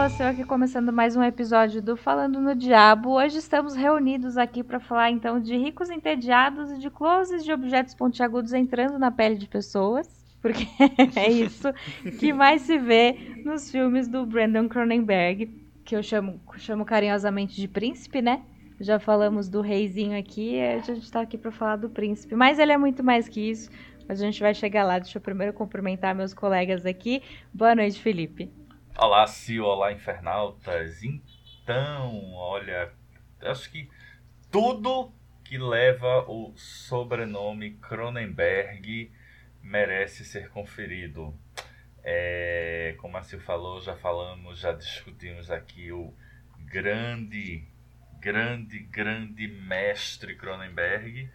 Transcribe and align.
pessoas, 0.00 0.12
estou 0.12 0.26
aqui 0.28 0.44
começando 0.44 0.92
mais 0.92 1.14
um 1.14 1.22
episódio 1.22 1.82
do 1.82 1.94
Falando 1.94 2.40
no 2.40 2.54
Diabo. 2.54 3.10
Hoje 3.10 3.36
estamos 3.36 3.74
reunidos 3.74 4.38
aqui 4.38 4.62
para 4.62 4.80
falar 4.80 5.10
então 5.10 5.38
de 5.38 5.54
ricos 5.58 5.90
entediados 5.90 6.70
e 6.72 6.78
de 6.78 6.88
closes 6.88 7.44
de 7.44 7.52
objetos 7.52 7.92
pontiagudos 7.92 8.54
entrando 8.54 8.98
na 8.98 9.10
pele 9.10 9.36
de 9.36 9.46
pessoas, 9.46 10.08
porque 10.40 10.66
é 11.16 11.30
isso 11.30 11.70
que 12.18 12.32
mais 12.32 12.62
se 12.62 12.78
vê 12.78 13.42
nos 13.44 13.70
filmes 13.70 14.08
do 14.08 14.24
Brandon 14.24 14.68
Cronenberg, 14.68 15.50
que 15.84 15.94
eu 15.94 16.02
chamo, 16.02 16.40
chamo 16.56 16.84
carinhosamente 16.86 17.60
de 17.60 17.68
príncipe, 17.68 18.22
né? 18.22 18.42
Já 18.80 18.98
falamos 18.98 19.50
do 19.50 19.60
reizinho 19.60 20.18
aqui, 20.18 20.58
a 20.60 20.78
gente 20.78 21.02
está 21.02 21.20
aqui 21.20 21.36
para 21.36 21.50
falar 21.50 21.76
do 21.76 21.90
príncipe, 21.90 22.34
mas 22.34 22.58
ele 22.58 22.72
é 22.72 22.78
muito 22.78 23.04
mais 23.04 23.28
que 23.28 23.50
isso. 23.50 23.68
Mas 24.08 24.20
a 24.20 24.24
gente 24.24 24.40
vai 24.40 24.54
chegar 24.54 24.82
lá. 24.82 24.98
Deixa 24.98 25.18
eu 25.18 25.22
primeiro 25.22 25.52
cumprimentar 25.52 26.16
meus 26.16 26.34
colegas 26.34 26.84
aqui. 26.84 27.22
Boa 27.54 27.76
noite, 27.76 28.00
Felipe. 28.00 28.59
Olá, 29.02 29.26
Sil, 29.32 29.64
olá, 29.64 29.92
infernautas. 29.92 31.02
Então, 31.02 32.34
olha, 32.34 32.92
acho 33.40 33.70
que 33.70 33.88
tudo 34.50 35.10
que 35.42 35.56
leva 35.56 36.26
o 36.28 36.52
sobrenome 36.54 37.78
Cronenberg 37.78 39.10
merece 39.62 40.22
ser 40.22 40.50
conferido. 40.50 41.34
É, 42.04 42.94
como 42.98 43.16
a 43.16 43.22
Sil 43.24 43.40
falou, 43.40 43.80
já 43.80 43.96
falamos, 43.96 44.58
já 44.58 44.72
discutimos 44.72 45.50
aqui 45.50 45.90
o 45.90 46.12
grande, 46.58 47.64
grande, 48.20 48.80
grande 48.80 49.48
mestre 49.48 50.36
Cronenberg. 50.36 51.26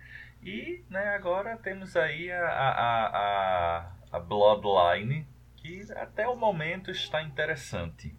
E 0.43 0.85
né, 0.87 1.15
agora 1.15 1.57
temos 1.57 1.97
aí 1.97 2.31
a, 2.31 2.47
a, 2.47 3.07
a, 3.07 3.91
a 4.11 4.19
Bloodline, 4.19 5.27
que 5.65 5.91
até 5.93 6.27
o 6.27 6.35
momento 6.35 6.91
está 6.91 7.23
interessante. 7.23 8.15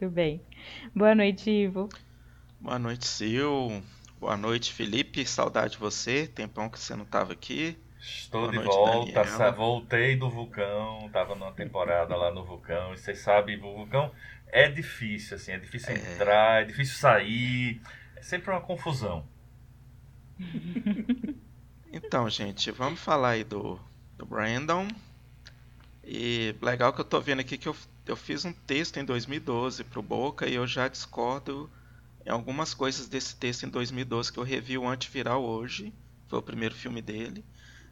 Muito 0.00 0.14
bem. 0.14 0.40
Boa 0.94 1.14
noite, 1.14 1.50
Ivo. 1.50 1.88
Boa 2.58 2.78
noite, 2.78 3.06
Sil. 3.06 3.84
Boa 4.18 4.36
noite, 4.36 4.72
Felipe. 4.72 5.26
Saudade 5.26 5.72
de 5.72 5.78
você. 5.78 6.26
Tempão 6.26 6.70
que 6.70 6.78
você 6.78 6.96
não 6.96 7.04
estava 7.04 7.34
aqui. 7.34 7.76
Estou 8.00 8.42
Boa 8.42 8.52
de 8.52 8.58
noite, 8.58 9.12
volta. 9.12 9.50
Voltei 9.52 10.16
do 10.16 10.30
vulcão. 10.30 11.10
Tava 11.12 11.34
numa 11.34 11.52
temporada 11.52 12.16
lá 12.16 12.32
no 12.32 12.44
vulcão. 12.44 12.94
E 12.94 12.98
vocês 12.98 13.18
sabem, 13.18 13.58
o 13.58 13.76
vulcão 13.76 14.10
é 14.48 14.68
difícil, 14.68 15.36
assim. 15.36 15.52
É 15.52 15.58
difícil 15.58 15.94
é... 15.94 16.14
entrar, 16.14 16.62
é 16.62 16.64
difícil 16.64 16.96
sair. 16.96 17.80
É 18.16 18.22
sempre 18.22 18.50
uma 18.50 18.60
confusão. 18.60 19.26
então, 21.92 22.28
gente, 22.30 22.70
vamos 22.70 23.00
falar 23.00 23.30
aí 23.30 23.44
do, 23.44 23.78
do 24.16 24.24
Brandon. 24.24 24.88
E 26.06 26.54
legal 26.62 26.92
que 26.92 27.00
eu 27.00 27.04
tô 27.04 27.20
vendo 27.20 27.40
aqui 27.40 27.58
que 27.58 27.68
eu, 27.68 27.74
eu 28.06 28.14
fiz 28.14 28.44
um 28.44 28.52
texto 28.52 28.96
em 28.98 29.04
2012 29.04 29.82
pro 29.82 30.00
Boca 30.00 30.46
e 30.46 30.54
eu 30.54 30.64
já 30.64 30.86
discordo 30.86 31.68
em 32.24 32.30
algumas 32.30 32.72
coisas 32.72 33.08
desse 33.08 33.34
texto 33.34 33.66
em 33.66 33.68
2012 33.68 34.32
que 34.32 34.38
eu 34.38 34.44
revi 34.44 34.78
o 34.78 34.88
Antiviral 34.88 35.42
hoje. 35.44 35.92
Foi 36.28 36.38
o 36.38 36.42
primeiro 36.42 36.76
filme 36.76 37.02
dele. 37.02 37.44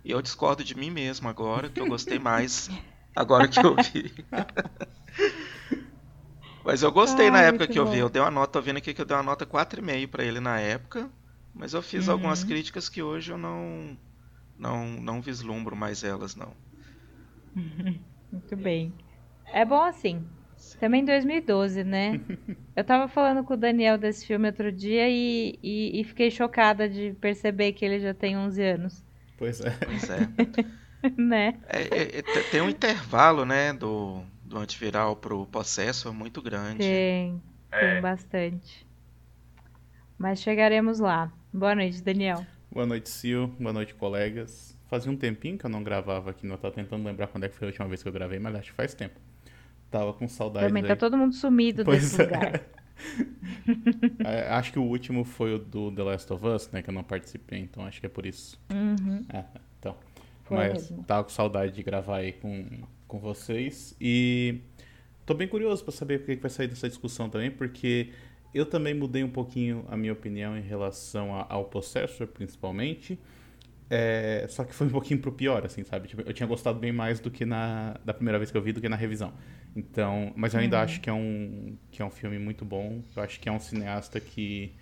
E 0.05 0.13
eu 0.13 0.23
discordo 0.23 0.63
de 0.63 0.77
mim 0.77 0.91
mesmo 0.91 1.29
agora, 1.29 1.69
que 1.69 1.81
eu 1.81 1.89
gostei 1.89 2.21
mais 2.21 2.71
agora 3.17 3.49
que 3.49 3.59
eu 3.59 3.75
vi. 3.75 4.15
mas 6.65 6.85
eu 6.85 6.93
gostei 6.93 7.31
na 7.31 7.43
época 7.43 7.67
que 7.67 7.79
eu 7.79 7.91
vi. 7.91 7.99
Eu 7.99 8.09
dei 8.09 8.23
uma 8.23 8.31
nota, 8.31 8.53
tô 8.53 8.63
vendo 8.63 8.77
aqui 8.77 8.95
que 8.95 9.01
eu 9.01 9.07
dei 9.07 9.17
uma 9.17 9.25
nota 9.25 9.45
4,5 9.45 10.07
para 10.07 10.25
ele 10.25 10.39
na 10.39 10.61
época. 10.61 11.11
Mas 11.53 11.73
eu 11.73 11.83
fiz 11.83 12.07
uhum. 12.07 12.13
algumas 12.13 12.45
críticas 12.45 12.89
que 12.89 13.03
hoje 13.03 13.33
eu 13.33 13.39
não, 13.39 13.99
não, 14.57 14.87
não 14.87 15.21
vislumbro 15.21 15.75
mais 15.75 16.05
elas, 16.05 16.37
não. 16.37 16.55
Muito 18.33 18.57
bem. 18.57 18.93
É 19.53 19.65
bom 19.65 19.83
assim. 19.83 20.25
Também 20.81 21.05
2012, 21.05 21.85
né? 21.85 22.21
Eu 22.75 22.85
tava 22.85 23.09
falando 23.09 23.45
com 23.45 23.55
o 23.55 23.57
Daniel 23.57 23.99
desse 23.99 24.27
filme 24.27 24.49
outro 24.49 24.73
dia 24.73 25.09
e, 25.09 25.59
e, 25.63 26.01
e, 26.01 26.05
fiquei 26.05 26.31
chocada 26.31 26.89
de 26.89 27.15
perceber 27.21 27.73
que 27.73 27.85
ele 27.85 28.01
já 28.01 28.15
tem 28.15 28.37
11 28.37 28.63
anos. 28.63 29.05
Pois 29.37 29.61
é. 29.61 29.71
Pois 29.71 30.11
é. 30.11 30.29
né? 31.17 31.61
É, 31.69 31.83
é, 31.83 32.19
é, 32.19 32.23
tem 32.51 32.61
um 32.61 32.71
intervalo, 32.71 33.45
né, 33.45 33.73
do, 33.73 34.23
do 34.45 34.59
antiviral 34.59 35.17
pro 35.17 35.47
processo 35.47 36.13
muito 36.13 36.41
grande. 36.41 36.79
Tem, 36.79 37.43
tem 37.71 37.89
é. 37.89 38.01
bastante. 38.01 38.87
Mas 40.19 40.41
chegaremos 40.41 40.99
lá. 40.99 41.33
Boa 41.53 41.75
noite, 41.75 42.03
Daniel. 42.03 42.45
Boa 42.71 42.87
noite, 42.87 43.11
Sil. 43.11 43.47
Boa 43.61 43.73
noite, 43.73 43.95
colegas. 43.95 44.74
Fazia 44.95 45.11
um 45.11 45.17
tempinho 45.17 45.59
que 45.59 45.67
eu 45.67 45.71
não 45.71 45.83
gravava 45.83 46.31
aqui, 46.31 46.47
não 46.47 46.57
tava 46.57 46.73
tentando 46.73 47.05
lembrar 47.05 47.27
quando 47.27 47.43
é 47.43 47.49
que 47.49 47.57
foi 47.57 47.67
a 47.67 47.71
última 47.71 47.89
vez 47.89 48.01
que 48.01 48.09
eu 48.09 48.13
gravei, 48.13 48.39
mas 48.39 48.55
acho 48.55 48.71
que 48.71 48.77
faz 48.77 48.95
tempo. 48.95 49.19
Tava 49.91 50.13
com 50.13 50.29
saudade. 50.29 50.69
Também 50.69 50.85
tá 50.85 50.95
todo 50.95 51.19
mundo 51.19 51.35
sumido 51.35 51.85
pois 51.85 52.01
desse 52.01 52.23
é. 52.23 52.25
lugar. 52.25 52.61
É, 54.25 54.51
acho 54.51 54.73
que 54.73 54.79
o 54.79 54.85
último 54.85 55.25
foi 55.25 55.55
o 55.55 55.59
do 55.59 55.91
The 55.91 56.03
Last 56.05 56.33
of 56.33 56.47
Us, 56.47 56.71
né? 56.71 56.81
Que 56.81 56.91
eu 56.91 56.95
não 56.95 57.03
participei, 57.03 57.59
então 57.59 57.85
acho 57.85 57.99
que 57.99 58.07
é 58.07 58.09
por 58.09 58.25
isso. 58.25 58.57
Uhum. 58.73 59.25
É, 59.29 59.45
então. 59.81 59.97
Foi 60.45 60.57
mas 60.57 60.75
mesmo. 60.75 61.03
tava 61.03 61.25
com 61.25 61.31
saudade 61.31 61.73
de 61.73 61.83
gravar 61.83 62.19
aí 62.19 62.33
com, 62.35 62.65
com 63.09 63.19
vocês. 63.19 63.97
E 64.01 64.61
tô 65.27 65.35
bem 65.35 65.49
curioso 65.49 65.83
para 65.83 65.93
saber 65.93 66.21
o 66.21 66.25
que 66.25 66.37
vai 66.37 66.51
sair 66.51 66.69
dessa 66.69 66.89
discussão 66.89 67.29
também, 67.29 67.51
porque 67.51 68.13
eu 68.55 68.65
também 68.65 68.95
mudei 68.95 69.25
um 69.25 69.31
pouquinho 69.31 69.85
a 69.89 69.97
minha 69.97 70.13
opinião 70.13 70.57
em 70.57 70.63
relação 70.63 71.45
ao 71.49 71.65
Possessor, 71.65 72.29
principalmente. 72.29 73.19
É, 73.97 74.45
só 74.49 74.65
que 74.65 74.75
foi 74.75 74.89
um 74.89 74.91
pouquinho 74.91 75.21
pro 75.21 75.31
pior, 75.31 75.65
assim, 75.65 75.85
sabe? 75.85 76.09
Tipo, 76.09 76.23
eu 76.23 76.33
tinha 76.33 76.49
gostado 76.49 76.81
bem 76.81 76.91
mais 76.91 77.21
do 77.21 77.31
que 77.31 77.45
na 77.45 77.95
da 78.05 78.13
primeira 78.13 78.41
vez 78.41 78.51
que 78.51 78.57
eu 78.57 78.61
vi 78.61 78.73
do 78.73 78.81
que 78.81 78.89
na 78.89 78.97
revisão. 78.97 79.33
Então, 79.77 80.33
mas 80.35 80.53
eu 80.53 80.59
ainda 80.59 80.79
uhum. 80.79 80.83
acho 80.83 81.01
que 81.01 81.09
é 81.09 81.13
um 81.13 81.77
que 81.93 82.03
é 82.03 82.05
um 82.05 82.11
filme 82.11 82.37
muito 82.37 82.65
bom. 82.65 83.01
Eu 83.15 83.23
acho 83.23 83.39
que 83.39 83.49
é 83.49 83.53
um 83.53 83.61
cineasta 83.61 84.19
que 84.19 84.75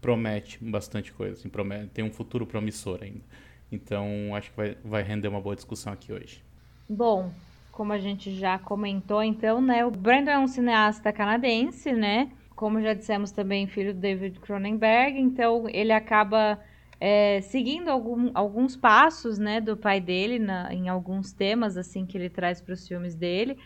promete 0.00 0.64
bastante 0.64 1.12
coisa, 1.12 1.32
assim, 1.32 1.48
promete, 1.48 1.88
tem 1.88 2.04
um 2.04 2.12
futuro 2.12 2.46
promissor 2.46 3.00
ainda. 3.02 3.24
Então, 3.72 4.32
acho 4.36 4.50
que 4.52 4.56
vai, 4.56 4.76
vai 4.84 5.02
render 5.02 5.26
uma 5.26 5.40
boa 5.40 5.56
discussão 5.56 5.92
aqui 5.92 6.12
hoje. 6.12 6.40
Bom, 6.88 7.32
como 7.72 7.92
a 7.92 7.98
gente 7.98 8.32
já 8.36 8.56
comentou, 8.56 9.20
então, 9.20 9.60
né, 9.60 9.84
o 9.84 9.90
Brandon 9.90 10.30
é 10.30 10.38
um 10.38 10.46
cineasta 10.46 11.12
canadense, 11.12 11.92
né? 11.92 12.30
Como 12.54 12.80
já 12.80 12.94
dissemos 12.94 13.32
também, 13.32 13.66
filho 13.66 13.92
do 13.92 13.98
David 13.98 14.38
Cronenberg, 14.38 15.18
então 15.18 15.68
ele 15.68 15.92
acaba 15.92 16.60
é, 17.00 17.40
seguindo 17.42 17.88
algum, 17.88 18.30
alguns 18.34 18.76
passos 18.76 19.38
né, 19.38 19.60
do 19.60 19.76
pai 19.76 20.00
dele 20.00 20.38
na, 20.38 20.72
em 20.72 20.88
alguns 20.88 21.32
temas 21.32 21.76
assim 21.76 22.04
que 22.04 22.18
ele 22.18 22.28
traz 22.28 22.60
para 22.60 22.74
os 22.74 22.86
filmes 22.86 23.14
dele. 23.14 23.56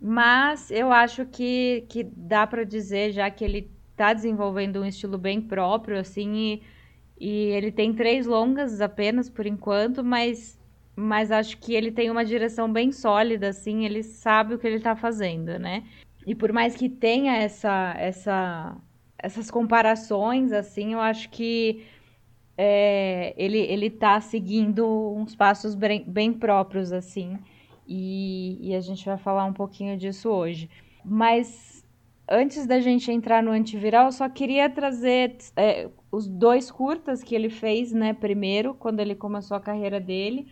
Mas 0.00 0.70
eu 0.70 0.92
acho 0.92 1.26
que, 1.26 1.84
que 1.88 2.04
dá 2.04 2.46
para 2.46 2.64
dizer 2.64 3.12
já 3.12 3.30
que 3.30 3.44
ele 3.44 3.70
está 3.90 4.14
desenvolvendo 4.14 4.80
um 4.80 4.86
estilo 4.86 5.18
bem 5.18 5.42
próprio, 5.42 5.98
assim, 5.98 6.34
e, 6.34 6.62
e 7.20 7.28
ele 7.50 7.70
tem 7.70 7.92
três 7.92 8.26
longas 8.26 8.80
apenas 8.80 9.28
por 9.28 9.46
enquanto, 9.46 10.02
mas, 10.02 10.58
mas 10.96 11.30
acho 11.30 11.58
que 11.58 11.74
ele 11.74 11.92
tem 11.92 12.10
uma 12.10 12.24
direção 12.24 12.72
bem 12.72 12.92
sólida, 12.92 13.48
assim, 13.48 13.84
ele 13.84 14.02
sabe 14.02 14.54
o 14.54 14.58
que 14.58 14.66
ele 14.66 14.76
está 14.76 14.96
fazendo, 14.96 15.58
né? 15.58 15.84
E 16.26 16.34
por 16.34 16.50
mais 16.50 16.74
que 16.74 16.88
tenha 16.88 17.36
essa, 17.36 17.94
essa, 17.98 18.76
essas 19.18 19.50
comparações, 19.50 20.50
assim, 20.50 20.94
eu 20.94 21.00
acho 21.00 21.28
que 21.28 21.84
é, 22.62 23.32
ele, 23.38 23.56
ele 23.56 23.88
tá 23.88 24.20
seguindo 24.20 24.86
uns 25.16 25.34
passos 25.34 25.74
bem, 25.74 26.04
bem 26.06 26.30
próprios, 26.30 26.92
assim, 26.92 27.38
e, 27.88 28.58
e, 28.60 28.74
a 28.74 28.80
gente 28.82 29.02
vai 29.02 29.16
falar 29.16 29.46
um 29.46 29.52
pouquinho 29.54 29.96
disso 29.96 30.28
hoje. 30.28 30.68
Mas 31.02 31.82
antes 32.28 32.66
da 32.66 32.78
gente 32.78 33.10
entrar 33.10 33.42
no 33.42 33.50
antiviral, 33.50 34.04
eu 34.04 34.12
só 34.12 34.28
queria 34.28 34.68
trazer 34.68 35.38
é, 35.56 35.88
os 36.12 36.28
dois 36.28 36.70
curtas 36.70 37.22
que 37.22 37.34
ele 37.34 37.48
fez, 37.48 37.92
né, 37.92 38.12
primeiro, 38.12 38.74
quando 38.74 39.00
ele 39.00 39.14
começou 39.14 39.56
a 39.56 39.60
carreira 39.60 39.98
dele. 39.98 40.46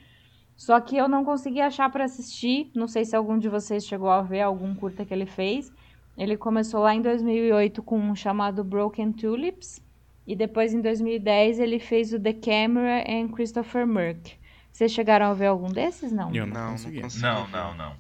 Só 0.56 0.80
que 0.80 0.96
eu 0.96 1.08
não 1.08 1.26
consegui 1.26 1.60
achar 1.60 1.92
para 1.92 2.04
assistir. 2.04 2.70
Não 2.74 2.88
sei 2.88 3.04
se 3.04 3.14
algum 3.14 3.38
de 3.38 3.50
vocês 3.50 3.84
chegou 3.86 4.08
a 4.08 4.22
ver 4.22 4.40
algum 4.40 4.74
curta 4.74 5.04
que 5.04 5.12
ele 5.12 5.26
fez. 5.26 5.70
Ele 6.16 6.38
começou 6.38 6.80
lá 6.80 6.94
em 6.94 7.02
2008 7.02 7.82
com 7.82 7.98
um 7.98 8.16
chamado 8.16 8.64
Broken 8.64 9.12
Tulips 9.12 9.86
e 10.28 10.36
depois, 10.36 10.74
em 10.74 10.82
2010, 10.82 11.58
ele 11.58 11.78
fez 11.78 12.12
o 12.12 12.20
The 12.20 12.34
Camera 12.34 13.02
and 13.08 13.28
Christopher 13.28 13.86
Merck. 13.86 14.34
Vocês 14.70 14.92
chegaram 14.92 15.24
a 15.24 15.32
ver 15.32 15.46
algum 15.46 15.68
desses, 15.68 16.12
não? 16.12 16.34
Eu 16.34 16.46
não, 16.46 16.64
não 16.64 16.70
consegui. 16.72 17.00
Não, 17.22 17.48
não, 17.48 17.74
não. 17.74 17.96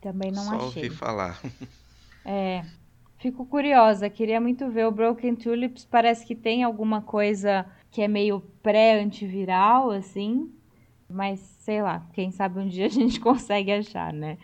Também 0.00 0.32
não 0.32 0.42
Só 0.42 0.56
achei. 0.56 0.84
ouvi 0.84 0.90
falar. 0.90 1.40
É. 2.30 2.62
Fico 3.16 3.46
curiosa, 3.46 4.10
queria 4.10 4.38
muito 4.38 4.68
ver 4.68 4.86
o 4.86 4.90
Broken 4.90 5.34
Tulips. 5.34 5.86
Parece 5.86 6.26
que 6.26 6.34
tem 6.34 6.62
alguma 6.62 7.00
coisa 7.00 7.64
que 7.90 8.02
é 8.02 8.08
meio 8.08 8.40
pré-antiviral, 8.62 9.90
assim. 9.90 10.52
Mas 11.08 11.40
sei 11.40 11.80
lá, 11.80 12.06
quem 12.12 12.30
sabe 12.30 12.60
um 12.60 12.68
dia 12.68 12.84
a 12.84 12.90
gente 12.90 13.18
consegue 13.22 13.72
achar, 13.72 14.12
né? 14.12 14.36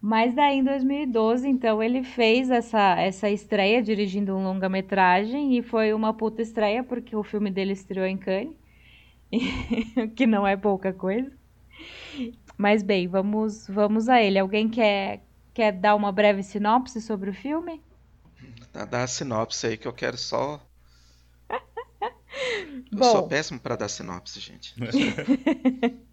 Mas 0.00 0.34
daí 0.34 0.58
em 0.58 0.64
2012, 0.64 1.48
então, 1.48 1.82
ele 1.82 2.04
fez 2.04 2.50
essa, 2.50 2.96
essa 3.00 3.28
estreia 3.28 3.82
dirigindo 3.82 4.36
um 4.36 4.44
longa-metragem 4.44 5.58
e 5.58 5.62
foi 5.62 5.92
uma 5.92 6.14
puta 6.14 6.40
estreia 6.40 6.84
porque 6.84 7.16
o 7.16 7.24
filme 7.24 7.50
dele 7.50 7.72
estreou 7.72 8.06
em 8.06 8.16
Cannes, 8.16 8.54
que 10.14 10.26
não 10.26 10.46
é 10.46 10.56
pouca 10.56 10.92
coisa. 10.92 11.32
Mas 12.56 12.82
bem, 12.82 13.06
vamos 13.08 13.66
vamos 13.68 14.08
a 14.08 14.20
ele. 14.22 14.38
Alguém 14.38 14.68
quer 14.68 15.22
quer 15.52 15.72
dar 15.72 15.94
uma 15.96 16.12
breve 16.12 16.42
sinopse 16.42 17.00
sobre 17.00 17.30
o 17.30 17.34
filme? 17.34 17.82
Dá 18.72 19.02
a 19.02 19.06
sinopse 19.06 19.66
aí 19.66 19.76
que 19.76 19.88
eu 19.88 19.92
quero 19.92 20.16
só. 20.16 20.64
eu 21.50 22.98
Bom... 22.98 23.10
sou 23.10 23.28
péssimo 23.28 23.58
para 23.58 23.74
dar 23.74 23.88
sinopse, 23.88 24.38
gente. 24.38 24.74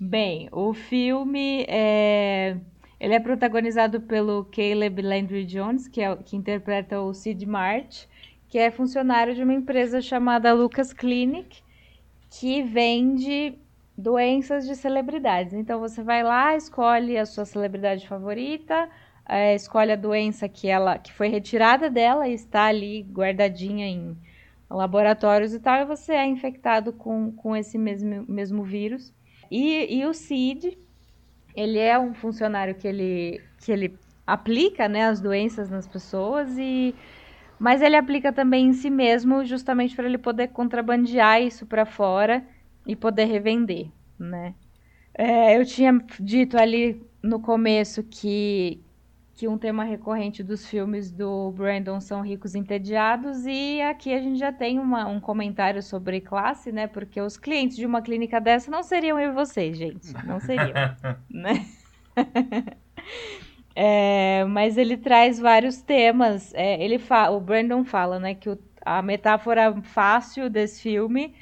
Bem, 0.00 0.48
o 0.50 0.72
filme 0.74 1.64
é... 1.68 2.56
Ele 3.00 3.14
é 3.14 3.20
protagonizado 3.20 4.00
pelo 4.00 4.44
Caleb 4.44 5.02
Landry 5.02 5.44
Jones, 5.44 5.86
que, 5.86 6.00
é, 6.00 6.16
que 6.16 6.36
interpreta 6.36 7.00
o 7.00 7.14
Sid 7.14 7.46
Mart, 7.46 8.06
que 8.48 8.58
é 8.58 8.70
funcionário 8.70 9.34
de 9.34 9.42
uma 9.42 9.54
empresa 9.54 10.00
chamada 10.00 10.52
Lucas 10.52 10.92
Clinic, 10.92 11.62
que 12.30 12.62
vende 12.62 13.58
doenças 13.96 14.66
de 14.66 14.74
celebridades. 14.74 15.54
Então 15.54 15.80
você 15.80 16.02
vai 16.02 16.22
lá, 16.22 16.56
escolhe 16.56 17.16
a 17.18 17.26
sua 17.26 17.44
celebridade 17.44 18.06
favorita, 18.06 18.88
é, 19.28 19.54
escolhe 19.54 19.92
a 19.92 19.96
doença 19.96 20.48
que 20.48 20.68
ela 20.68 20.98
que 20.98 21.12
foi 21.12 21.28
retirada 21.28 21.90
dela 21.90 22.28
e 22.28 22.34
está 22.34 22.64
ali 22.66 23.02
guardadinha 23.02 23.86
em 23.86 24.16
laboratórios 24.70 25.54
e 25.54 25.60
tal, 25.60 25.80
e 25.80 25.84
você 25.84 26.12
é 26.12 26.26
infectado 26.26 26.92
com, 26.92 27.32
com 27.32 27.56
esse 27.56 27.78
mesmo, 27.78 28.24
mesmo 28.28 28.62
vírus. 28.62 29.12
E, 29.50 29.98
e 29.98 30.04
o 30.04 30.12
CID, 30.12 30.78
ele 31.58 31.78
é 31.78 31.98
um 31.98 32.14
funcionário 32.14 32.76
que 32.76 32.86
ele, 32.86 33.40
que 33.58 33.72
ele 33.72 33.98
aplica 34.24 34.88
né, 34.88 35.06
as 35.06 35.20
doenças 35.20 35.68
nas 35.68 35.88
pessoas 35.88 36.56
e 36.56 36.94
mas 37.58 37.82
ele 37.82 37.96
aplica 37.96 38.32
também 38.32 38.66
em 38.68 38.72
si 38.72 38.88
mesmo 38.88 39.44
justamente 39.44 39.96
para 39.96 40.06
ele 40.06 40.18
poder 40.18 40.48
contrabandear 40.48 41.42
isso 41.42 41.66
para 41.66 41.84
fora 41.84 42.46
e 42.86 42.94
poder 42.94 43.24
revender, 43.24 43.88
né? 44.16 44.54
É, 45.12 45.58
eu 45.58 45.66
tinha 45.66 45.92
dito 46.20 46.56
ali 46.56 47.02
no 47.20 47.40
começo 47.40 48.04
que 48.04 48.80
que 49.38 49.46
um 49.46 49.56
tema 49.56 49.84
recorrente 49.84 50.42
dos 50.42 50.66
filmes 50.66 51.12
do 51.12 51.52
Brandon 51.52 52.00
são 52.00 52.22
ricos 52.22 52.56
entediados 52.56 53.46
e 53.46 53.80
aqui 53.82 54.12
a 54.12 54.20
gente 54.20 54.36
já 54.36 54.52
tem 54.52 54.80
uma, 54.80 55.06
um 55.06 55.20
comentário 55.20 55.80
sobre 55.80 56.20
classe, 56.20 56.72
né? 56.72 56.88
Porque 56.88 57.20
os 57.20 57.36
clientes 57.36 57.76
de 57.76 57.86
uma 57.86 58.02
clínica 58.02 58.40
dessa 58.40 58.68
não 58.68 58.82
seriam 58.82 59.18
eu 59.20 59.30
e 59.30 59.32
vocês, 59.32 59.78
gente, 59.78 60.12
não 60.26 60.40
seriam, 60.40 60.74
né? 61.30 61.64
é, 63.76 64.44
mas 64.46 64.76
ele 64.76 64.96
traz 64.96 65.38
vários 65.38 65.80
temas. 65.82 66.52
É, 66.52 66.82
ele 66.82 66.98
fa 66.98 67.30
o 67.30 67.38
Brandon 67.40 67.84
fala, 67.84 68.18
né, 68.18 68.34
que 68.34 68.50
o, 68.50 68.58
a 68.84 69.00
metáfora 69.00 69.72
fácil 69.82 70.50
desse 70.50 70.82
filme 70.82 71.32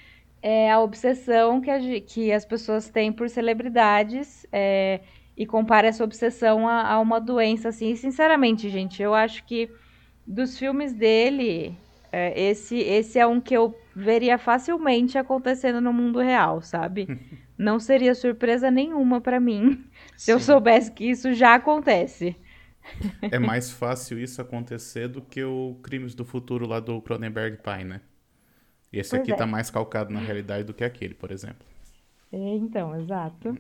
é 0.42 0.70
a 0.70 0.81
obsessão 0.81 1.62
que, 1.62 1.70
a, 1.70 1.81
que 2.02 2.31
as 2.31 2.44
pessoas 2.44 2.90
têm 2.90 3.10
por 3.10 3.31
celebridades. 3.31 4.46
É, 4.52 5.00
e 5.37 5.44
compara 5.44 5.87
essa 5.88 6.03
obsessão 6.03 6.67
a, 6.69 6.93
a, 6.93 7.00
uma 7.00 7.21
doença, 7.21 7.69
assim. 7.69 7.91
E, 7.91 7.97
sinceramente, 7.97 8.71
gente, 8.71 9.03
eu 9.03 9.15
acho 9.15 9.44
que 9.44 9.71
dos 10.27 10.59
filmes 10.59 10.93
dele, 10.94 11.77
é, 12.11 12.49
esse, 12.49 12.79
esse 12.79 13.19
é 13.19 13.27
um 13.27 13.41
que 13.41 13.55
eu 13.55 13.79
veria 13.94 14.38
facilmente 14.38 15.19
acontecendo 15.19 15.81
no 15.81 15.93
mundo 15.93 16.21
real, 16.21 16.62
sabe? 16.62 17.06
Não 17.59 17.79
seria 17.79 18.15
surpresa 18.15 18.71
nenhuma 18.71 19.21
para 19.21 19.41
mim 19.41 19.85
se 20.17 20.27
Sim. 20.27 20.33
eu 20.33 20.41
soubesse 20.41 20.91
que 20.93 21.05
isso 21.05 21.33
já 21.35 21.55
acontece. 21.55 22.37
É 23.33 23.37
mais 23.37 23.73
fácil 23.73 24.17
isso 24.17 24.41
acontecer 24.41 25.09
do 25.09 25.21
que 25.21 25.43
o 25.43 25.77
Crimes 25.83 26.15
do 26.15 26.25
Futuro 26.25 26.69
lá 26.69 26.79
do 26.79 27.03
Cronenberg 27.03 27.56
Pai, 27.56 27.83
né? 27.83 28.00
E 28.93 29.00
esse 29.00 29.11
pois 29.11 29.23
aqui 29.23 29.33
é. 29.33 29.35
tá 29.35 29.44
mais 29.44 29.71
calcado 29.71 30.12
na 30.12 30.21
realidade 30.21 30.62
do 30.62 30.73
que 30.73 30.85
aquele, 30.85 31.12
por 31.12 31.33
exemplo. 31.33 31.67
É, 32.31 32.38
então, 32.55 32.94
exato. 32.94 33.59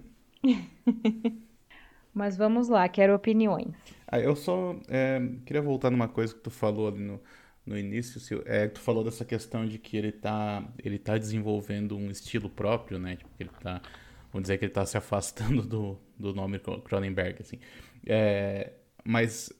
Mas 2.16 2.34
vamos 2.34 2.70
lá, 2.70 2.88
quero 2.88 3.14
opiniões. 3.14 3.74
Ah, 4.08 4.18
eu 4.18 4.34
só 4.34 4.74
é, 4.88 5.20
queria 5.44 5.60
voltar 5.60 5.90
numa 5.90 6.08
coisa 6.08 6.34
que 6.34 6.40
tu 6.40 6.48
falou 6.48 6.88
ali 6.88 7.00
no, 7.00 7.20
no 7.66 7.76
início, 7.76 8.42
é, 8.46 8.68
tu 8.68 8.80
falou 8.80 9.04
dessa 9.04 9.22
questão 9.22 9.66
de 9.66 9.78
que 9.78 9.98
ele 9.98 10.12
tá, 10.12 10.66
ele 10.82 10.98
tá 10.98 11.18
desenvolvendo 11.18 11.94
um 11.94 12.10
estilo 12.10 12.48
próprio, 12.48 12.98
né? 12.98 13.16
Tipo, 13.16 13.30
ele 13.38 13.50
tá, 13.60 13.82
vamos 14.32 14.44
dizer 14.44 14.56
que 14.56 14.64
ele 14.64 14.72
tá 14.72 14.86
se 14.86 14.96
afastando 14.96 15.60
do, 15.60 15.98
do 16.18 16.32
nome 16.32 16.58
Cronenberg, 16.58 17.42
assim. 17.42 17.58
É, 18.06 18.72
mas 19.04 19.52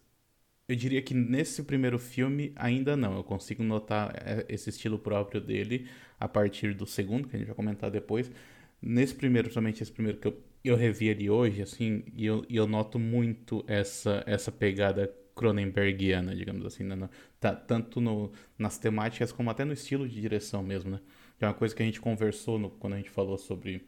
eu 0.66 0.74
diria 0.76 1.02
que 1.02 1.12
nesse 1.12 1.62
primeiro 1.62 1.98
filme 1.98 2.54
ainda 2.56 2.96
não. 2.96 3.18
Eu 3.18 3.22
consigo 3.22 3.62
notar 3.62 4.14
é, 4.16 4.46
esse 4.48 4.70
estilo 4.70 4.98
próprio 4.98 5.42
dele 5.42 5.90
a 6.18 6.26
partir 6.26 6.72
do 6.72 6.86
segundo, 6.86 7.28
que 7.28 7.36
a 7.36 7.38
gente 7.38 7.48
vai 7.48 7.54
comentar 7.54 7.90
depois. 7.90 8.30
Nesse 8.80 9.14
primeiro, 9.14 9.52
somente 9.52 9.82
esse 9.82 9.92
primeiro 9.92 10.18
que 10.18 10.28
eu 10.28 10.45
eu 10.68 10.76
revi 10.76 11.08
ele 11.08 11.28
hoje, 11.30 11.62
assim, 11.62 12.04
e 12.14 12.26
eu, 12.26 12.44
eu 12.48 12.66
noto 12.66 12.98
muito 12.98 13.64
essa, 13.66 14.22
essa 14.26 14.50
pegada 14.50 15.12
Cronenbergiana, 15.34 16.34
digamos 16.34 16.64
assim, 16.64 16.82
né? 16.82 17.08
tá, 17.38 17.54
tanto 17.54 18.00
no, 18.00 18.32
nas 18.58 18.78
temáticas 18.78 19.30
como 19.30 19.50
até 19.50 19.64
no 19.64 19.72
estilo 19.74 20.08
de 20.08 20.18
direção 20.20 20.62
mesmo, 20.62 20.92
né? 20.92 21.00
Que 21.38 21.44
é 21.44 21.48
uma 21.48 21.54
coisa 21.54 21.74
que 21.74 21.82
a 21.82 21.86
gente 21.86 22.00
conversou 22.00 22.58
no, 22.58 22.70
quando 22.70 22.94
a 22.94 22.96
gente 22.96 23.10
falou 23.10 23.36
sobre, 23.36 23.86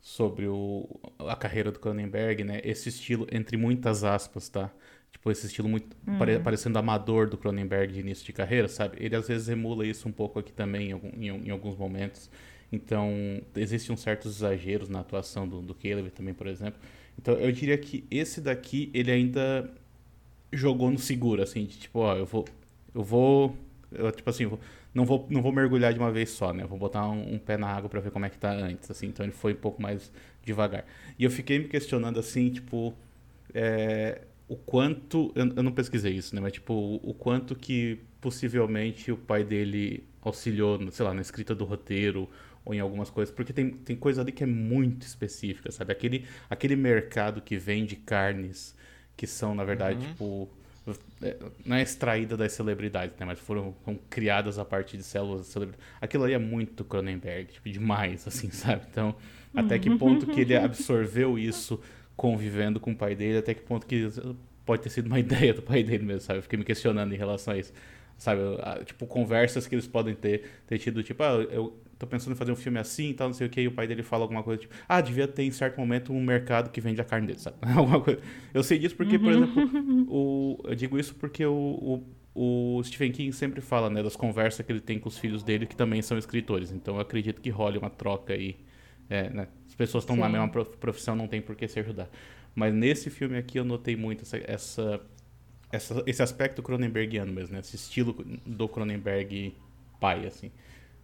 sobre 0.00 0.46
o, 0.46 0.88
a 1.18 1.36
carreira 1.36 1.70
do 1.70 1.78
Cronenberg, 1.78 2.44
né? 2.44 2.62
Esse 2.64 2.88
estilo, 2.88 3.26
entre 3.30 3.58
muitas 3.58 4.04
aspas, 4.04 4.48
tá? 4.48 4.72
Tipo, 5.12 5.30
esse 5.30 5.46
estilo 5.46 5.68
muito 5.68 5.94
uhum. 6.06 6.18
pare, 6.18 6.38
parecendo 6.38 6.78
amador 6.78 7.28
do 7.28 7.36
Cronenberg 7.36 7.92
de 7.92 8.00
início 8.00 8.24
de 8.24 8.32
carreira, 8.32 8.66
sabe? 8.66 8.96
Ele 8.98 9.14
às 9.14 9.28
vezes 9.28 9.48
emula 9.50 9.86
isso 9.86 10.08
um 10.08 10.12
pouco 10.12 10.38
aqui 10.38 10.52
também, 10.52 10.92
em, 10.92 11.28
em, 11.28 11.46
em 11.46 11.50
alguns 11.50 11.76
momentos. 11.76 12.30
Então, 12.74 13.40
existem 13.56 13.96
certos 13.96 14.36
exageros 14.36 14.88
na 14.88 15.00
atuação 15.00 15.48
do, 15.48 15.62
do 15.62 15.74
Caleb 15.74 16.10
também, 16.10 16.34
por 16.34 16.46
exemplo. 16.46 16.80
Então, 17.18 17.34
eu 17.34 17.50
diria 17.52 17.78
que 17.78 18.04
esse 18.10 18.40
daqui, 18.40 18.90
ele 18.92 19.10
ainda 19.10 19.70
jogou 20.52 20.90
no 20.90 20.98
seguro, 20.98 21.42
assim, 21.42 21.64
de 21.64 21.78
tipo, 21.78 22.00
ó, 22.00 22.16
eu 22.16 22.26
vou. 22.26 22.44
Eu 22.94 23.02
vou. 23.02 23.56
Eu, 23.92 24.10
tipo 24.10 24.28
assim, 24.28 24.46
vou, 24.46 24.58
não, 24.92 25.04
vou, 25.04 25.26
não 25.30 25.40
vou 25.40 25.52
mergulhar 25.52 25.92
de 25.92 25.98
uma 25.98 26.10
vez 26.10 26.30
só, 26.30 26.52
né? 26.52 26.64
Eu 26.64 26.68
vou 26.68 26.78
botar 26.78 27.08
um, 27.08 27.34
um 27.34 27.38
pé 27.38 27.56
na 27.56 27.68
água 27.68 27.88
para 27.88 28.00
ver 28.00 28.10
como 28.10 28.24
é 28.24 28.30
que 28.30 28.38
tá 28.38 28.52
antes, 28.52 28.90
assim. 28.90 29.06
Então, 29.06 29.24
ele 29.24 29.32
foi 29.32 29.52
um 29.52 29.56
pouco 29.56 29.80
mais 29.80 30.10
devagar. 30.42 30.84
E 31.18 31.24
eu 31.24 31.30
fiquei 31.30 31.58
me 31.58 31.68
questionando, 31.68 32.18
assim, 32.18 32.50
tipo. 32.50 32.94
É, 33.52 34.22
o 34.48 34.56
quanto. 34.56 35.32
Eu, 35.34 35.52
eu, 35.56 35.62
não 35.62 35.72
pesquisei 35.72 36.12
isso, 36.12 36.34
né? 36.34 36.40
Mas, 36.40 36.52
tipo, 36.52 36.74
o, 36.74 37.10
o 37.10 37.14
quanto 37.14 37.54
que 37.54 38.00
possivelmente 38.20 39.12
o 39.12 39.16
pai 39.16 39.44
dele 39.44 40.04
auxiliou, 40.22 40.80
sei 40.90 41.04
lá, 41.04 41.12
na 41.12 41.20
escrita 41.20 41.54
do 41.54 41.64
roteiro 41.64 42.28
ou 42.64 42.74
em 42.74 42.80
algumas 42.80 43.10
coisas, 43.10 43.34
porque 43.34 43.52
tem, 43.52 43.70
tem 43.70 43.94
coisa 43.94 44.22
ali 44.22 44.32
que 44.32 44.42
é 44.42 44.46
muito 44.46 45.02
específica, 45.02 45.70
sabe? 45.70 45.92
Aquele, 45.92 46.24
aquele 46.48 46.74
mercado 46.74 47.42
que 47.42 47.56
vende 47.56 47.94
carnes 47.96 48.74
que 49.16 49.26
são, 49.26 49.54
na 49.54 49.64
verdade, 49.64 49.98
uhum. 49.98 50.10
tipo. 50.10 50.48
É, 51.22 51.36
não 51.64 51.76
é 51.76 51.82
extraída 51.82 52.36
das 52.36 52.52
celebridades, 52.52 53.16
né? 53.18 53.24
Mas 53.24 53.38
foram, 53.38 53.74
foram 53.84 53.98
criadas 54.10 54.58
a 54.58 54.64
partir 54.64 54.98
de 54.98 55.02
células 55.02 55.46
celebridades. 55.46 55.86
Aquilo 56.00 56.24
ali 56.24 56.34
é 56.34 56.38
muito 56.38 56.84
Cronenberg, 56.84 57.52
tipo, 57.52 57.70
demais, 57.70 58.26
assim, 58.28 58.50
sabe? 58.50 58.82
Então, 58.90 59.14
até 59.54 59.78
que 59.78 59.96
ponto 59.96 60.26
que 60.26 60.40
ele 60.40 60.56
absorveu 60.56 61.38
isso 61.38 61.80
convivendo 62.16 62.78
com 62.78 62.92
o 62.92 62.96
pai 62.96 63.14
dele, 63.14 63.38
até 63.38 63.54
que 63.54 63.62
ponto 63.62 63.86
que 63.86 64.08
pode 64.64 64.82
ter 64.82 64.90
sido 64.90 65.06
uma 65.06 65.18
ideia 65.20 65.54
do 65.54 65.62
pai 65.62 65.82
dele 65.82 66.04
mesmo, 66.04 66.20
sabe? 66.20 66.38
Eu 66.38 66.42
fiquei 66.42 66.58
me 66.58 66.64
questionando 66.64 67.12
em 67.12 67.16
relação 67.16 67.54
a 67.54 67.58
isso. 67.58 67.72
Sabe, 68.16 68.40
tipo, 68.84 69.06
conversas 69.06 69.66
que 69.66 69.74
eles 69.74 69.86
podem 69.86 70.14
ter, 70.14 70.48
ter 70.66 70.78
tido, 70.78 71.02
tipo, 71.02 71.22
ah, 71.22 71.46
eu, 71.50 71.76
tô 72.04 72.10
pensando 72.10 72.32
em 72.32 72.36
fazer 72.36 72.52
um 72.52 72.56
filme 72.56 72.78
assim 72.78 73.10
e 73.10 73.14
tal, 73.14 73.28
não 73.28 73.34
sei 73.34 73.46
o 73.46 73.50
que, 73.50 73.60
e 73.60 73.68
o 73.68 73.72
pai 73.72 73.86
dele 73.86 74.02
fala 74.02 74.22
alguma 74.22 74.42
coisa 74.42 74.60
tipo, 74.60 74.74
ah, 74.88 75.00
devia 75.00 75.26
ter 75.26 75.42
em 75.42 75.50
certo 75.50 75.78
momento 75.78 76.12
um 76.12 76.22
mercado 76.22 76.70
que 76.70 76.80
vende 76.80 77.00
a 77.00 77.04
carne 77.04 77.26
dele, 77.26 77.38
sabe? 77.38 77.56
Alguma 77.74 78.00
coisa. 78.00 78.20
Eu 78.52 78.62
sei 78.62 78.78
disso 78.78 78.94
porque, 78.94 79.18
por 79.18 79.32
uhum. 79.32 79.44
exemplo, 79.44 80.06
o, 80.08 80.60
eu 80.64 80.74
digo 80.74 80.98
isso 80.98 81.14
porque 81.14 81.44
o, 81.44 82.02
o, 82.34 82.76
o, 82.78 82.82
Stephen 82.84 83.12
King 83.12 83.32
sempre 83.32 83.60
fala, 83.60 83.90
né, 83.90 84.02
das 84.02 84.16
conversas 84.16 84.64
que 84.64 84.70
ele 84.70 84.80
tem 84.80 84.98
com 84.98 85.08
os 85.08 85.18
filhos 85.18 85.42
dele, 85.42 85.66
que 85.66 85.74
também 85.74 86.02
são 86.02 86.18
escritores. 86.18 86.70
Então 86.70 86.96
eu 86.96 87.00
acredito 87.00 87.40
que 87.40 87.50
role 87.50 87.78
uma 87.78 87.90
troca 87.90 88.34
aí. 88.34 88.56
É, 89.08 89.28
né? 89.28 89.48
As 89.66 89.74
pessoas 89.74 90.04
estão 90.04 90.16
na 90.16 90.28
mesma 90.28 90.48
profissão, 90.48 91.14
não 91.14 91.28
tem 91.28 91.40
por 91.40 91.54
que 91.54 91.68
se 91.68 91.78
ajudar. 91.80 92.08
Mas 92.54 92.72
nesse 92.72 93.10
filme 93.10 93.36
aqui 93.36 93.58
eu 93.58 93.64
notei 93.64 93.96
muito 93.96 94.22
essa, 94.22 94.38
essa, 94.38 95.00
essa 95.70 96.02
esse 96.06 96.22
aspecto 96.22 96.62
Cronenbergiano 96.62 97.32
mesmo, 97.32 97.54
né? 97.54 97.60
Esse 97.60 97.76
estilo 97.76 98.14
do 98.46 98.66
Cronenberg 98.66 99.54
pai, 100.00 100.26
assim. 100.26 100.50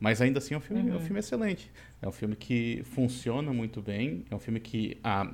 Mas 0.00 0.22
ainda 0.22 0.38
assim 0.38 0.54
é 0.54 0.56
um 0.56 0.60
filme, 0.60 0.82
uhum. 0.82 0.88
é 0.88 0.92
um 0.92 0.94
uhum. 0.94 1.00
filme 1.02 1.20
excelente. 1.20 1.70
É 2.00 2.08
um 2.08 2.12
filme 2.12 2.34
que 2.34 2.82
funciona 2.84 3.52
muito 3.52 3.82
bem. 3.82 4.24
É 4.30 4.34
um 4.34 4.38
filme 4.38 4.58
que, 4.58 4.96
ah, 5.04 5.30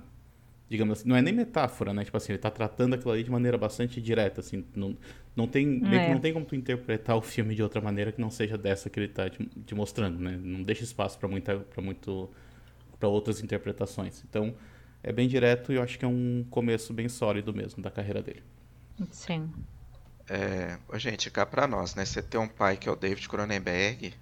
digamos 0.69 0.99
assim, 0.99 1.09
não 1.09 1.15
é 1.15 1.23
nem 1.23 1.33
metáfora, 1.33 1.95
né? 1.95 2.05
Tipo 2.05 2.17
assim, 2.17 2.33
ele 2.33 2.41
tá 2.41 2.51
tratando 2.51 2.95
aquilo 2.95 3.13
ali 3.13 3.23
de 3.23 3.31
maneira 3.31 3.57
bastante 3.57 4.03
direta, 4.03 4.41
assim. 4.41 4.65
Não, 4.75 4.97
não 5.37 5.47
tem, 5.47 5.81
é. 5.87 6.13
não 6.13 6.19
tem 6.19 6.33
como 6.33 6.45
tu 6.45 6.57
interpretar 6.57 7.17
o 7.17 7.23
filme 7.23 7.55
de 7.55 7.63
outra 7.63 7.81
maneira 7.81 8.11
que 8.11 8.21
não 8.21 8.29
seja 8.29 8.59
dessa 8.59 8.91
que 8.91 8.99
ele 8.99 9.09
tá 9.09 9.31
te, 9.31 9.47
te 9.65 9.75
mostrando, 9.75 10.19
né? 10.19 10.37
Não 10.43 10.65
deixa 10.65 10.83
espaço 10.83 11.17
para 11.17 11.29
muita, 11.29 11.61
para 11.61 11.81
muito, 11.81 12.29
para 12.99 13.09
outras 13.09 13.41
interpretações. 13.41 14.25
Então, 14.29 14.53
é 15.01 15.13
bem 15.13 15.29
direto 15.29 15.73
e 15.73 15.77
eu 15.77 15.83
acho 15.83 15.97
que 15.97 16.05
é 16.05 16.09
um 16.09 16.45
começo 16.51 16.93
bem 16.93 17.09
sólido 17.09 17.55
mesmo 17.55 17.81
da 17.81 17.91
carreira 17.93 18.21
dele. 18.21 18.43
Sim. 19.13 19.49
É, 20.29 20.77
gente, 20.99 21.31
cá 21.31 21.47
para 21.47 21.69
nós, 21.69 21.95
né? 21.95 22.05
Você 22.05 22.21
tem 22.21 22.41
um 22.41 22.49
pai 22.49 22.77
que 22.77 22.89
é 22.89 22.93
o 22.93 22.97
David 22.97 23.29
Cronenberg, 23.29 24.13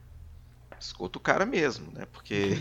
escuta 0.81 1.19
o 1.19 1.21
cara 1.21 1.45
mesmo, 1.47 1.87
né? 1.93 2.07
Porque. 2.13 2.59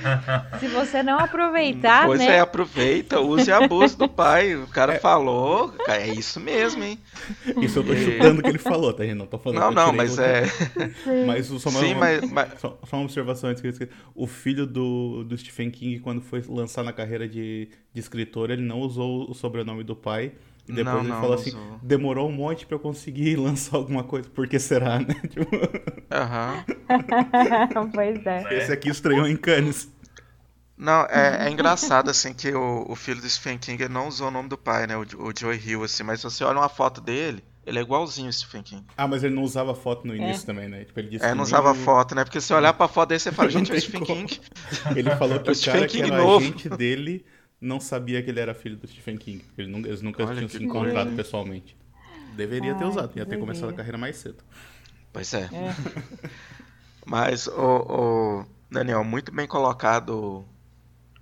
Se 0.60 0.68
você 0.68 1.02
não 1.02 1.18
aproveitar, 1.18 2.06
pois 2.06 2.20
né? 2.20 2.36
é, 2.36 2.40
aproveita, 2.40 3.20
use 3.20 3.48
e 3.48 3.52
abuse 3.52 3.96
do 3.96 4.08
pai. 4.08 4.54
O 4.56 4.66
cara 4.66 4.94
é. 4.94 4.98
falou, 4.98 5.74
é 5.86 6.08
isso 6.08 6.40
mesmo, 6.40 6.82
hein? 6.82 6.98
Isso 7.60 7.78
eu 7.78 7.84
tô 7.84 7.94
chutando 7.94 8.40
o 8.40 8.42
que 8.42 8.48
ele 8.48 8.58
falou, 8.58 8.92
tá, 8.92 9.04
gente? 9.04 9.14
Não 9.14 9.26
tô 9.26 9.38
falando 9.38 9.60
Não, 9.60 9.70
não, 9.70 9.92
mas 9.92 10.18
é. 10.18 10.44
Mas 11.26 11.46
só 11.46 11.70
uma, 11.70 11.80
Sim, 11.80 11.94
mas, 11.94 12.30
mas... 12.30 12.60
Só, 12.60 12.78
só, 12.84 12.96
uma 12.96 13.04
observação 13.04 13.50
antes 13.50 13.78
que 13.78 13.88
O 14.14 14.26
filho 14.26 14.66
do, 14.66 15.24
do 15.24 15.36
Stephen 15.36 15.70
King, 15.70 16.00
quando 16.00 16.20
foi 16.20 16.42
lançar 16.48 16.82
na 16.84 16.92
carreira 16.92 17.28
de, 17.28 17.68
de 17.92 18.00
escritor, 18.00 18.50
ele 18.50 18.62
não 18.62 18.80
usou 18.80 19.30
o 19.30 19.34
sobrenome 19.34 19.84
do 19.84 19.96
pai. 19.96 20.32
E 20.68 20.72
depois 20.72 20.94
não, 20.94 21.00
ele 21.00 21.08
não, 21.08 21.20
falou 21.20 21.34
assim, 21.34 21.50
usou. 21.50 21.80
demorou 21.82 22.28
um 22.28 22.32
monte 22.32 22.66
para 22.66 22.76
eu 22.76 22.80
conseguir 22.80 23.36
lançar 23.40 23.76
alguma 23.76 24.04
coisa, 24.04 24.28
por 24.28 24.46
que 24.46 24.58
será, 24.58 24.98
né? 24.98 25.14
Tipo, 25.28 25.46
Aham. 26.10 26.64
Uhum. 27.76 27.90
pois 27.94 28.26
é. 28.26 28.58
Esse 28.58 28.72
aqui 28.72 28.90
estreou 28.90 29.26
em 29.26 29.36
Cannes. 29.36 29.90
Não, 30.76 31.06
é, 31.06 31.48
é 31.48 31.50
engraçado, 31.50 32.08
assim, 32.08 32.32
que 32.32 32.52
o, 32.54 32.86
o, 32.88 32.94
filho 32.94 33.20
do 33.20 33.28
Stephen 33.28 33.58
King 33.58 33.88
não 33.88 34.06
usou 34.06 34.28
o 34.28 34.30
nome 34.30 34.48
do 34.48 34.56
pai, 34.56 34.86
né? 34.86 34.96
O, 34.96 35.00
o 35.00 35.32
Joey 35.36 35.58
Hill, 35.58 35.82
assim, 35.82 36.04
mas 36.04 36.20
se 36.20 36.24
você 36.24 36.44
olha 36.44 36.58
uma 36.58 36.68
foto 36.68 37.00
dele, 37.00 37.42
ele 37.66 37.80
é 37.80 37.82
igualzinho 37.82 38.28
o 38.28 38.32
Stephen 38.32 38.62
King. 38.62 38.84
Ah, 38.96 39.08
mas 39.08 39.24
ele 39.24 39.34
não 39.34 39.42
usava 39.42 39.74
foto 39.74 40.06
no 40.06 40.14
início 40.14 40.44
é. 40.44 40.46
também, 40.46 40.68
né? 40.68 40.84
Tipo, 40.84 41.00
ele 41.00 41.08
disse 41.08 41.24
é, 41.24 41.34
não 41.34 41.42
usava 41.42 41.74
foto, 41.74 42.14
né? 42.14 42.22
Porque 42.22 42.40
se 42.40 42.54
olhar 42.54 42.72
pra 42.72 42.86
foto 42.86 43.08
dele, 43.08 43.18
você 43.18 43.32
fala, 43.32 43.50
gente, 43.50 43.72
é 43.72 43.74
o 43.74 43.80
Stephen 43.80 44.04
como. 44.04 44.26
King. 44.26 44.40
Ele 44.94 45.10
falou 45.16 45.40
que 45.40 45.50
o, 45.50 45.52
o 45.52 45.64
cara 45.64 45.86
King 45.88 46.04
que 46.04 46.12
era 46.12 46.22
novo. 46.22 46.44
agente 46.44 46.68
dele 46.68 47.26
não 47.60 47.80
sabia 47.80 48.22
que 48.22 48.30
ele 48.30 48.40
era 48.40 48.54
filho 48.54 48.76
do 48.76 48.86
Stephen 48.86 49.16
King. 49.16 49.44
Ele 49.56 49.68
nunca, 49.68 49.88
eles 49.88 50.02
nunca 50.02 50.24
Olha 50.24 50.34
tinham 50.34 50.48
se 50.48 50.62
encontrado 50.62 51.08
coisa. 51.08 51.16
pessoalmente. 51.16 51.76
Deveria 52.36 52.72
Ai, 52.72 52.78
ter 52.78 52.84
usado, 52.84 53.16
ia 53.16 53.26
ter 53.26 53.38
começado 53.38 53.70
a 53.70 53.72
carreira 53.72 53.98
mais 53.98 54.16
cedo. 54.16 54.44
Pois 55.12 55.34
é. 55.34 55.48
é. 55.52 56.30
Mas, 57.04 57.46
o, 57.48 57.52
o, 57.52 58.46
Daniel, 58.70 59.02
muito 59.02 59.32
bem 59.32 59.46
colocado 59.46 60.44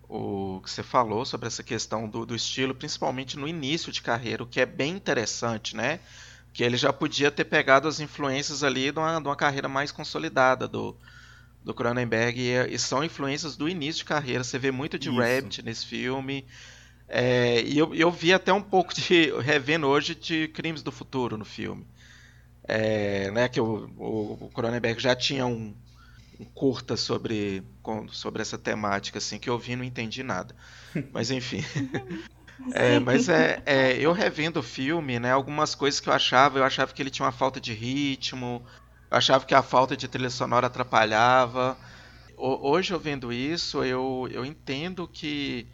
o 0.08 0.60
que 0.62 0.70
você 0.70 0.82
falou 0.82 1.24
sobre 1.24 1.46
essa 1.46 1.62
questão 1.62 2.08
do, 2.08 2.26
do, 2.26 2.34
estilo, 2.34 2.74
principalmente 2.74 3.36
no 3.38 3.48
início 3.48 3.90
de 3.90 4.02
carreira, 4.02 4.42
o 4.42 4.46
que 4.46 4.60
é 4.60 4.66
bem 4.66 4.94
interessante, 4.94 5.74
né? 5.74 6.00
Que 6.52 6.62
ele 6.62 6.76
já 6.76 6.92
podia 6.92 7.30
ter 7.30 7.44
pegado 7.44 7.88
as 7.88 7.98
influências 8.00 8.62
ali 8.62 8.92
de 8.92 8.98
uma, 8.98 9.20
de 9.20 9.26
uma 9.26 9.36
carreira 9.36 9.68
mais 9.68 9.90
consolidada 9.90 10.68
do, 10.68 10.96
do 11.66 11.74
Cronenberg 11.74 12.40
e, 12.40 12.74
e, 12.74 12.78
são 12.78 13.02
influências 13.02 13.56
do 13.56 13.68
início 13.68 13.98
de 13.98 14.04
carreira. 14.04 14.44
Você 14.44 14.56
vê 14.56 14.70
muito 14.70 14.96
de 14.96 15.08
Isso. 15.08 15.18
Rabbit 15.18 15.64
nesse 15.64 15.84
filme. 15.84 16.46
É, 17.08 17.60
e 17.62 17.76
eu, 17.76 17.92
eu 17.92 18.08
vi 18.08 18.32
até 18.32 18.52
um 18.52 18.62
pouco 18.62 18.94
de. 18.94 19.32
revendo 19.40 19.88
hoje 19.88 20.14
de 20.14 20.46
Crimes 20.48 20.80
do 20.84 20.92
Futuro 20.92 21.36
no 21.36 21.44
filme. 21.44 21.84
É, 22.62 23.32
né, 23.32 23.48
que 23.48 23.60
o, 23.60 23.90
o, 23.98 24.38
o 24.44 24.50
Cronenberg 24.54 25.00
já 25.02 25.14
tinha 25.16 25.44
um, 25.44 25.74
um, 26.38 26.44
curta 26.44 26.96
sobre, 26.96 27.64
com, 27.82 28.08
sobre 28.08 28.42
essa 28.42 28.56
temática, 28.56 29.18
assim, 29.18 29.38
que 29.38 29.50
eu 29.50 29.58
vi 29.58 29.72
e 29.72 29.76
não 29.76 29.84
entendi 29.84 30.22
nada. 30.22 30.54
Mas 31.12 31.32
enfim. 31.32 31.64
É, 32.72 32.98
mas 32.98 33.28
é, 33.28 33.62
é, 33.66 33.92
eu 33.98 34.12
revendo 34.12 34.60
o 34.60 34.62
filme, 34.62 35.20
né? 35.20 35.30
Algumas 35.30 35.74
coisas 35.74 36.00
que 36.00 36.08
eu 36.08 36.12
achava, 36.12 36.58
eu 36.58 36.64
achava 36.64 36.90
que 36.90 37.02
ele 37.02 37.10
tinha 37.10 37.26
uma 37.26 37.30
falta 37.30 37.60
de 37.60 37.74
ritmo, 37.74 38.64
eu 39.10 39.16
achava 39.16 39.44
que 39.44 39.54
a 39.54 39.62
falta 39.62 39.96
de 39.96 40.08
trilha 40.08 40.30
sonora 40.30 40.66
atrapalhava. 40.66 41.76
Hoje 42.36 42.92
eu 42.92 43.00
vendo 43.00 43.32
isso, 43.32 43.82
eu, 43.82 44.28
eu 44.30 44.44
entendo 44.44 45.08
que 45.08 45.66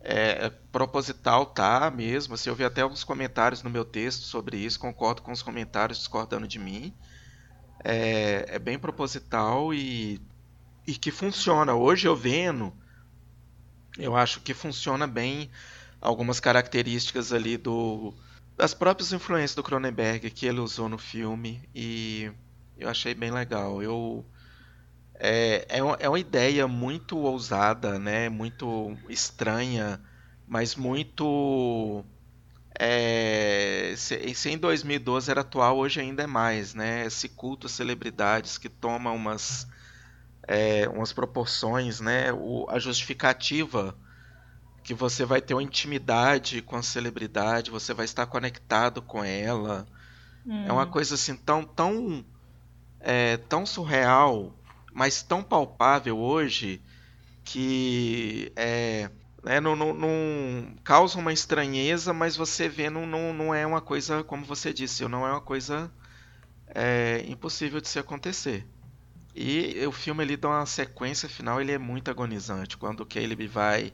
é, 0.00 0.46
é 0.46 0.50
proposital 0.70 1.46
tá 1.46 1.90
mesmo. 1.90 2.34
Assim, 2.34 2.50
eu 2.50 2.54
vi 2.54 2.64
até 2.64 2.82
alguns 2.82 3.02
comentários 3.02 3.62
no 3.62 3.70
meu 3.70 3.84
texto 3.84 4.22
sobre 4.22 4.58
isso, 4.58 4.78
concordo 4.78 5.22
com 5.22 5.32
os 5.32 5.42
comentários 5.42 5.98
discordando 5.98 6.46
de 6.46 6.58
mim. 6.58 6.94
É, 7.84 8.46
é 8.48 8.58
bem 8.58 8.78
proposital 8.78 9.72
e, 9.72 10.20
e 10.86 10.94
que 10.94 11.10
funciona. 11.10 11.74
Hoje 11.74 12.06
eu 12.06 12.16
vendo, 12.16 12.72
eu 13.98 14.14
acho 14.16 14.40
que 14.40 14.52
funciona 14.52 15.06
bem 15.06 15.50
algumas 16.00 16.40
características 16.40 17.32
ali 17.32 17.56
do 17.56 18.14
das 18.56 18.72
próprias 18.72 19.12
influências 19.12 19.54
do 19.54 19.62
Cronenberg 19.62 20.30
que 20.30 20.46
ele 20.46 20.60
usou 20.60 20.88
no 20.88 20.96
filme 20.96 21.68
e 21.74 22.32
eu 22.78 22.88
achei 22.88 23.14
bem 23.14 23.30
legal. 23.30 23.82
Eu 23.82 24.24
é, 25.18 25.66
é, 25.68 25.82
uma, 25.82 25.96
é 26.00 26.08
uma 26.08 26.18
ideia 26.18 26.68
muito 26.68 27.18
ousada, 27.18 27.98
né? 27.98 28.28
Muito 28.28 28.96
estranha, 29.08 30.00
mas 30.46 30.74
muito 30.74 32.04
é, 32.78 33.94
se, 33.96 34.34
se, 34.34 34.50
em 34.50 34.58
2012 34.58 35.30
era 35.30 35.40
atual, 35.40 35.78
hoje 35.78 36.00
ainda 36.00 36.22
é 36.22 36.26
mais, 36.26 36.74
né? 36.74 37.06
Esse 37.06 37.28
culto 37.28 37.66
a 37.66 37.70
celebridades 37.70 38.58
que 38.58 38.68
toma 38.68 39.10
umas, 39.10 39.66
é, 40.46 40.86
umas 40.88 41.12
proporções, 41.12 42.00
né? 42.00 42.32
O, 42.32 42.66
a 42.68 42.78
justificativa 42.78 43.96
que 44.84 44.92
você 44.94 45.24
vai 45.24 45.40
ter 45.40 45.54
uma 45.54 45.62
intimidade 45.62 46.62
com 46.62 46.76
a 46.76 46.82
celebridade, 46.82 47.70
você 47.70 47.94
vai 47.94 48.04
estar 48.04 48.26
conectado 48.26 49.00
com 49.00 49.24
ela. 49.24 49.86
Hum. 50.46 50.66
É 50.66 50.72
uma 50.72 50.84
hum. 50.84 50.90
coisa 50.90 51.14
assim 51.14 51.34
tão, 51.34 51.64
tão 51.64 52.24
é, 53.08 53.36
tão 53.36 53.64
surreal, 53.64 54.52
mas 54.92 55.22
tão 55.22 55.40
palpável 55.40 56.18
hoje 56.18 56.82
que 57.44 58.52
é, 58.56 59.08
né, 59.44 59.60
não, 59.60 59.76
não, 59.76 59.94
não, 59.94 60.74
causa 60.82 61.16
uma 61.16 61.32
estranheza, 61.32 62.12
mas 62.12 62.36
você 62.36 62.68
vê 62.68 62.90
não, 62.90 63.06
não, 63.06 63.32
não 63.32 63.54
é 63.54 63.64
uma 63.64 63.80
coisa, 63.80 64.24
como 64.24 64.44
você 64.44 64.72
disse, 64.72 65.06
não 65.06 65.24
é 65.24 65.30
uma 65.30 65.40
coisa 65.40 65.88
é, 66.66 67.24
impossível 67.28 67.80
de 67.80 67.86
se 67.86 68.00
acontecer. 68.00 68.66
E 69.32 69.86
o 69.86 69.92
filme 69.92 70.24
ele 70.24 70.36
dá 70.36 70.48
uma 70.48 70.66
sequência 70.66 71.28
final, 71.28 71.60
ele 71.60 71.70
é 71.70 71.78
muito 71.78 72.10
agonizante. 72.10 72.76
Quando 72.76 73.00
o 73.02 73.06
Caleb 73.06 73.46
vai 73.46 73.92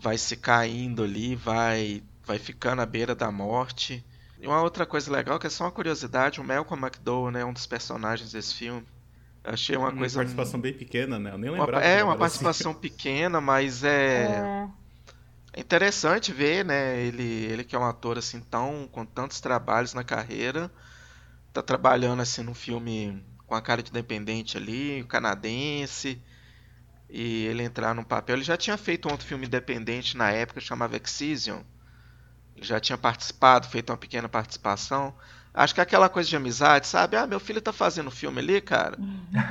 vai 0.00 0.18
se 0.18 0.36
caindo 0.36 1.04
ali, 1.04 1.36
vai 1.36 2.02
vai 2.24 2.40
ficando 2.40 2.82
à 2.82 2.86
beira 2.86 3.14
da 3.14 3.30
morte. 3.30 4.04
E 4.40 4.46
uma 4.46 4.62
outra 4.62 4.86
coisa 4.86 5.10
legal, 5.10 5.38
que 5.38 5.46
é 5.46 5.50
só 5.50 5.64
uma 5.64 5.70
curiosidade, 5.70 6.40
o 6.40 6.44
Malcolm 6.44 6.84
McDowell, 6.86 7.30
né, 7.30 7.44
um 7.44 7.52
dos 7.52 7.66
personagens 7.66 8.32
desse 8.32 8.54
filme. 8.54 8.86
Eu 9.42 9.52
achei 9.52 9.76
uma, 9.76 9.88
uma 9.88 9.98
coisa... 9.98 10.20
participação 10.20 10.60
bem 10.60 10.72
pequena, 10.72 11.18
né? 11.18 11.32
Eu 11.32 11.38
nem 11.38 11.50
lembrava. 11.50 11.78
Uma, 11.78 11.84
é, 11.84 12.04
uma 12.04 12.16
participação 12.16 12.72
assim. 12.72 12.80
pequena, 12.80 13.40
mas 13.40 13.82
é... 13.82 14.68
é... 15.54 15.60
interessante 15.60 16.32
ver, 16.32 16.64
né, 16.64 17.00
ele, 17.00 17.22
ele 17.22 17.64
que 17.64 17.74
é 17.74 17.78
um 17.78 17.84
ator, 17.84 18.16
assim, 18.16 18.40
tão, 18.40 18.88
com 18.92 19.04
tantos 19.04 19.40
trabalhos 19.40 19.92
na 19.92 20.04
carreira, 20.04 20.70
tá 21.52 21.62
trabalhando, 21.62 22.20
assim, 22.22 22.42
num 22.42 22.54
filme 22.54 23.24
com 23.44 23.54
a 23.54 23.62
cara 23.62 23.82
de 23.82 23.90
independente 23.90 24.56
ali, 24.56 25.04
canadense, 25.08 26.20
e 27.10 27.46
ele 27.46 27.62
entrar 27.64 27.94
num 27.94 28.04
papel... 28.04 28.36
Ele 28.36 28.44
já 28.44 28.56
tinha 28.56 28.76
feito 28.76 29.08
um 29.08 29.12
outro 29.12 29.26
filme 29.26 29.46
independente 29.46 30.16
na 30.16 30.30
época, 30.30 30.60
chamava 30.60 30.96
Excision, 30.96 31.62
já 32.62 32.80
tinha 32.80 32.98
participado, 32.98 33.66
feito 33.68 33.90
uma 33.90 33.96
pequena 33.96 34.28
participação. 34.28 35.14
Acho 35.52 35.74
que 35.74 35.80
é 35.80 35.82
aquela 35.82 36.08
coisa 36.08 36.28
de 36.28 36.36
amizade, 36.36 36.86
sabe? 36.86 37.16
Ah, 37.16 37.26
meu 37.26 37.40
filho 37.40 37.60
tá 37.60 37.72
fazendo 37.72 38.10
filme 38.10 38.38
ali, 38.38 38.60
cara. 38.60 38.96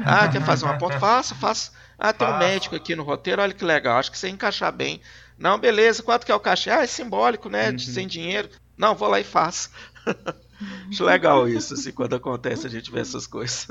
Ah, 0.05 0.27
quer 0.27 0.41
fazer 0.41 0.65
uma 0.65 0.77
ponta? 0.77 0.97
Faça, 0.99 1.35
faça. 1.35 1.71
Ah, 1.99 2.13
tem 2.13 2.27
um 2.27 2.37
médico 2.37 2.75
aqui 2.75 2.95
no 2.95 3.03
roteiro, 3.03 3.41
olha 3.41 3.53
que 3.53 3.65
legal. 3.65 3.97
Acho 3.97 4.11
que 4.11 4.17
você 4.17 4.29
encaixar 4.29 4.71
bem. 4.71 5.01
Não, 5.37 5.59
beleza, 5.59 6.01
quanto 6.01 6.25
que 6.25 6.31
é 6.31 6.35
o 6.35 6.39
cachê? 6.39 6.69
Ah, 6.69 6.83
é 6.83 6.87
simbólico, 6.87 7.49
né? 7.49 7.71
Uhum. 7.71 7.79
Sem 7.79 8.07
dinheiro. 8.07 8.49
Não, 8.77 8.95
vou 8.95 9.09
lá 9.09 9.19
e 9.19 9.23
faço. 9.23 9.69
Acho 10.89 11.03
legal 11.03 11.47
isso, 11.47 11.73
assim, 11.73 11.91
quando 11.91 12.15
acontece 12.15 12.65
a 12.65 12.69
gente 12.69 12.91
vê 12.91 13.01
essas 13.01 13.27
coisas. 13.27 13.69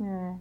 É. 0.00 0.34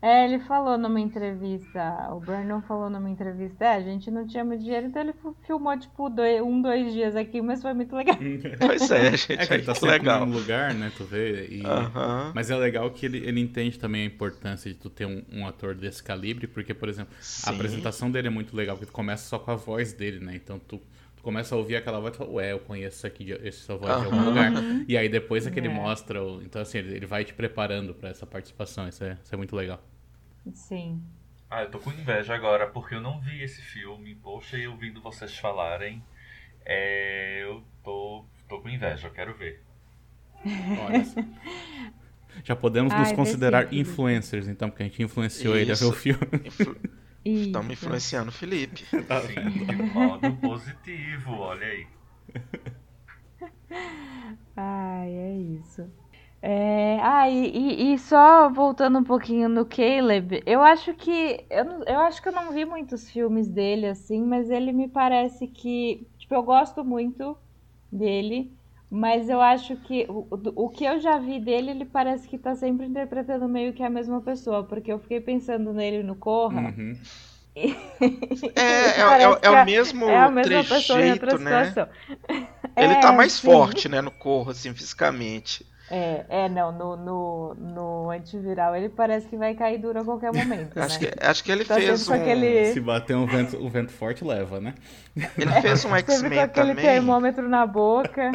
É, 0.00 0.24
ele 0.24 0.38
falou 0.38 0.78
numa 0.78 1.00
entrevista, 1.00 2.08
o 2.12 2.20
Brandon 2.20 2.62
falou 2.62 2.88
numa 2.88 3.10
entrevista, 3.10 3.64
é, 3.64 3.74
a 3.74 3.80
gente 3.80 4.12
não 4.12 4.24
tinha 4.28 4.44
muito 4.44 4.62
dinheiro, 4.62 4.86
então 4.86 5.02
ele 5.02 5.12
filmou, 5.44 5.76
tipo, 5.76 6.08
dois, 6.08 6.40
um, 6.40 6.62
dois 6.62 6.92
dias 6.92 7.16
aqui, 7.16 7.42
mas 7.42 7.60
foi 7.60 7.74
muito 7.74 7.96
legal. 7.96 8.16
pois 8.64 8.88
é, 8.92 9.10
gente, 9.18 9.32
é 9.32 9.46
que 9.46 9.54
ele 9.54 9.64
tá 9.64 9.74
sempre 9.74 9.98
legal. 9.98 10.24
no 10.24 10.38
lugar, 10.38 10.72
né, 10.72 10.92
tu 10.96 11.02
vê, 11.02 11.48
e... 11.50 11.62
uh 11.62 11.90
-huh. 11.92 12.32
mas 12.32 12.48
é 12.48 12.56
legal 12.56 12.88
que 12.92 13.06
ele, 13.06 13.18
ele 13.18 13.40
entende 13.40 13.76
também 13.76 14.02
a 14.02 14.06
importância 14.06 14.72
de 14.72 14.78
tu 14.78 14.88
ter 14.88 15.04
um, 15.04 15.24
um 15.32 15.44
ator 15.44 15.74
desse 15.74 16.00
calibre, 16.00 16.46
porque, 16.46 16.72
por 16.72 16.88
exemplo, 16.88 17.12
Sim. 17.20 17.50
a 17.50 17.54
apresentação 17.54 18.08
dele 18.08 18.28
é 18.28 18.30
muito 18.30 18.56
legal, 18.56 18.76
porque 18.76 18.86
tu 18.86 18.94
começa 18.94 19.28
só 19.28 19.36
com 19.36 19.50
a 19.50 19.56
voz 19.56 19.92
dele, 19.92 20.24
né, 20.24 20.36
então 20.36 20.60
tu 20.60 20.80
começa 21.28 21.54
a 21.54 21.58
ouvir 21.58 21.76
aquela 21.76 22.00
voz 22.00 22.14
e 22.14 22.16
fala, 22.16 22.30
ué, 22.30 22.52
eu 22.52 22.58
conheço 22.58 23.06
aqui, 23.06 23.34
essa 23.46 23.76
voz 23.76 23.92
uhum. 23.92 24.00
de 24.00 24.06
algum 24.06 24.24
lugar. 24.30 24.50
E 24.88 24.96
aí 24.96 25.10
depois 25.10 25.46
é 25.46 25.50
que 25.50 25.60
ele 25.60 25.68
é. 25.68 25.70
mostra, 25.70 26.18
então 26.40 26.62
assim, 26.62 26.78
ele 26.78 27.04
vai 27.04 27.22
te 27.22 27.34
preparando 27.34 27.92
para 27.92 28.08
essa 28.08 28.24
participação, 28.24 28.88
isso 28.88 29.04
é, 29.04 29.18
isso 29.22 29.34
é 29.34 29.36
muito 29.36 29.54
legal. 29.54 29.78
Sim. 30.54 31.02
Ah, 31.50 31.64
eu 31.64 31.70
tô 31.70 31.80
com 31.80 31.90
inveja 31.90 32.34
agora, 32.34 32.66
porque 32.68 32.94
eu 32.94 33.02
não 33.02 33.20
vi 33.20 33.42
esse 33.42 33.60
filme, 33.60 34.14
poxa, 34.14 34.56
e 34.56 34.66
ouvindo 34.66 35.02
vocês 35.02 35.36
falarem, 35.36 36.02
é, 36.64 37.42
eu 37.42 37.62
tô, 37.84 38.24
tô 38.48 38.62
com 38.62 38.70
inveja, 38.70 39.08
eu 39.08 39.12
quero 39.12 39.34
ver. 39.34 39.62
Olha 40.42 41.04
Já 42.42 42.56
podemos 42.56 42.90
Ai, 42.94 43.00
nos 43.00 43.12
considerar 43.12 43.70
influencers, 43.70 44.48
então, 44.48 44.70
porque 44.70 44.82
a 44.82 44.86
gente 44.86 45.02
influenciou 45.02 45.54
Isso. 45.56 45.62
ele 45.62 45.72
a 45.72 45.74
ver 45.74 45.84
o 45.84 45.92
filme. 45.92 46.26
Influ... 46.46 46.74
Estamos 47.24 47.72
influenciando 47.72 48.30
o 48.30 48.32
Felipe. 48.32 48.84
Tá 49.06 49.20
Sim, 49.22 49.34
de 49.34 49.76
modo 49.76 50.36
positivo, 50.36 51.32
olha 51.32 51.66
aí. 51.66 51.86
Ai, 54.56 55.10
é 55.10 55.36
isso. 55.38 55.90
É, 56.40 57.00
ah, 57.00 57.28
e, 57.28 57.94
e, 57.94 57.98
só 57.98 58.48
voltando 58.50 58.98
um 58.98 59.04
pouquinho 59.04 59.48
no 59.48 59.66
Caleb, 59.66 60.42
eu 60.46 60.62
acho 60.62 60.94
que. 60.94 61.46
Eu, 61.50 61.82
eu 61.84 62.00
acho 62.00 62.22
que 62.22 62.28
eu 62.28 62.32
não 62.32 62.52
vi 62.52 62.64
muitos 62.64 63.10
filmes 63.10 63.48
dele, 63.48 63.86
assim, 63.86 64.22
mas 64.24 64.50
ele 64.50 64.72
me 64.72 64.88
parece 64.88 65.48
que. 65.48 66.08
Tipo, 66.18 66.34
eu 66.34 66.42
gosto 66.42 66.84
muito 66.84 67.36
dele, 67.90 68.57
mas 68.90 69.28
eu 69.28 69.40
acho 69.40 69.76
que 69.76 70.06
o, 70.08 70.26
o 70.54 70.68
que 70.70 70.84
eu 70.84 70.98
já 70.98 71.18
vi 71.18 71.38
dele, 71.38 71.70
ele 71.70 71.84
parece 71.84 72.26
que 72.26 72.38
tá 72.38 72.54
sempre 72.54 72.86
interpretando 72.86 73.46
meio 73.46 73.72
que 73.72 73.82
a 73.82 73.90
mesma 73.90 74.20
pessoa, 74.20 74.64
porque 74.64 74.90
eu 74.90 74.98
fiquei 74.98 75.20
pensando 75.20 75.72
nele 75.72 76.02
no 76.02 76.16
Corra. 76.16 76.74
Uhum. 76.76 76.96
é, 77.54 77.68
é, 78.56 79.22
é, 79.22 79.38
é, 79.42 79.50
o 79.50 79.64
mesmo 79.66 80.08
é 80.08 80.16
a 80.16 80.30
mesma 80.30 80.42
trejeito, 80.42 80.74
pessoa 80.74 81.02
em 81.02 81.12
outra 81.12 81.38
né? 81.38 81.64
situação. 81.66 81.88
Ele 82.76 82.94
tá 83.00 83.12
é, 83.12 83.16
mais 83.16 83.32
sim. 83.32 83.46
forte, 83.46 83.88
né, 83.88 84.00
no 84.00 84.10
Corra, 84.10 84.52
assim, 84.52 84.72
fisicamente. 84.72 85.66
É, 85.90 86.24
é, 86.28 86.48
não, 86.50 86.70
no, 86.70 86.96
no, 86.96 87.54
no 87.54 88.10
antiviral 88.10 88.76
ele 88.76 88.90
parece 88.90 89.26
que 89.26 89.38
vai 89.38 89.54
cair 89.54 89.78
duro 89.78 90.00
a 90.00 90.04
qualquer 90.04 90.32
momento. 90.32 90.76
acho, 90.80 91.00
né? 91.00 91.06
que, 91.06 91.26
acho 91.26 91.44
que 91.44 91.52
ele 91.52 91.64
tá 91.64 91.76
fez 91.76 92.08
um. 92.08 92.14
Aquele... 92.14 92.72
Se 92.72 92.80
bater 92.80 93.16
um 93.16 93.26
vento, 93.26 93.56
um 93.56 93.68
vento 93.70 93.92
forte, 93.92 94.22
leva, 94.22 94.60
né? 94.60 94.74
Ele 95.16 95.60
fez 95.62 95.84
um 95.86 95.96
X-Men 95.96 96.30
com 96.30 96.44
aquele 96.44 96.68
também. 96.68 96.84
termômetro 96.84 97.48
na 97.48 97.66
boca. 97.66 98.32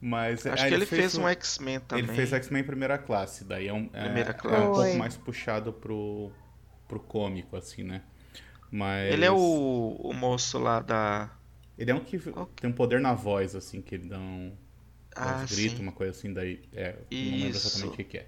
Mas 0.00 0.46
acho 0.46 0.66
que 0.66 0.74
ele, 0.74 0.86
fez, 0.86 1.00
fez 1.12 1.16
um 1.16 1.28
X-Men 1.28 1.80
também. 1.80 2.04
Ele 2.04 2.14
fez 2.14 2.32
X-Men 2.32 2.64
primeira 2.64 2.98
classe, 2.98 3.44
daí 3.44 3.68
é 3.68 3.72
um, 3.72 3.90
é, 3.92 4.32
classe. 4.32 4.56
é 4.56 4.60
um 4.60 4.72
pouco 4.72 4.96
mais 4.96 5.16
puxado 5.16 5.72
pro, 5.72 6.30
pro 6.88 6.98
cômico, 7.00 7.56
assim, 7.56 7.82
né? 7.82 8.02
Mas... 8.70 9.12
Ele 9.12 9.24
é 9.24 9.30
o, 9.30 9.96
o 10.00 10.12
moço 10.14 10.58
lá 10.58 10.80
da. 10.80 11.30
Ele 11.76 11.90
é 11.90 11.94
um 11.94 12.00
que 12.00 12.18
tem 12.60 12.70
um 12.70 12.72
poder 12.72 13.00
na 13.00 13.14
voz, 13.14 13.54
assim, 13.54 13.80
que 13.80 13.94
ele 13.94 14.08
dá 14.08 14.18
um 14.18 14.52
ah, 15.16 15.44
grito, 15.48 15.82
uma 15.82 15.92
coisa 15.92 16.12
assim, 16.12 16.32
daí 16.32 16.60
é, 16.72 16.96
não 17.10 17.18
lembro 17.20 17.48
exatamente 17.48 18.02
o 18.02 18.04
que 18.04 18.18
é. 18.18 18.26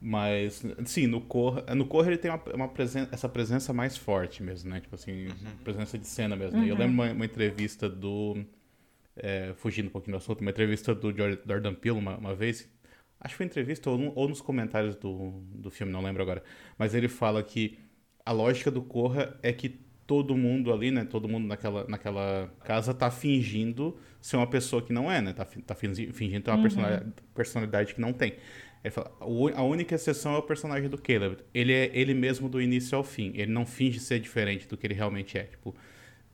Mas, 0.00 0.62
sim, 0.84 1.06
no 1.06 1.20
Corra, 1.22 1.74
no 1.74 1.86
Corra 1.86 2.08
ele 2.08 2.18
tem 2.18 2.30
uma, 2.30 2.42
uma 2.54 2.68
presen 2.68 3.08
essa 3.10 3.28
presença 3.28 3.72
mais 3.72 3.96
forte 3.96 4.42
mesmo, 4.42 4.70
né? 4.70 4.80
Tipo 4.80 4.94
assim, 4.94 5.28
uhum. 5.28 5.56
presença 5.64 5.98
de 5.98 6.06
cena 6.06 6.36
mesmo. 6.36 6.58
Uhum. 6.58 6.66
Eu 6.66 6.76
lembro 6.76 6.92
uma, 6.92 7.12
uma 7.12 7.24
entrevista 7.24 7.88
do. 7.88 8.44
É, 9.16 9.54
fugindo 9.56 9.86
um 9.86 9.90
pouquinho 9.90 10.16
do 10.16 10.18
assunto, 10.18 10.42
uma 10.42 10.50
entrevista 10.50 10.94
do 10.94 11.10
Jordan 11.10 11.74
Peele 11.74 11.98
uma, 11.98 12.16
uma 12.16 12.34
vez. 12.34 12.70
Acho 13.18 13.32
que 13.32 13.36
foi 13.38 13.46
entrevista 13.46 13.90
ou, 13.90 14.12
ou 14.14 14.28
nos 14.28 14.40
comentários 14.40 14.94
do, 14.94 15.42
do 15.54 15.70
filme, 15.70 15.90
não 15.92 16.02
lembro 16.02 16.22
agora. 16.22 16.42
Mas 16.78 16.94
ele 16.94 17.08
fala 17.08 17.42
que 17.42 17.78
a 18.24 18.32
lógica 18.32 18.70
do 18.70 18.82
Corra 18.82 19.38
é 19.42 19.52
que 19.52 19.68
todo 20.06 20.36
mundo 20.36 20.72
ali, 20.72 20.90
né? 20.90 21.04
Todo 21.04 21.28
mundo 21.28 21.46
naquela, 21.46 21.86
naquela 21.88 22.52
casa 22.64 22.94
tá 22.94 23.10
fingindo 23.10 23.96
ser 24.20 24.36
uma 24.36 24.46
pessoa 24.46 24.82
que 24.82 24.92
não 24.92 25.10
é, 25.10 25.20
né? 25.20 25.32
Tá, 25.32 25.44
tá 25.44 25.74
fingindo 25.74 26.42
ter 26.42 26.50
uma 26.50 26.56
uhum. 26.56 26.62
personalidade, 26.62 27.12
personalidade 27.34 27.94
que 27.94 28.00
não 28.00 28.12
tem. 28.12 28.34
Fala, 28.90 29.12
a 29.20 29.62
única 29.62 29.94
exceção 29.96 30.34
é 30.34 30.38
o 30.38 30.42
personagem 30.42 30.88
do 30.88 30.96
Caleb. 30.96 31.38
Ele 31.52 31.72
é 31.72 31.90
ele 31.92 32.14
mesmo 32.14 32.48
do 32.48 32.60
início 32.60 32.96
ao 32.96 33.02
fim. 33.02 33.32
Ele 33.34 33.50
não 33.50 33.66
finge 33.66 33.98
ser 33.98 34.20
diferente 34.20 34.68
do 34.68 34.76
que 34.76 34.86
ele 34.86 34.94
realmente 34.94 35.36
é. 35.36 35.44
Tipo, 35.44 35.74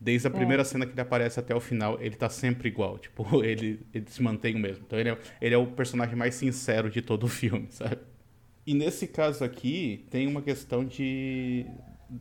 desde 0.03 0.27
a 0.27 0.31
é. 0.31 0.33
primeira 0.33 0.63
é. 0.63 0.65
cena 0.65 0.85
que 0.85 0.93
ele 0.93 1.01
aparece 1.01 1.39
até 1.39 1.55
o 1.55 1.61
final, 1.61 1.97
ele 2.01 2.17
tá 2.17 2.29
sempre 2.29 2.69
igual. 2.69 2.99
Tipo, 2.99 3.25
ele, 3.45 3.81
ele 3.95 4.07
se 4.09 4.21
mantém 4.23 4.57
o 4.57 4.59
mesmo. 4.59 4.85
Então 4.87 4.99
ele 4.99 5.11
é, 5.11 5.19
ele 5.41 5.55
é 5.55 5.59
o 5.59 5.67
personagem 5.67 6.17
mais 6.17 6.35
sincero 6.35 6.91
de 6.91 7.01
todo 7.01 7.25
o 7.25 7.29
filme, 7.29 7.69
sabe? 7.71 7.99
E 8.67 8.75
nesse 8.75 9.07
caso 9.07 9.45
aqui, 9.45 10.07
tem 10.11 10.27
uma 10.27 10.43
questão 10.43 10.85
de 10.85 11.67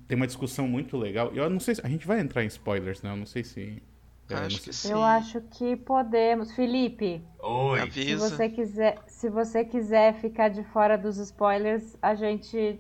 tem 0.08 0.16
uma 0.16 0.28
discussão 0.28 0.68
muito 0.68 0.96
legal. 0.98 1.32
Eu 1.36 1.50
não 1.50 1.60
sei 1.60 1.76
se 1.76 1.82
a 1.84 1.90
gente 1.90 2.08
vai 2.08 2.20
entrar 2.20 2.44
em 2.44 2.48
spoilers, 2.48 3.02
né? 3.02 3.12
Eu 3.12 3.18
não 3.18 3.26
sei 3.26 3.44
se 3.44 3.82
é, 4.30 4.36
acho 4.36 4.62
que 4.62 4.74
sim. 4.74 4.92
Eu 4.92 5.04
acho 5.04 5.42
que 5.42 5.76
podemos. 5.76 6.52
Felipe, 6.54 7.22
Oi. 7.40 7.82
Avisa. 7.82 8.30
se 8.30 8.36
você 8.36 8.50
quiser, 8.50 8.98
se 9.08 9.30
você 9.30 9.66
quiser 9.66 10.14
ficar 10.16 10.50
de 10.50 10.64
fora 10.66 10.98
dos 10.98 11.18
spoilers, 11.18 11.98
a 12.02 12.16
gente 12.16 12.80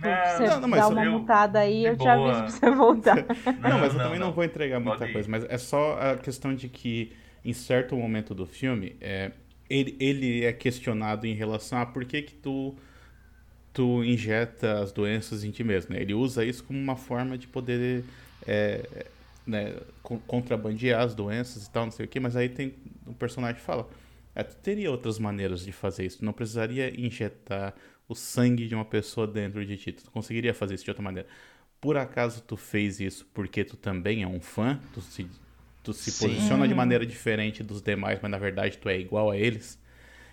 não, 0.00 0.26
você 0.26 0.60
não, 0.60 0.70
dá 0.70 0.88
uma 0.88 1.04
eu, 1.04 1.12
mutada 1.12 1.58
aí, 1.58 1.84
eu 1.84 1.96
boa. 1.96 2.10
te 2.10 2.20
aviso 2.20 2.38
pra 2.38 2.48
você 2.48 2.70
voltar. 2.70 3.16
Não, 3.60 3.70
não 3.70 3.78
mas 3.78 3.94
eu 3.94 4.00
também 4.00 4.18
não, 4.18 4.32
vou 4.32 4.42
entregar 4.42 4.80
muita 4.80 5.10
coisa, 5.10 5.28
mas 5.28 5.44
é 5.44 5.58
só 5.58 5.98
a 6.00 6.16
questão 6.16 6.54
de 6.54 6.68
que 6.68 7.12
em 7.44 7.52
certo 7.52 7.96
momento 7.96 8.34
do 8.34 8.46
filme, 8.46 8.96
é, 9.00 9.32
ele, 9.68 9.96
ele 9.98 10.44
é 10.44 10.52
questionado 10.52 11.26
em 11.26 11.34
relação 11.34 11.78
a 11.78 11.86
por 11.86 12.04
que 12.04 12.22
que 12.22 12.34
tu 12.34 12.74
tu 13.72 14.04
injeta 14.04 14.80
as 14.80 14.92
doenças 14.92 15.44
em 15.44 15.50
ti 15.50 15.64
mesmo. 15.64 15.94
Né? 15.94 16.02
Ele 16.02 16.12
usa 16.12 16.44
isso 16.44 16.62
como 16.62 16.78
uma 16.78 16.94
forma 16.94 17.38
de 17.38 17.46
poder 17.46 18.04
é, 18.46 19.06
né, 19.46 19.74
contrabandear 20.26 21.02
as 21.02 21.14
doenças 21.14 21.66
e 21.66 21.70
tal, 21.70 21.84
não 21.86 21.92
sei 21.92 22.06
o 22.06 22.08
que, 22.08 22.20
mas 22.20 22.36
aí 22.36 22.48
tem 22.48 22.74
um 23.06 23.14
personagem 23.14 23.56
que 23.56 23.62
fala, 23.62 23.88
é, 24.34 24.42
tu 24.42 24.56
teria 24.56 24.90
outras 24.90 25.18
maneiras 25.18 25.64
de 25.64 25.72
fazer 25.72 26.04
isso, 26.04 26.18
tu 26.18 26.24
não 26.24 26.32
precisaria 26.32 26.92
injetar 27.00 27.74
o 28.08 28.14
sangue 28.14 28.66
de 28.66 28.74
uma 28.74 28.84
pessoa 28.84 29.26
dentro 29.26 29.64
de 29.64 29.76
ti, 29.76 29.92
tu 29.92 30.10
conseguiria 30.10 30.52
fazer 30.54 30.74
isso 30.74 30.84
de 30.84 30.90
outra 30.90 31.02
maneira. 31.02 31.28
Por 31.80 31.96
acaso 31.96 32.42
tu 32.42 32.56
fez 32.56 33.00
isso 33.00 33.26
porque 33.34 33.64
tu 33.64 33.76
também 33.76 34.22
é 34.22 34.26
um 34.26 34.40
fã? 34.40 34.80
Tu 34.94 35.00
se, 35.00 35.26
tu 35.82 35.92
se 35.92 36.12
posiciona 36.12 36.68
de 36.68 36.74
maneira 36.74 37.04
diferente 37.04 37.62
dos 37.62 37.82
demais, 37.82 38.18
mas 38.22 38.30
na 38.30 38.38
verdade 38.38 38.78
tu 38.78 38.88
é 38.88 38.98
igual 38.98 39.30
a 39.30 39.36
eles? 39.36 39.80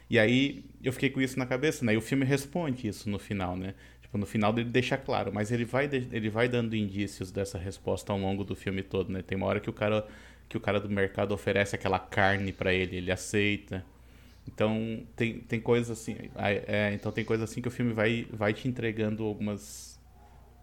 E 0.09 0.17
aí 0.17 0.65
eu 0.83 0.91
fiquei 0.91 1.09
com 1.09 1.21
isso 1.21 1.37
na 1.37 1.45
cabeça, 1.45 1.85
né? 1.85 1.93
E 1.93 1.97
o 1.97 2.01
filme 2.01 2.25
responde 2.25 2.87
isso 2.87 3.09
no 3.09 3.19
final, 3.19 3.55
né? 3.55 3.75
Tipo, 4.01 4.17
no 4.17 4.25
final 4.25 4.51
ele 4.57 4.65
deixa 4.69 4.97
claro, 4.97 5.31
mas 5.31 5.51
ele 5.51 5.65
vai, 5.65 5.85
ele 5.85 6.29
vai 6.29 6.49
dando 6.49 6.75
indícios 6.75 7.31
dessa 7.31 7.59
resposta 7.59 8.11
ao 8.11 8.17
longo 8.17 8.43
do 8.43 8.55
filme 8.55 8.81
todo, 8.81 9.11
né? 9.11 9.21
Tem 9.21 9.37
uma 9.37 9.45
hora 9.45 9.59
que 9.59 9.69
o 9.69 9.73
cara, 9.73 10.07
que 10.47 10.57
o 10.57 10.59
cara 10.59 10.79
do 10.79 10.89
mercado 10.89 11.31
oferece 11.31 11.75
aquela 11.75 11.99
carne 11.99 12.51
para 12.51 12.73
ele, 12.73 12.97
ele 12.97 13.11
aceita. 13.11 13.85
Então 14.53 15.05
tem, 15.15 15.39
tem 15.41 15.61
coisas 15.61 15.91
assim, 15.91 16.17
é, 16.35 16.91
então 16.93 17.11
tem 17.11 17.23
coisas 17.23 17.49
assim 17.49 17.61
que 17.61 17.67
o 17.67 17.71
filme 17.71 17.93
vai, 17.93 18.27
vai 18.31 18.51
te 18.51 18.67
entregando 18.67 19.23
algumas 19.23 19.99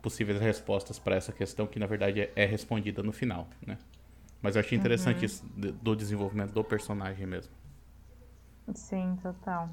possíveis 0.02 0.40
respostas 0.40 0.98
para 0.98 1.14
essa 1.14 1.32
questão 1.32 1.66
que 1.66 1.78
na 1.78 1.86
verdade 1.86 2.20
é, 2.20 2.32
é, 2.34 2.44
respondida 2.44 3.02
no 3.02 3.12
final, 3.12 3.48
né? 3.64 3.78
Mas 4.42 4.56
eu 4.56 4.60
achei 4.60 4.76
interessante 4.76 5.20
uhum. 5.20 5.24
isso 5.24 5.44
do 5.82 5.96
desenvolvimento 5.96 6.52
do 6.52 6.62
personagem 6.62 7.26
mesmo. 7.26 7.52
Sim, 8.74 9.16
total. 9.22 9.70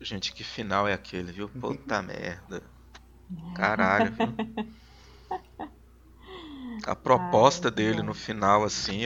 Gente, 0.00 0.32
que 0.32 0.44
final 0.44 0.86
é 0.86 0.92
aquele, 0.92 1.32
viu? 1.32 1.48
Puta 1.48 2.02
merda. 2.02 2.62
Caralho, 3.54 4.12
viu? 4.12 4.34
A 6.86 6.94
proposta 6.94 7.68
Ai, 7.68 7.74
dele 7.74 8.02
no 8.02 8.12
final, 8.14 8.62
assim, 8.64 9.02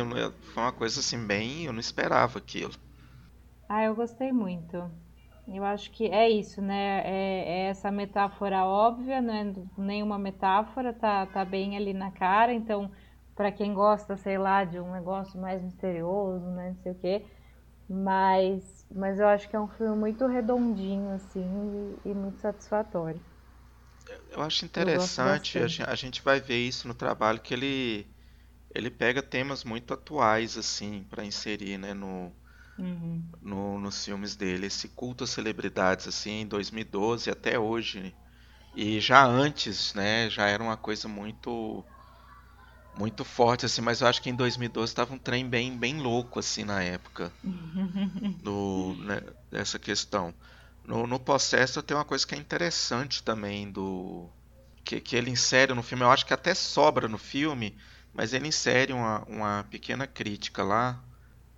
foi 0.52 0.62
uma 0.62 0.72
coisa 0.72 1.00
assim, 1.00 1.24
bem. 1.24 1.66
Eu 1.66 1.72
não 1.72 1.80
esperava 1.80 2.38
aquilo. 2.38 2.74
Ah, 3.68 3.84
eu 3.84 3.94
gostei 3.94 4.32
muito. 4.32 4.76
Eu 5.46 5.64
acho 5.64 5.90
que 5.92 6.06
é 6.06 6.28
isso, 6.28 6.60
né? 6.60 7.00
É, 7.06 7.64
é 7.66 7.68
essa 7.70 7.90
metáfora 7.90 8.64
óbvia, 8.66 9.20
não 9.22 9.34
é 9.34 9.44
nenhuma 9.78 10.18
metáfora, 10.18 10.92
tá, 10.92 11.26
tá 11.26 11.44
bem 11.44 11.76
ali 11.76 11.92
na 11.94 12.10
cara. 12.12 12.52
Então, 12.52 12.90
para 13.34 13.50
quem 13.52 13.72
gosta, 13.74 14.16
sei 14.16 14.36
lá, 14.38 14.64
de 14.64 14.78
um 14.80 14.92
negócio 14.92 15.40
mais 15.40 15.62
misterioso, 15.62 16.46
né? 16.50 16.70
Não 16.70 16.76
sei 16.82 16.92
o 16.92 16.94
quê. 16.96 17.26
Mas 17.88 18.86
mas 18.94 19.20
eu 19.20 19.28
acho 19.28 19.48
que 19.48 19.56
é 19.56 19.60
um 19.60 19.68
filme 19.68 19.96
muito 19.96 20.26
redondinho, 20.26 21.10
assim, 21.12 21.98
e, 22.04 22.10
e 22.10 22.14
muito 22.14 22.40
satisfatório. 22.40 23.20
Eu 24.30 24.42
acho 24.42 24.64
interessante, 24.64 25.58
eu 25.58 25.66
a 25.86 25.94
gente 25.94 26.22
vai 26.22 26.40
ver 26.40 26.58
isso 26.58 26.86
no 26.88 26.94
trabalho, 26.94 27.40
que 27.40 27.52
ele, 27.54 28.06
ele 28.74 28.90
pega 28.90 29.22
temas 29.22 29.64
muito 29.64 29.94
atuais, 29.94 30.56
assim, 30.58 31.04
para 31.04 31.24
inserir, 31.24 31.78
né, 31.78 31.94
no, 31.94 32.32
uhum. 32.78 33.22
no, 33.42 33.80
nos 33.80 34.04
filmes 34.04 34.36
dele. 34.36 34.66
Esse 34.66 34.88
culto 34.88 35.24
às 35.24 35.30
celebridades, 35.30 36.06
assim, 36.06 36.42
em 36.42 36.46
2012 36.46 37.30
até 37.30 37.58
hoje. 37.58 38.14
E 38.74 39.00
já 39.00 39.24
antes, 39.24 39.92
né, 39.94 40.30
já 40.30 40.46
era 40.46 40.62
uma 40.62 40.76
coisa 40.76 41.08
muito 41.08 41.84
muito 42.96 43.24
forte, 43.24 43.64
assim, 43.64 43.80
mas 43.80 44.00
eu 44.00 44.08
acho 44.08 44.20
que 44.20 44.28
em 44.28 44.34
2012 44.34 44.90
estava 44.90 45.14
um 45.14 45.18
trem 45.18 45.48
bem, 45.48 45.76
bem 45.76 45.98
louco, 45.98 46.40
assim, 46.40 46.64
na 46.64 46.82
época. 46.82 47.32
do, 48.42 48.94
né, 48.98 49.20
dessa 49.50 49.78
questão. 49.78 50.34
No, 50.84 51.06
no 51.06 51.20
Possesso 51.20 51.82
tem 51.82 51.96
uma 51.96 52.04
coisa 52.04 52.26
que 52.26 52.34
é 52.34 52.38
interessante 52.38 53.22
também 53.22 53.70
do. 53.70 54.28
Que, 54.84 55.00
que 55.00 55.14
ele 55.14 55.30
insere 55.30 55.74
no 55.74 55.82
filme, 55.82 56.02
eu 56.02 56.10
acho 56.10 56.24
que 56.24 56.32
até 56.32 56.54
sobra 56.54 57.06
no 57.08 57.18
filme, 57.18 57.76
mas 58.14 58.32
ele 58.32 58.48
insere 58.48 58.92
uma, 58.92 59.22
uma 59.28 59.66
pequena 59.70 60.06
crítica 60.06 60.62
lá 60.62 60.98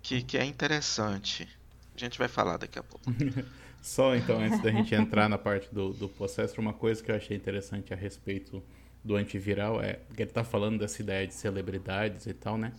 que, 0.01 0.21
que 0.21 0.37
é 0.37 0.45
interessante. 0.45 1.47
A 1.95 1.99
gente 1.99 2.17
vai 2.17 2.27
falar 2.27 2.57
daqui 2.57 2.79
a 2.79 2.83
pouco. 2.83 3.05
Só 3.81 4.15
então, 4.15 4.39
antes 4.39 4.61
da 4.61 4.71
gente 4.71 4.93
entrar 4.93 5.27
na 5.27 5.37
parte 5.37 5.73
do, 5.73 5.91
do 5.91 6.07
Possesso, 6.07 6.61
uma 6.61 6.73
coisa 6.73 7.03
que 7.03 7.11
eu 7.11 7.15
achei 7.15 7.35
interessante 7.35 7.93
a 7.93 7.97
respeito 7.97 8.61
do 9.03 9.15
antiviral 9.15 9.81
é 9.81 9.99
que 10.15 10.21
ele 10.21 10.31
tá 10.31 10.43
falando 10.43 10.77
dessa 10.79 11.01
ideia 11.01 11.25
de 11.25 11.33
celebridades 11.33 12.27
e 12.27 12.33
tal, 12.33 12.57
né? 12.57 12.73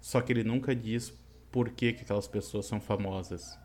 Só 0.00 0.20
que 0.20 0.32
ele 0.32 0.44
nunca 0.44 0.74
diz 0.74 1.12
por 1.50 1.70
que, 1.70 1.94
que 1.94 2.02
aquelas 2.02 2.28
pessoas 2.28 2.66
são 2.66 2.80
famosas. 2.80 3.58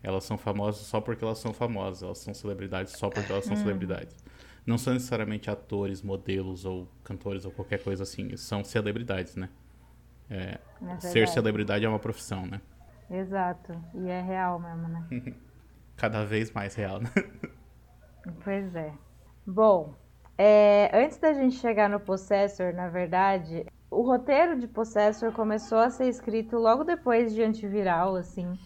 Elas 0.00 0.22
são 0.24 0.38
famosas 0.38 0.86
só 0.86 1.00
porque 1.00 1.24
elas 1.24 1.38
são 1.38 1.52
famosas, 1.52 2.02
elas 2.02 2.18
são 2.18 2.32
celebridades 2.32 2.92
só 2.92 3.08
porque 3.08 3.32
elas 3.32 3.44
são 3.44 3.54
hum. 3.54 3.60
celebridades. 3.60 4.14
Não 4.64 4.78
são 4.78 4.92
necessariamente 4.92 5.50
atores, 5.50 6.02
modelos 6.02 6.64
ou 6.64 6.86
cantores 7.02 7.44
ou 7.44 7.50
qualquer 7.50 7.82
coisa 7.82 8.04
assim, 8.04 8.36
são 8.36 8.62
celebridades, 8.62 9.34
né? 9.34 9.48
É, 10.30 10.58
ser 11.00 11.26
celebridade 11.28 11.84
é 11.84 11.88
uma 11.88 11.98
profissão, 11.98 12.46
né? 12.46 12.60
Exato, 13.10 13.72
e 13.94 14.08
é 14.08 14.20
real 14.20 14.58
mesmo, 14.58 14.88
né? 14.88 15.06
cada 15.96 16.24
vez 16.24 16.50
mais 16.52 16.74
real, 16.74 17.00
né? 17.00 17.10
Pois 18.44 18.74
é. 18.74 18.92
Bom, 19.46 19.94
é, 20.36 20.90
antes 20.92 21.16
da 21.16 21.32
gente 21.32 21.56
chegar 21.56 21.88
no 21.88 21.98
Possessor, 21.98 22.74
na 22.74 22.88
verdade, 22.88 23.64
o 23.90 24.02
roteiro 24.02 24.58
de 24.58 24.68
Possessor 24.68 25.32
começou 25.32 25.78
a 25.78 25.88
ser 25.88 26.08
escrito 26.08 26.56
logo 26.58 26.84
depois 26.84 27.34
de 27.34 27.42
Antiviral, 27.42 28.16
assim. 28.16 28.58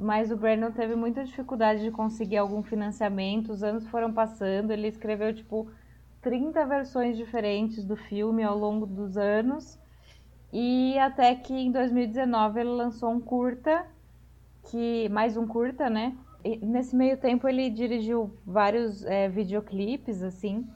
Mas 0.00 0.32
o 0.32 0.36
Brandon 0.36 0.72
teve 0.72 0.96
muita 0.96 1.24
dificuldade 1.24 1.82
de 1.82 1.90
conseguir 1.90 2.38
algum 2.38 2.62
financiamento, 2.62 3.52
os 3.52 3.62
anos 3.62 3.86
foram 3.86 4.12
passando, 4.12 4.72
ele 4.72 4.88
escreveu, 4.88 5.32
tipo, 5.32 5.70
30 6.20 6.66
versões 6.66 7.16
diferentes 7.16 7.84
do 7.84 7.96
filme 7.96 8.42
ao 8.42 8.58
longo 8.58 8.84
dos 8.84 9.16
anos. 9.16 9.78
E 10.58 10.98
até 10.98 11.34
que 11.34 11.52
em 11.52 11.70
2019 11.70 12.60
ele 12.60 12.70
lançou 12.70 13.10
um 13.10 13.20
curta, 13.20 13.84
que 14.70 15.06
mais 15.10 15.36
um 15.36 15.46
curta, 15.46 15.90
né? 15.90 16.16
E 16.42 16.56
nesse 16.64 16.96
meio 16.96 17.18
tempo 17.18 17.46
ele 17.46 17.68
dirigiu 17.68 18.32
vários 18.42 19.04
é, 19.04 19.28
videoclipes, 19.28 20.22
assim. 20.22 20.66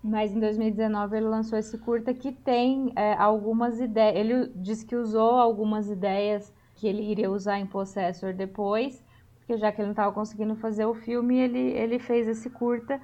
Mas 0.00 0.30
em 0.30 0.38
2019 0.38 1.16
ele 1.16 1.26
lançou 1.26 1.58
esse 1.58 1.76
curta 1.76 2.14
que 2.14 2.30
tem 2.30 2.92
é, 2.94 3.14
algumas 3.14 3.80
ideias. 3.80 4.14
Ele 4.14 4.52
disse 4.54 4.86
que 4.86 4.94
usou 4.94 5.40
algumas 5.40 5.90
ideias 5.90 6.54
que 6.76 6.86
ele 6.86 7.02
iria 7.02 7.32
usar 7.32 7.58
em 7.58 7.66
Possessor 7.66 8.32
depois, 8.32 9.02
porque 9.40 9.56
já 9.56 9.72
que 9.72 9.80
ele 9.80 9.86
não 9.86 9.92
estava 9.92 10.12
conseguindo 10.12 10.54
fazer 10.54 10.84
o 10.84 10.94
filme, 10.94 11.36
ele, 11.36 11.58
ele 11.58 11.98
fez 11.98 12.28
esse 12.28 12.48
curta. 12.48 13.00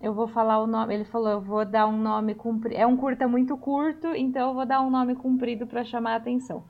Eu 0.00 0.12
vou 0.14 0.28
falar 0.28 0.62
o 0.62 0.66
nome. 0.66 0.94
Ele 0.94 1.04
falou: 1.04 1.28
eu 1.30 1.40
vou 1.40 1.64
dar 1.64 1.86
um 1.86 1.96
nome 1.96 2.34
comprido. 2.34 2.76
É 2.76 2.86
um 2.86 2.96
curta 2.96 3.26
muito 3.26 3.56
curto, 3.56 4.08
então 4.14 4.48
eu 4.48 4.54
vou 4.54 4.66
dar 4.66 4.80
um 4.80 4.90
nome 4.90 5.14
comprido 5.14 5.66
para 5.66 5.84
chamar 5.84 6.12
a 6.12 6.16
atenção. 6.16 6.64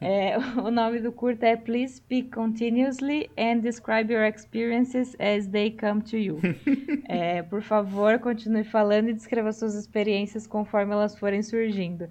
É, 0.00 0.36
o 0.60 0.70
nome 0.70 1.00
do 1.00 1.12
curta 1.12 1.46
é 1.46 1.56
Please 1.56 1.96
Speak 1.96 2.30
Continuously 2.30 3.30
and 3.38 3.60
Describe 3.60 4.12
Your 4.12 4.24
Experiences 4.24 5.16
as 5.18 5.46
They 5.46 5.70
Come 5.70 6.02
to 6.02 6.16
You. 6.16 6.38
É, 7.06 7.42
por 7.42 7.62
favor, 7.62 8.18
continue 8.18 8.64
falando 8.64 9.10
e 9.10 9.12
descreva 9.12 9.52
suas 9.52 9.74
experiências 9.74 10.46
conforme 10.46 10.92
elas 10.92 11.16
forem 11.16 11.42
surgindo. 11.42 12.08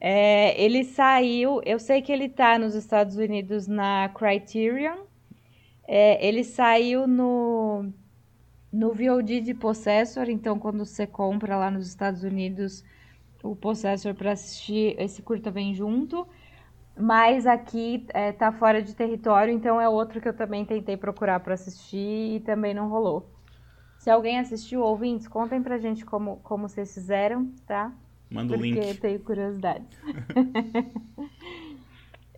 É, 0.00 0.58
ele 0.60 0.84
saiu, 0.84 1.60
eu 1.66 1.78
sei 1.78 2.00
que 2.00 2.12
ele 2.12 2.26
está 2.26 2.58
nos 2.58 2.74
Estados 2.74 3.16
Unidos 3.16 3.66
na 3.66 4.08
Criterion. 4.14 4.98
É, 5.86 6.26
ele 6.26 6.44
saiu 6.44 7.06
no, 7.06 7.92
no 8.72 8.92
VOD 8.94 9.40
de 9.40 9.54
Possessor, 9.54 10.28
então 10.28 10.58
quando 10.58 10.84
você 10.84 11.06
compra 11.06 11.56
lá 11.56 11.70
nos 11.70 11.86
Estados 11.88 12.22
Unidos 12.22 12.84
o 13.42 13.56
Possessor 13.56 14.14
para 14.14 14.32
assistir, 14.32 14.94
esse 14.98 15.22
curta 15.22 15.50
vem 15.50 15.74
junto. 15.74 16.26
Mas 16.96 17.46
aqui 17.46 18.04
é, 18.10 18.32
tá 18.32 18.52
fora 18.52 18.82
de 18.82 18.94
território, 18.94 19.52
então 19.52 19.80
é 19.80 19.88
outro 19.88 20.20
que 20.20 20.28
eu 20.28 20.34
também 20.34 20.64
tentei 20.64 20.96
procurar 20.96 21.40
para 21.40 21.54
assistir 21.54 22.36
e 22.36 22.40
também 22.40 22.74
não 22.74 22.88
rolou. 22.88 23.30
Se 23.98 24.10
alguém 24.10 24.38
assistiu, 24.38 24.80
ouvintes, 24.80 25.26
contem 25.28 25.62
pra 25.62 25.78
gente 25.78 26.04
como, 26.04 26.36
como 26.38 26.68
vocês 26.68 26.92
fizeram, 26.92 27.52
tá? 27.66 27.92
Manda 28.30 28.54
o 28.54 28.56
link. 28.56 28.74
Porque 28.74 28.90
eu 28.90 29.00
tenho 29.00 29.20
curiosidade. 29.20 29.86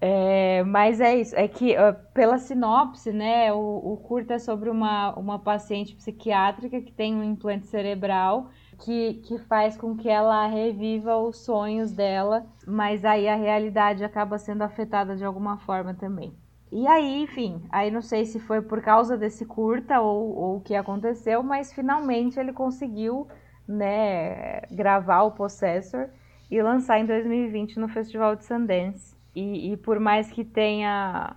é, 0.04 0.64
mas 0.64 1.00
é 1.00 1.14
isso, 1.14 1.32
é 1.36 1.46
que 1.46 1.76
uh, 1.76 1.94
pela 2.12 2.36
sinopse, 2.36 3.12
né, 3.12 3.52
o, 3.52 3.92
o 3.92 3.96
curta 3.98 4.34
é 4.34 4.38
sobre 4.40 4.68
uma, 4.68 5.14
uma 5.14 5.38
paciente 5.38 5.94
psiquiátrica 5.94 6.80
que 6.80 6.90
tem 6.90 7.14
um 7.14 7.22
implante 7.22 7.68
cerebral 7.68 8.50
que, 8.80 9.14
que 9.22 9.38
faz 9.38 9.76
com 9.76 9.96
que 9.96 10.08
ela 10.08 10.44
reviva 10.48 11.16
os 11.16 11.44
sonhos 11.44 11.92
dela, 11.92 12.44
mas 12.66 13.04
aí 13.04 13.28
a 13.28 13.36
realidade 13.36 14.02
acaba 14.02 14.38
sendo 14.38 14.62
afetada 14.62 15.14
de 15.14 15.24
alguma 15.24 15.58
forma 15.58 15.94
também. 15.94 16.34
E 16.72 16.84
aí, 16.88 17.22
enfim, 17.22 17.62
aí 17.70 17.88
não 17.88 18.02
sei 18.02 18.24
se 18.24 18.40
foi 18.40 18.60
por 18.60 18.82
causa 18.82 19.16
desse 19.16 19.46
curta 19.46 20.00
ou, 20.00 20.36
ou 20.36 20.56
o 20.56 20.60
que 20.60 20.74
aconteceu, 20.74 21.44
mas 21.44 21.72
finalmente 21.72 22.40
ele 22.40 22.52
conseguiu, 22.52 23.28
né, 23.68 24.62
gravar 24.62 25.22
o 25.22 25.30
Possessor 25.30 26.08
e 26.50 26.60
lançar 26.60 26.98
em 26.98 27.06
2020 27.06 27.78
no 27.78 27.86
Festival 27.86 28.34
de 28.34 28.44
Sundance. 28.44 29.21
E, 29.34 29.72
e 29.72 29.76
por 29.76 29.98
mais 29.98 30.30
que 30.30 30.44
tenha 30.44 31.36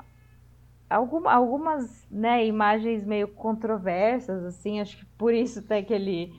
algum, 0.89 1.27
algumas 1.27 2.05
né, 2.11 2.45
imagens 2.45 3.05
meio 3.05 3.27
controversas, 3.27 4.43
assim, 4.43 4.79
acho 4.79 4.97
que 4.97 5.05
por 5.17 5.33
isso 5.33 5.59
até 5.59 5.81
que 5.81 5.93
ele 5.93 6.33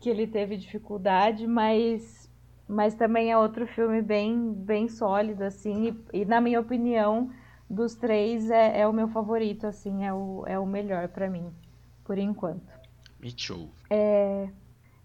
que 0.00 0.08
ele 0.08 0.26
teve 0.26 0.56
dificuldade, 0.56 1.46
mas, 1.46 2.28
mas 2.66 2.94
também 2.94 3.30
é 3.30 3.36
outro 3.36 3.66
filme 3.66 4.00
bem, 4.00 4.54
bem 4.54 4.88
sólido, 4.88 5.44
assim, 5.44 5.88
e, 6.12 6.20
e 6.22 6.24
na 6.24 6.40
minha 6.40 6.58
opinião, 6.58 7.30
dos 7.68 7.94
três 7.94 8.50
é, 8.50 8.80
é, 8.80 8.88
o 8.88 8.94
meu 8.94 9.08
favorito, 9.08 9.66
assim, 9.66 10.04
é 10.06 10.12
o, 10.12 10.42
é 10.46 10.58
o 10.58 10.64
melhor 10.64 11.08
para 11.08 11.28
mim, 11.28 11.52
por 12.02 12.16
enquanto. 12.16 12.72
Me 13.20 13.30
too. 13.30 13.68
É, 13.90 14.48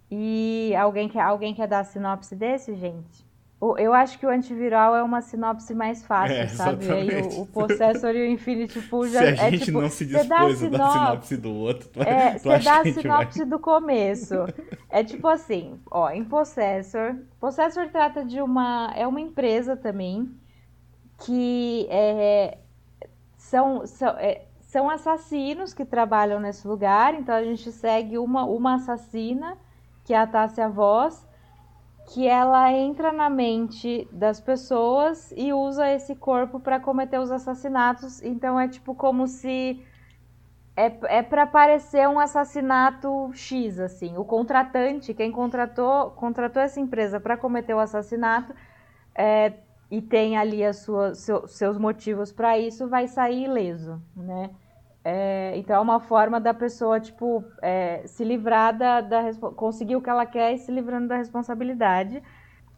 e 0.10 0.74
alguém 0.78 1.10
quer, 1.10 1.22
alguém 1.22 1.54
quer 1.54 1.68
dar 1.68 1.80
a 1.80 1.84
sinopse 1.84 2.34
desse, 2.34 2.74
gente? 2.76 3.25
Eu 3.62 3.94
acho 3.94 4.20
que 4.20 4.26
o 4.26 4.30
antiviral 4.30 4.96
é 4.96 5.02
uma 5.02 5.22
sinopse 5.22 5.74
mais 5.74 6.06
fácil, 6.06 6.36
é, 6.36 6.48
sabe? 6.48 6.92
Aí 6.92 7.22
o, 7.22 7.42
o 7.42 7.46
Possessor 7.48 8.14
e 8.14 8.28
o 8.28 8.30
Infinity 8.30 8.82
Pool 8.82 9.08
já 9.08 9.20
Se 9.20 9.26
a 9.26 9.32
é 9.32 9.52
gente 9.52 9.66
tipo, 9.66 9.82
não 9.82 9.90
se 9.90 10.06
dispôs 10.06 10.64
a 10.64 10.70
dar 10.70 10.86
a 10.86 10.96
sinopse 10.96 11.38
do 11.38 11.54
outro, 11.54 11.90
tu 11.90 12.02
é, 12.02 12.38
você 12.38 12.60
dá 12.60 12.82
a 12.82 12.84
sinopse 12.84 13.40
vai... 13.40 13.48
do 13.48 13.58
começo. 13.58 14.36
É 14.90 15.04
tipo 15.04 15.28
assim, 15.28 15.80
ó, 15.90 16.10
em 16.10 16.24
Possessor, 16.24 17.16
Possessor 17.40 17.88
trata 17.88 18.26
de 18.26 18.42
uma 18.42 18.92
é 18.94 19.08
uma 19.08 19.22
empresa 19.22 19.76
também 19.78 20.30
que 21.26 21.88
é, 21.90 22.58
são 23.38 23.88
são, 23.88 24.10
é, 24.18 24.44
são 24.60 24.90
assassinos 24.90 25.74
que 25.74 25.86
trabalham 25.86 26.42
nesse 26.42 26.68
lugar, 26.68 27.14
então 27.16 27.34
a 27.34 27.44
gente 27.44 27.72
segue 27.72 28.18
uma 28.18 28.44
uma 28.44 28.76
assassina 28.76 29.58
que 30.04 30.14
é 30.14 30.18
a 30.18 30.28
Tássia 30.28 30.68
Voz 30.70 31.25
que 32.08 32.28
ela 32.28 32.72
entra 32.72 33.12
na 33.12 33.30
mente 33.30 34.08
das 34.12 34.40
pessoas 34.40 35.34
e 35.36 35.52
usa 35.52 35.92
esse 35.92 36.16
corpo 36.16 36.60
para 36.60 36.80
cometer 36.80 37.20
os 37.20 37.32
assassinatos. 37.32 38.22
Então 38.22 38.60
é 38.60 38.68
tipo 38.68 38.94
como 38.94 39.28
se 39.28 39.84
é, 40.76 41.18
é 41.18 41.24
para 41.24 41.48
parecer 41.48 42.08
um 42.08 42.20
assassinato 42.20 43.32
X 43.34 43.80
assim. 43.80 44.18
O 44.18 44.26
contratante, 44.26 45.14
quem 45.14 45.32
contratou 45.32 46.12
contratou 46.12 46.62
essa 46.62 46.80
empresa 46.80 47.20
para 47.20 47.38
cometer 47.38 47.74
o 47.74 47.80
assassinato 47.80 48.54
é, 49.16 49.54
e 49.90 50.02
tem 50.02 50.38
ali 50.38 50.64
as 50.64 50.78
suas, 50.78 51.20
seu, 51.20 51.48
seus 51.48 51.78
motivos 51.78 52.32
para 52.32 52.60
isso, 52.60 52.88
vai 52.88 53.08
sair 53.08 53.46
ileso, 53.46 54.02
né? 54.16 54.52
É, 55.08 55.56
então 55.56 55.76
é 55.76 55.80
uma 55.80 56.00
forma 56.00 56.42
da 56.42 56.52
pessoa, 56.52 57.00
tipo, 57.00 57.46
é, 57.62 58.02
se 58.08 58.24
livrar 58.24 58.76
da, 58.76 59.02
da 59.02 59.32
conseguir 59.56 59.96
o 59.96 60.02
que 60.02 60.10
ela 60.10 60.26
quer 60.26 60.54
e 60.54 60.58
se 60.58 60.72
livrando 60.72 61.08
da 61.08 61.16
responsabilidade. 61.16 62.24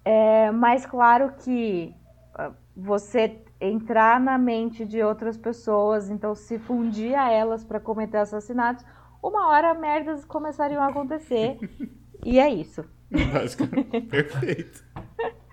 É, 0.03 0.51
mas 0.51 0.85
claro 0.85 1.31
que 1.37 1.95
ah, 2.35 2.51
você 2.75 3.41
entrar 3.61 4.19
na 4.19 4.37
mente 4.37 4.83
de 4.85 5.01
outras 5.01 5.37
pessoas, 5.37 6.09
então 6.09 6.35
se 6.35 6.59
fundir 6.59 7.15
a 7.15 7.31
elas 7.31 7.63
para 7.63 7.79
cometer 7.79 8.17
assassinatos, 8.17 8.85
uma 9.23 9.47
hora 9.47 9.73
merdas 9.73 10.25
começariam 10.25 10.83
a 10.83 10.87
acontecer. 10.87 11.57
e 12.25 12.39
é 12.39 12.49
isso. 12.49 12.83
Basicamente, 13.09 14.01
perfeito. 14.01 14.83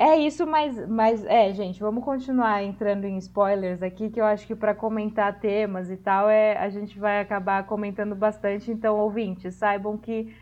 É 0.00 0.16
isso, 0.16 0.46
mas, 0.46 0.88
mas 0.88 1.22
é, 1.26 1.52
gente, 1.52 1.78
vamos 1.78 2.02
continuar 2.02 2.64
entrando 2.64 3.04
em 3.04 3.18
spoilers 3.18 3.82
aqui, 3.82 4.08
que 4.08 4.18
eu 4.18 4.24
acho 4.24 4.46
que 4.46 4.54
para 4.56 4.74
comentar 4.74 5.38
temas 5.38 5.90
e 5.90 5.96
tal, 5.98 6.26
é, 6.30 6.56
a 6.56 6.70
gente 6.70 6.98
vai 6.98 7.20
acabar 7.20 7.66
comentando 7.66 8.14
bastante. 8.14 8.70
Então, 8.70 8.98
ouvintes, 8.98 9.56
saibam 9.56 9.98
que 9.98 10.34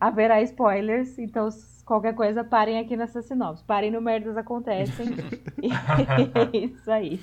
haverá 0.00 0.40
spoilers, 0.40 1.18
então 1.18 1.50
qualquer 1.84 2.14
coisa 2.14 2.42
parem 2.42 2.78
aqui 2.78 2.96
nessa 2.96 3.20
sinopse. 3.20 3.62
Parem 3.64 3.90
no 3.90 4.00
Merdas 4.00 4.34
Acontecem. 4.34 5.08
é 5.60 6.56
isso 6.56 6.90
aí. 6.90 7.20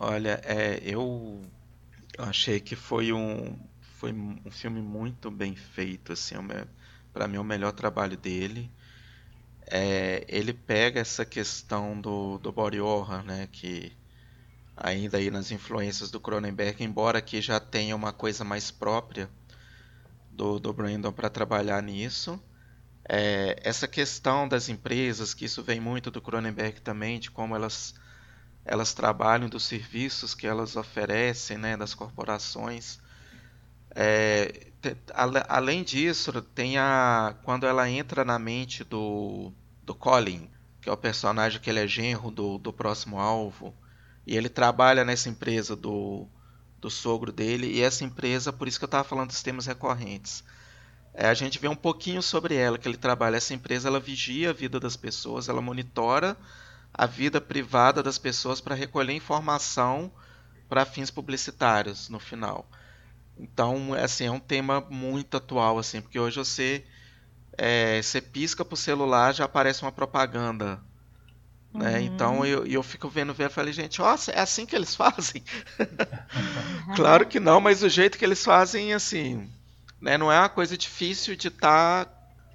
Olha, 0.00 0.40
é, 0.46 0.80
eu 0.82 1.42
achei 2.16 2.60
que 2.60 2.74
foi 2.74 3.12
um, 3.12 3.58
foi 3.78 4.10
um 4.10 4.50
filme 4.50 4.80
muito 4.80 5.30
bem 5.30 5.54
feito, 5.54 6.14
assim, 6.14 6.36
é 6.36 6.64
para 7.12 7.28
mim 7.28 7.36
é 7.36 7.40
o 7.40 7.44
melhor 7.44 7.72
trabalho 7.72 8.16
dele 8.16 8.70
é, 9.74 10.26
ele 10.28 10.52
pega 10.52 11.00
essa 11.00 11.24
questão 11.24 11.98
do, 11.98 12.36
do 12.36 12.52
body 12.52 12.78
horror, 12.78 13.22
né, 13.22 13.48
que 13.50 13.96
ainda 14.76 15.16
aí 15.16 15.30
nas 15.30 15.50
influências 15.50 16.10
do 16.10 16.20
Cronenberg, 16.20 16.84
embora 16.84 17.20
aqui 17.20 17.40
já 17.40 17.58
tenha 17.58 17.96
uma 17.96 18.12
coisa 18.12 18.44
mais 18.44 18.70
própria 18.70 19.30
do, 20.30 20.60
do 20.60 20.74
Brandon 20.74 21.10
para 21.10 21.30
trabalhar 21.30 21.82
nisso. 21.82 22.38
É, 23.08 23.58
essa 23.64 23.88
questão 23.88 24.46
das 24.46 24.68
empresas, 24.68 25.32
que 25.32 25.46
isso 25.46 25.62
vem 25.62 25.80
muito 25.80 26.10
do 26.10 26.20
Cronenberg 26.20 26.82
também, 26.82 27.18
de 27.18 27.30
como 27.30 27.56
elas, 27.56 27.94
elas 28.66 28.92
trabalham, 28.92 29.48
dos 29.48 29.64
serviços 29.64 30.34
que 30.34 30.46
elas 30.46 30.76
oferecem, 30.76 31.56
né, 31.56 31.78
das 31.78 31.94
corporações. 31.94 33.00
É, 33.94 34.66
além 35.48 35.82
disso, 35.82 36.42
tem 36.42 36.76
a 36.76 37.34
quando 37.42 37.66
ela 37.66 37.88
entra 37.88 38.22
na 38.22 38.38
mente 38.38 38.84
do 38.84 39.50
do 39.82 39.94
Colin, 39.94 40.48
que 40.80 40.88
é 40.88 40.92
o 40.92 40.96
personagem 40.96 41.60
que 41.60 41.68
ele 41.68 41.80
é 41.80 41.86
genro 41.86 42.30
do, 42.30 42.58
do 42.58 42.72
próximo 42.72 43.18
alvo, 43.18 43.74
e 44.26 44.36
ele 44.36 44.48
trabalha 44.48 45.04
nessa 45.04 45.28
empresa 45.28 45.74
do, 45.74 46.26
do 46.80 46.90
sogro 46.90 47.32
dele. 47.32 47.66
E 47.66 47.80
essa 47.80 48.04
empresa, 48.04 48.52
por 48.52 48.68
isso 48.68 48.78
que 48.78 48.84
eu 48.84 48.86
estava 48.86 49.04
falando 49.04 49.28
dos 49.28 49.42
temas 49.42 49.66
recorrentes. 49.66 50.44
É, 51.14 51.28
a 51.28 51.34
gente 51.34 51.58
vê 51.58 51.68
um 51.68 51.76
pouquinho 51.76 52.22
sobre 52.22 52.54
ela, 52.54 52.78
que 52.78 52.88
ele 52.88 52.96
trabalha. 52.96 53.36
Essa 53.36 53.54
empresa 53.54 53.88
ela 53.88 54.00
vigia 54.00 54.50
a 54.50 54.52
vida 54.52 54.80
das 54.80 54.96
pessoas, 54.96 55.48
ela 55.48 55.60
monitora 55.60 56.36
a 56.94 57.06
vida 57.06 57.40
privada 57.40 58.02
das 58.02 58.18
pessoas 58.18 58.60
para 58.60 58.74
recolher 58.74 59.14
informação 59.14 60.12
para 60.68 60.84
fins 60.84 61.10
publicitários 61.10 62.08
no 62.08 62.18
final. 62.18 62.68
Então, 63.38 63.94
assim, 63.94 64.26
é 64.26 64.30
um 64.30 64.40
tema 64.40 64.80
muito 64.90 65.36
atual, 65.36 65.78
assim, 65.78 66.00
porque 66.00 66.18
hoje 66.18 66.36
você, 66.36 66.84
é, 67.56 68.00
você 68.00 68.20
pisca 68.20 68.64
pro 68.64 68.76
celular 68.76 69.34
já 69.34 69.44
aparece 69.44 69.82
uma 69.82 69.92
propaganda. 69.92 70.80
Né? 71.72 71.98
Uhum. 71.98 72.04
Então 72.04 72.46
eu, 72.46 72.66
eu 72.66 72.82
fico 72.82 73.08
vendo 73.08 73.32
ver 73.32 73.50
e 73.50 73.52
falei, 73.52 73.72
gente, 73.72 74.02
ó, 74.02 74.14
é 74.28 74.40
assim 74.40 74.66
que 74.66 74.76
eles 74.76 74.94
fazem? 74.96 75.42
claro 76.96 77.26
que 77.26 77.40
não, 77.40 77.60
mas 77.60 77.82
o 77.82 77.88
jeito 77.88 78.18
que 78.18 78.24
eles 78.24 78.44
fazem, 78.44 78.92
assim, 78.92 79.50
né, 80.00 80.18
não 80.18 80.30
é 80.30 80.38
uma 80.38 80.48
coisa 80.48 80.76
difícil 80.76 81.36
de 81.36 81.48
estar 81.48 82.04
tá 82.04 82.12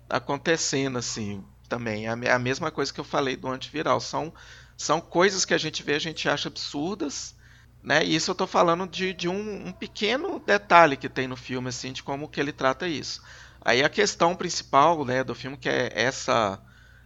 acontecendo, 0.10 0.98
assim, 0.98 1.44
também. 1.68 2.08
É, 2.08 2.12
é 2.24 2.32
a 2.32 2.40
mesma 2.40 2.70
coisa 2.70 2.94
que 2.94 3.00
eu 3.00 3.06
falei 3.06 3.36
do 3.36 3.48
antiviral. 3.48 4.00
São, 4.00 4.34
são 4.78 5.02
coisas 5.02 5.46
que 5.46 5.54
a 5.54 5.58
gente 5.58 5.82
vê, 5.82 5.96
a 5.96 6.00
gente 6.00 6.30
acha 6.30 6.50
absurdas, 6.50 7.36
né? 7.82 8.04
E 8.04 8.16
isso 8.16 8.32
eu 8.32 8.34
estou 8.34 8.48
falando 8.48 8.88
de, 8.88 9.14
de 9.14 9.30
um, 9.30 9.68
um, 9.68 9.72
pequeno 9.72 10.40
detalhe 10.40 10.98
que 10.98 11.08
tem 11.08 11.28
no 11.28 11.38
filme, 11.38 11.70
assim, 11.70 11.92
de 11.92 12.04
como 12.04 12.28
que 12.28 12.40
ele 12.40 12.52
trata 12.52 12.88
isso. 12.88 13.22
Aí 13.68 13.84
a 13.84 13.90
questão 13.90 14.36
principal, 14.36 15.06
né, 15.06 15.24
do 15.24 15.36
filme 15.36 15.58
que 15.58 15.70
é 15.70 15.92
essa 15.94 16.62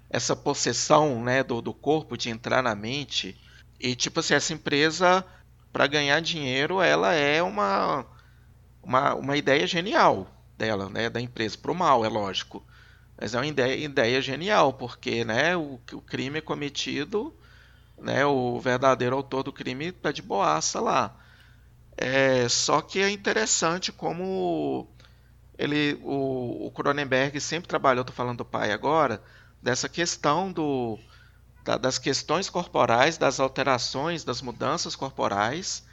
essa 0.10 0.36
possessão, 0.36 1.24
né, 1.24 1.44
do, 1.44 1.62
do 1.62 1.74
corpo 1.74 2.18
de 2.18 2.30
entrar 2.30 2.62
na 2.62 2.76
mente 2.76 3.40
e 3.80 3.96
tipo 3.96 4.20
assim 4.20 4.34
essa 4.36 4.54
empresa 4.54 5.26
para 5.74 5.88
ganhar 5.88 6.22
dinheiro 6.22 6.82
ela 6.82 7.14
é 7.14 7.42
uma, 7.42 8.06
uma 8.84 9.16
uma 9.16 9.38
ideia 9.38 9.66
genial 9.68 10.28
dela, 10.58 10.90
né, 10.90 11.10
da 11.10 11.22
empresa 11.22 11.58
pro 11.58 11.74
mal, 11.76 12.06
é 12.06 12.10
lógico. 12.10 12.64
Mas 13.20 13.34
é 13.36 13.40
uma 13.40 13.48
ideia, 13.48 13.76
ideia 13.86 14.22
genial 14.22 14.74
porque, 14.74 15.26
né, 15.26 15.56
o, 15.58 15.80
o 15.94 16.02
crime 16.02 16.40
é 16.40 16.42
cometido 16.42 17.36
né? 18.02 18.26
O 18.26 18.60
verdadeiro 18.60 19.16
autor 19.16 19.44
do 19.44 19.54
crime 19.54 19.88
está 19.88 20.12
de 20.12 20.22
boaça 20.22 20.80
lá. 20.82 21.16
É, 21.98 22.48
só 22.50 22.82
que 22.82 23.00
é 23.00 23.10
interessante 23.10 23.92
como 23.92 24.88
ele, 25.58 26.00
o, 26.04 26.68
o 26.68 26.72
Cronenberg 26.72 27.40
sempre 27.40 27.68
trabalhou, 27.68 28.02
estou 28.02 28.16
falando 28.16 28.40
do 28.40 28.46
pai 28.46 28.72
agora, 28.72 29.22
dessa 29.62 29.88
questão 29.88 30.52
do, 30.52 30.98
da, 31.64 31.78
das 31.78 31.98
questões 31.98 32.50
corporais, 32.50 33.18
das 33.18 33.40
alterações, 33.40 34.24
das 34.24 34.42
mudanças 34.42 34.96
corporais, 34.96 35.84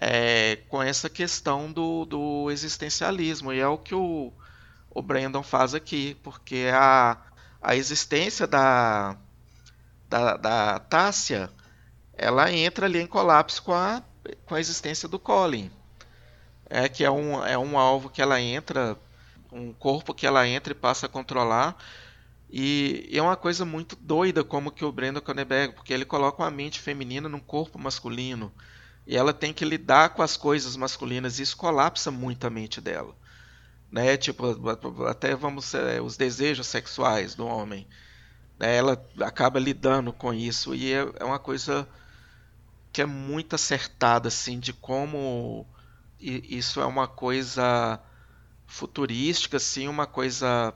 é, 0.00 0.56
com 0.68 0.82
essa 0.82 1.08
questão 1.08 1.72
do, 1.72 2.04
do 2.04 2.50
existencialismo. 2.50 3.52
E 3.52 3.60
é 3.60 3.66
o 3.66 3.78
que 3.78 3.94
o, 3.94 4.32
o 4.90 5.02
Brandon 5.02 5.42
faz 5.42 5.74
aqui, 5.74 6.16
porque 6.22 6.70
a, 6.72 7.16
a 7.60 7.74
existência 7.74 8.46
da, 8.46 9.16
da, 10.08 10.36
da 10.36 10.78
Tássia, 10.78 11.50
ela 12.14 12.52
entra 12.52 12.86
ali 12.86 13.00
em 13.00 13.06
colapso 13.06 13.62
com 13.62 13.74
a, 13.74 14.02
com 14.44 14.54
a 14.54 14.60
existência 14.60 15.08
do 15.08 15.18
Colin. 15.18 15.70
É 16.68 16.88
que 16.88 17.04
é 17.04 17.10
um, 17.10 17.44
é 17.44 17.56
um 17.56 17.78
alvo 17.78 18.10
que 18.10 18.20
ela 18.20 18.40
entra, 18.40 18.96
um 19.52 19.72
corpo 19.72 20.14
que 20.14 20.26
ela 20.26 20.46
entra 20.46 20.72
e 20.72 20.76
passa 20.76 21.06
a 21.06 21.08
controlar. 21.08 21.76
E, 22.50 23.08
é 23.12 23.20
uma 23.20 23.36
coisa 23.36 23.64
muito 23.64 23.96
doida 23.96 24.44
como 24.44 24.70
que 24.70 24.84
o 24.84 24.92
Brandon 24.92 25.20
Cronenberg, 25.20 25.74
porque 25.74 25.92
ele 25.92 26.04
coloca 26.04 26.42
uma 26.42 26.50
mente 26.50 26.80
feminina 26.80 27.28
num 27.28 27.40
corpo 27.40 27.78
masculino. 27.78 28.52
E 29.06 29.16
ela 29.16 29.32
tem 29.32 29.52
que 29.52 29.64
lidar 29.64 30.10
com 30.10 30.22
as 30.22 30.36
coisas 30.36 30.76
masculinas 30.76 31.38
e 31.38 31.42
isso 31.42 31.56
colapsa 31.56 32.10
muito 32.10 32.46
a 32.46 32.50
mente 32.50 32.80
dela. 32.80 33.14
Né? 33.90 34.16
Tipo, 34.16 34.46
até 35.06 35.34
vamos 35.36 35.74
é, 35.74 36.00
os 36.00 36.16
desejos 36.16 36.66
sexuais 36.66 37.34
do 37.34 37.46
homem. 37.46 37.86
Né, 38.58 38.76
ela 38.76 39.00
acaba 39.20 39.60
lidando 39.60 40.12
com 40.12 40.32
isso 40.32 40.74
e 40.74 40.92
é, 40.92 41.06
é 41.20 41.24
uma 41.24 41.38
coisa 41.38 41.86
que 42.92 43.02
é 43.02 43.06
muito 43.06 43.54
acertada 43.54 44.28
assim 44.28 44.58
de 44.58 44.72
como 44.72 45.66
isso 46.18 46.80
é 46.80 46.86
uma 46.86 47.06
coisa 47.06 48.00
futurística 48.66 49.58
assim 49.58 49.88
uma 49.88 50.06
coisa 50.06 50.74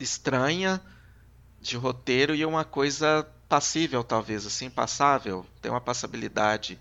estranha 0.00 0.80
de 1.60 1.76
roteiro 1.76 2.34
e 2.34 2.44
uma 2.44 2.64
coisa 2.64 3.26
passível 3.48 4.02
talvez 4.02 4.46
assim 4.46 4.68
passável 4.68 5.46
tem 5.62 5.70
uma 5.70 5.80
passabilidade 5.80 6.78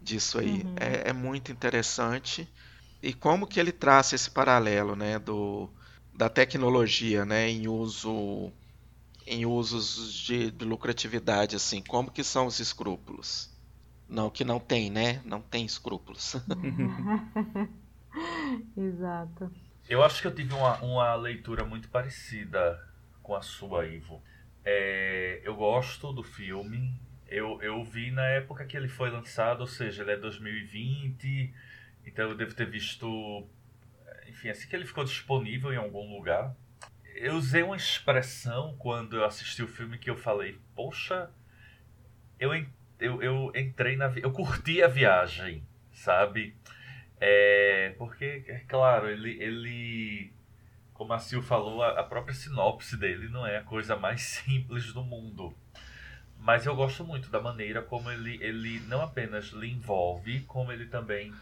disso 0.00 0.38
aí 0.38 0.62
uhum. 0.62 0.74
é, 0.78 1.10
é, 1.10 1.12
muito 1.12 1.52
interessante 1.52 2.48
e 3.02 3.12
como 3.12 3.46
que 3.46 3.60
ele 3.60 3.72
traça 3.72 4.14
esse 4.14 4.30
paralelo 4.30 4.96
né 4.96 5.18
do 5.18 5.70
da 6.12 6.28
tecnologia 6.28 7.24
né 7.24 7.48
em 7.48 7.68
uso 7.68 8.52
em 9.26 9.44
usos 9.44 10.12
de, 10.12 10.50
de, 10.52 10.64
lucratividade, 10.64 11.56
assim, 11.56 11.82
como 11.82 12.10
que 12.10 12.22
são 12.22 12.46
os 12.46 12.60
escrúpulos? 12.60 13.50
Não, 14.08 14.30
que 14.30 14.44
não 14.44 14.60
tem, 14.60 14.90
né? 14.90 15.20
Não 15.24 15.40
tem 15.40 15.64
escrúpulos. 15.64 16.36
Exato. 18.76 19.50
Eu 19.88 20.02
acho 20.02 20.20
que 20.20 20.26
eu 20.26 20.34
tive 20.34 20.54
uma, 20.54 20.80
uma 20.82 21.14
leitura 21.14 21.64
muito 21.64 21.88
parecida 21.88 22.80
com 23.22 23.34
a 23.34 23.42
sua, 23.42 23.86
Ivo. 23.86 24.22
É, 24.64 25.40
eu 25.44 25.54
gosto 25.54 26.12
do 26.12 26.22
filme. 26.22 26.98
Eu, 27.26 27.60
eu 27.60 27.84
vi 27.84 28.10
na 28.10 28.24
época 28.24 28.64
que 28.64 28.76
ele 28.76 28.88
foi 28.88 29.10
lançado, 29.10 29.60
ou 29.60 29.66
seja, 29.66 30.02
ele 30.02 30.12
é 30.12 30.16
2020, 30.16 31.52
então 32.04 32.30
eu 32.30 32.36
devo 32.36 32.54
ter 32.54 32.70
visto. 32.70 33.46
Enfim, 34.28 34.48
assim 34.48 34.68
que 34.68 34.76
ele 34.76 34.86
ficou 34.86 35.04
disponível 35.04 35.72
em 35.72 35.76
algum 35.76 36.16
lugar 36.16 36.54
eu 37.16 37.34
usei 37.34 37.62
uma 37.62 37.76
expressão 37.76 38.76
quando 38.78 39.16
eu 39.16 39.24
assisti 39.24 39.62
o 39.62 39.68
filme 39.68 39.98
que 39.98 40.10
eu 40.10 40.16
falei, 40.16 40.58
poxa, 40.74 41.30
eu, 42.38 42.50
eu, 43.00 43.22
eu 43.22 43.52
entrei 43.54 43.96
na. 43.96 44.12
Eu 44.16 44.32
curti 44.32 44.82
a 44.82 44.88
viagem, 44.88 45.66
sabe? 45.92 46.56
É, 47.20 47.94
porque, 47.98 48.44
é 48.46 48.60
claro, 48.60 49.08
ele, 49.08 49.42
ele. 49.42 50.32
Como 50.92 51.12
a 51.12 51.18
Sil 51.20 51.42
falou, 51.42 51.82
a, 51.82 52.00
a 52.00 52.04
própria 52.04 52.34
sinopse 52.34 52.96
dele 52.96 53.28
não 53.28 53.46
é 53.46 53.58
a 53.58 53.62
coisa 53.62 53.96
mais 53.96 54.22
simples 54.44 54.92
do 54.92 55.02
mundo. 55.02 55.54
Mas 56.38 56.64
eu 56.64 56.76
gosto 56.76 57.04
muito 57.04 57.28
da 57.30 57.40
maneira 57.40 57.82
como 57.82 58.10
ele, 58.10 58.38
ele 58.42 58.80
não 58.80 59.02
apenas 59.02 59.46
lhe 59.46 59.70
envolve, 59.70 60.40
como 60.42 60.70
ele 60.70 60.86
também 60.86 61.32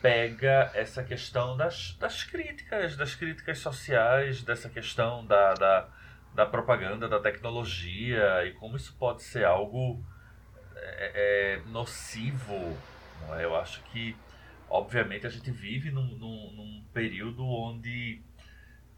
pega 0.00 0.70
essa 0.74 1.04
questão 1.04 1.56
das, 1.56 1.94
das 2.00 2.24
críticas, 2.24 2.96
das 2.96 3.14
críticas 3.14 3.58
sociais, 3.58 4.42
dessa 4.42 4.68
questão 4.68 5.24
da, 5.26 5.54
da, 5.54 5.88
da 6.34 6.46
propaganda, 6.46 7.08
da 7.08 7.20
tecnologia 7.20 8.44
e 8.44 8.52
como 8.52 8.76
isso 8.76 8.96
pode 8.98 9.22
ser 9.22 9.44
algo 9.44 10.04
é, 11.02 11.12
é, 11.14 11.60
nocivo. 11.70 12.76
É? 13.36 13.44
Eu 13.44 13.56
acho 13.56 13.82
que, 13.84 14.16
obviamente, 14.68 15.26
a 15.26 15.30
gente 15.30 15.50
vive 15.50 15.90
num, 15.90 16.06
num, 16.06 16.52
num 16.52 16.84
período 16.92 17.44
onde 17.44 18.20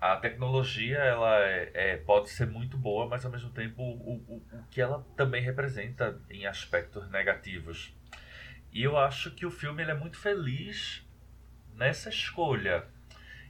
a 0.01 0.17
tecnologia 0.17 0.99
ela 0.99 1.41
é, 1.41 1.71
é, 1.73 1.97
pode 1.97 2.29
ser 2.29 2.47
muito 2.47 2.77
boa, 2.77 3.09
mas 3.09 3.25
ao 3.25 3.31
mesmo 3.31 3.51
tempo 3.51 3.83
o, 3.83 4.17
o, 4.29 4.43
o 4.53 4.65
que 4.71 4.81
ela 4.81 5.03
também 5.17 5.43
representa 5.43 6.21
em 6.29 6.47
aspectos 6.47 7.09
negativos. 7.11 7.95
E 8.71 8.83
eu 8.83 8.99
acho 8.99 9.31
que 9.31 9.47
o 9.47 9.51
filme 9.51 9.83
ele 9.83 9.93
é 9.93 9.95
muito 9.95 10.19
feliz 10.19 11.03
nessa 11.75 12.09
escolha. 12.09 12.85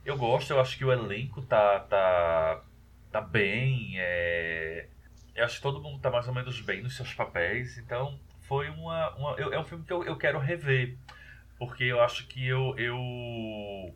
Eu 0.05 0.17
gosto, 0.17 0.53
eu 0.53 0.61
acho 0.61 0.77
que 0.77 0.85
o 0.85 0.93
elenco 0.93 1.43
tá, 1.43 1.81
tá, 1.81 2.63
tá 3.11 3.21
bem. 3.21 3.95
É... 3.97 4.87
Eu 5.35 5.45
acho 5.45 5.57
que 5.57 5.63
todo 5.63 5.83
mundo 5.83 5.99
tá 6.01 6.11
mais 6.11 6.29
ou 6.29 6.35
menos 6.35 6.61
bem 6.61 6.83
nos 6.83 6.95
seus 6.95 7.13
papéis. 7.15 7.79
Então, 7.79 8.21
foi 8.47 8.69
uma. 8.71 9.15
uma 9.17 9.37
eu, 9.39 9.53
é 9.53 9.59
um 9.59 9.65
filme 9.65 9.85
que 9.85 9.93
eu, 9.93 10.05
eu 10.05 10.17
quero 10.17 10.39
rever. 10.39 10.97
Porque 11.59 11.85
eu 11.85 12.01
acho 12.01 12.27
que 12.27 12.47
eu. 12.47 12.75
eu 12.79 13.95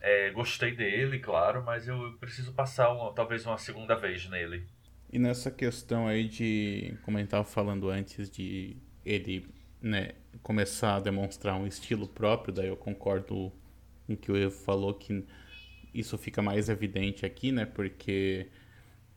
é, 0.00 0.30
gostei 0.30 0.72
dele, 0.72 1.18
claro, 1.18 1.64
mas 1.64 1.88
eu 1.88 2.12
preciso 2.20 2.52
passar 2.52 2.92
uma, 2.92 3.12
talvez 3.12 3.46
uma 3.46 3.56
segunda 3.56 3.94
vez 3.94 4.28
nele. 4.28 4.66
E 5.10 5.18
nessa 5.18 5.50
questão 5.50 6.06
aí 6.06 6.28
de, 6.28 6.94
como 7.02 7.16
gente 7.18 7.28
estava 7.28 7.44
falando 7.44 7.88
antes, 7.88 8.28
de 8.28 8.76
ele 9.04 9.46
né, 9.80 10.10
começar 10.42 10.96
a 10.96 11.00
demonstrar 11.00 11.54
um 11.54 11.66
estilo 11.66 12.06
próprio, 12.06 12.52
daí 12.52 12.68
eu 12.68 12.76
concordo 12.76 13.52
com 14.06 14.12
o 14.12 14.16
que 14.16 14.30
o 14.30 14.36
Evo 14.36 14.50
falou, 14.50 14.92
que 14.92 15.24
isso 15.94 16.18
fica 16.18 16.42
mais 16.42 16.68
evidente 16.68 17.24
aqui, 17.24 17.52
né, 17.52 17.64
porque 17.64 18.48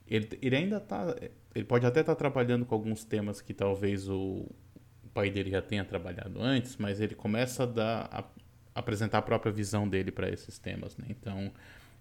ele, 0.08 0.30
ele 0.42 0.56
ainda 0.56 0.78
está, 0.78 1.16
ele 1.56 1.66
pode 1.66 1.86
até 1.86 2.02
estar 2.02 2.14
tá 2.14 2.20
trabalhando 2.20 2.66
com 2.66 2.76
alguns 2.76 3.04
temas 3.04 3.42
que 3.42 3.54
talvez 3.54 4.08
o 4.08 4.46
pai 5.18 5.32
dele 5.32 5.50
já 5.50 5.64
tenha 5.64 5.84
trabalhado 5.84 6.40
antes, 6.40 6.78
mas 6.78 7.02
ele 7.02 7.16
começa 7.16 7.64
a, 7.64 7.66
dar, 7.66 8.10
a 8.12 8.24
apresentar 8.80 9.18
a 9.18 9.22
própria 9.24 9.52
visão 9.52 9.90
dele 9.90 10.12
para 10.12 10.30
esses 10.30 10.60
temas, 10.60 10.96
né, 10.96 11.08
então, 11.10 11.52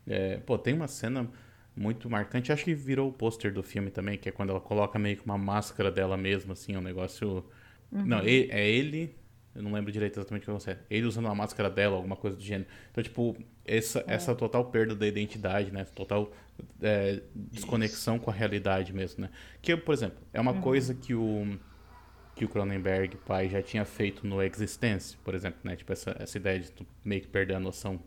é, 0.07 0.37
pô, 0.37 0.59
tem 0.59 0.75
uma 0.75 0.87
cena 0.87 1.27
muito 1.75 2.11
marcante. 2.11 2.53
Acho 2.53 2.65
que 2.65 2.75
virou 2.75 3.09
o 3.09 3.13
pôster 3.13 3.53
do 3.53 3.63
filme 3.63 3.91
também, 3.91 4.19
que 4.19 4.29
é 4.29 4.33
quando 4.33 4.51
ela 4.51 4.61
coloca 4.61 4.99
meio 4.99 5.17
que 5.17 5.25
uma 5.25 5.39
máscara 5.39 5.91
dela 5.91 6.17
mesma, 6.17 6.53
assim, 6.53 6.77
um 6.77 6.81
negócio. 6.81 7.45
Uhum. 7.91 8.05
Não, 8.05 8.19
é 8.21 8.69
ele, 8.69 9.15
Eu 9.55 9.63
não 9.63 9.73
lembro 9.73 9.91
direito 9.91 10.19
exatamente 10.19 10.43
o 10.43 10.45
que 10.45 10.51
acontece. 10.51 10.79
Ele 10.91 11.07
usando 11.07 11.29
a 11.29 11.35
máscara 11.35 11.71
dela, 11.71 11.97
alguma 11.97 12.17
coisa 12.17 12.37
do 12.37 12.43
gênero. 12.43 12.69
Então, 12.91 13.03
tipo, 13.03 13.37
essa, 13.65 14.01
é. 14.07 14.15
essa 14.15 14.35
total 14.35 14.67
perda 14.67 14.95
da 14.95 15.07
identidade, 15.07 15.71
né? 15.71 15.85
Total 15.85 16.31
é, 16.83 17.21
desconexão 17.35 18.17
Isso. 18.17 18.25
com 18.25 18.31
a 18.31 18.35
realidade 18.35 18.93
mesmo, 18.93 19.23
né? 19.23 19.31
Que, 19.61 19.77
por 19.77 19.93
exemplo, 19.93 20.19
é 20.33 20.41
uma 20.41 20.53
uhum. 20.53 20.61
coisa 20.61 20.95
que 20.95 21.15
o 21.15 21.59
que 22.37 22.45
o 22.45 22.49
Cronenberg, 22.49 23.17
pai, 23.25 23.49
já 23.49 23.63
tinha 23.63 23.85
feito 23.87 24.27
no 24.27 24.43
Existence, 24.43 25.17
por 25.25 25.35
exemplo, 25.35 25.59
né? 25.65 25.75
Tipo, 25.75 25.93
essa, 25.95 26.15
essa 26.21 26.37
ideia 26.37 26.61
de 26.61 26.71
tu 26.71 26.87
meio 27.03 27.23
que 27.23 27.29
perder 27.29 27.55
a 27.55 27.61
noção 27.61 27.99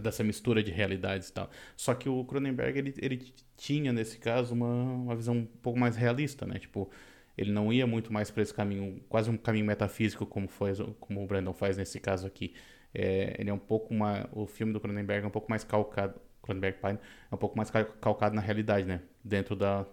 dessa 0.00 0.22
mistura 0.22 0.62
de 0.62 0.70
realidades 0.70 1.30
e 1.30 1.32
tal. 1.32 1.50
Só 1.74 1.94
que 1.94 2.10
o 2.10 2.24
Cronenberg, 2.26 2.78
ele, 2.78 2.94
ele 2.98 3.32
tinha, 3.56 3.90
nesse 3.90 4.18
caso, 4.18 4.54
uma, 4.54 4.66
uma 4.66 5.16
visão 5.16 5.34
um 5.34 5.46
pouco 5.46 5.78
mais 5.78 5.96
realista, 5.96 6.46
né? 6.46 6.58
Tipo, 6.58 6.90
ele 7.36 7.50
não 7.50 7.72
ia 7.72 7.86
muito 7.86 8.12
mais 8.12 8.30
para 8.30 8.42
esse 8.42 8.52
caminho, 8.52 9.02
quase 9.08 9.30
um 9.30 9.36
caminho 9.38 9.64
metafísico 9.64 10.26
como 10.26 10.46
foi, 10.46 10.74
como 11.00 11.24
o 11.24 11.26
Brandon 11.26 11.54
faz 11.54 11.78
nesse 11.78 11.98
caso 11.98 12.26
aqui. 12.26 12.54
É, 12.94 13.34
ele 13.38 13.48
é 13.48 13.52
um 13.54 13.58
pouco 13.58 13.94
o 14.32 14.46
filme 14.46 14.74
do 14.74 14.80
Cronenberg 14.80 15.24
é 15.24 15.26
um 15.26 15.30
pouco 15.30 15.50
mais 15.50 15.64
calcado, 15.64 16.20
Cronenberg 16.42 16.78
Pine 16.78 16.98
é 17.30 17.34
um 17.34 17.38
pouco 17.38 17.56
mais 17.56 17.70
calcado 17.70 18.34
na 18.34 18.42
realidade, 18.42 18.86
né? 18.86 19.00
Dentro 19.24 19.56
da 19.56 19.86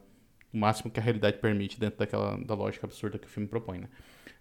o 0.53 0.57
máximo 0.57 0.91
que 0.91 0.99
a 0.99 1.03
realidade 1.03 1.37
permite 1.37 1.79
dentro 1.79 1.99
daquela 1.99 2.37
da 2.37 2.53
lógica 2.53 2.85
absurda 2.85 3.17
que 3.17 3.27
o 3.27 3.29
filme 3.29 3.47
propõe, 3.47 3.79
né? 3.79 3.89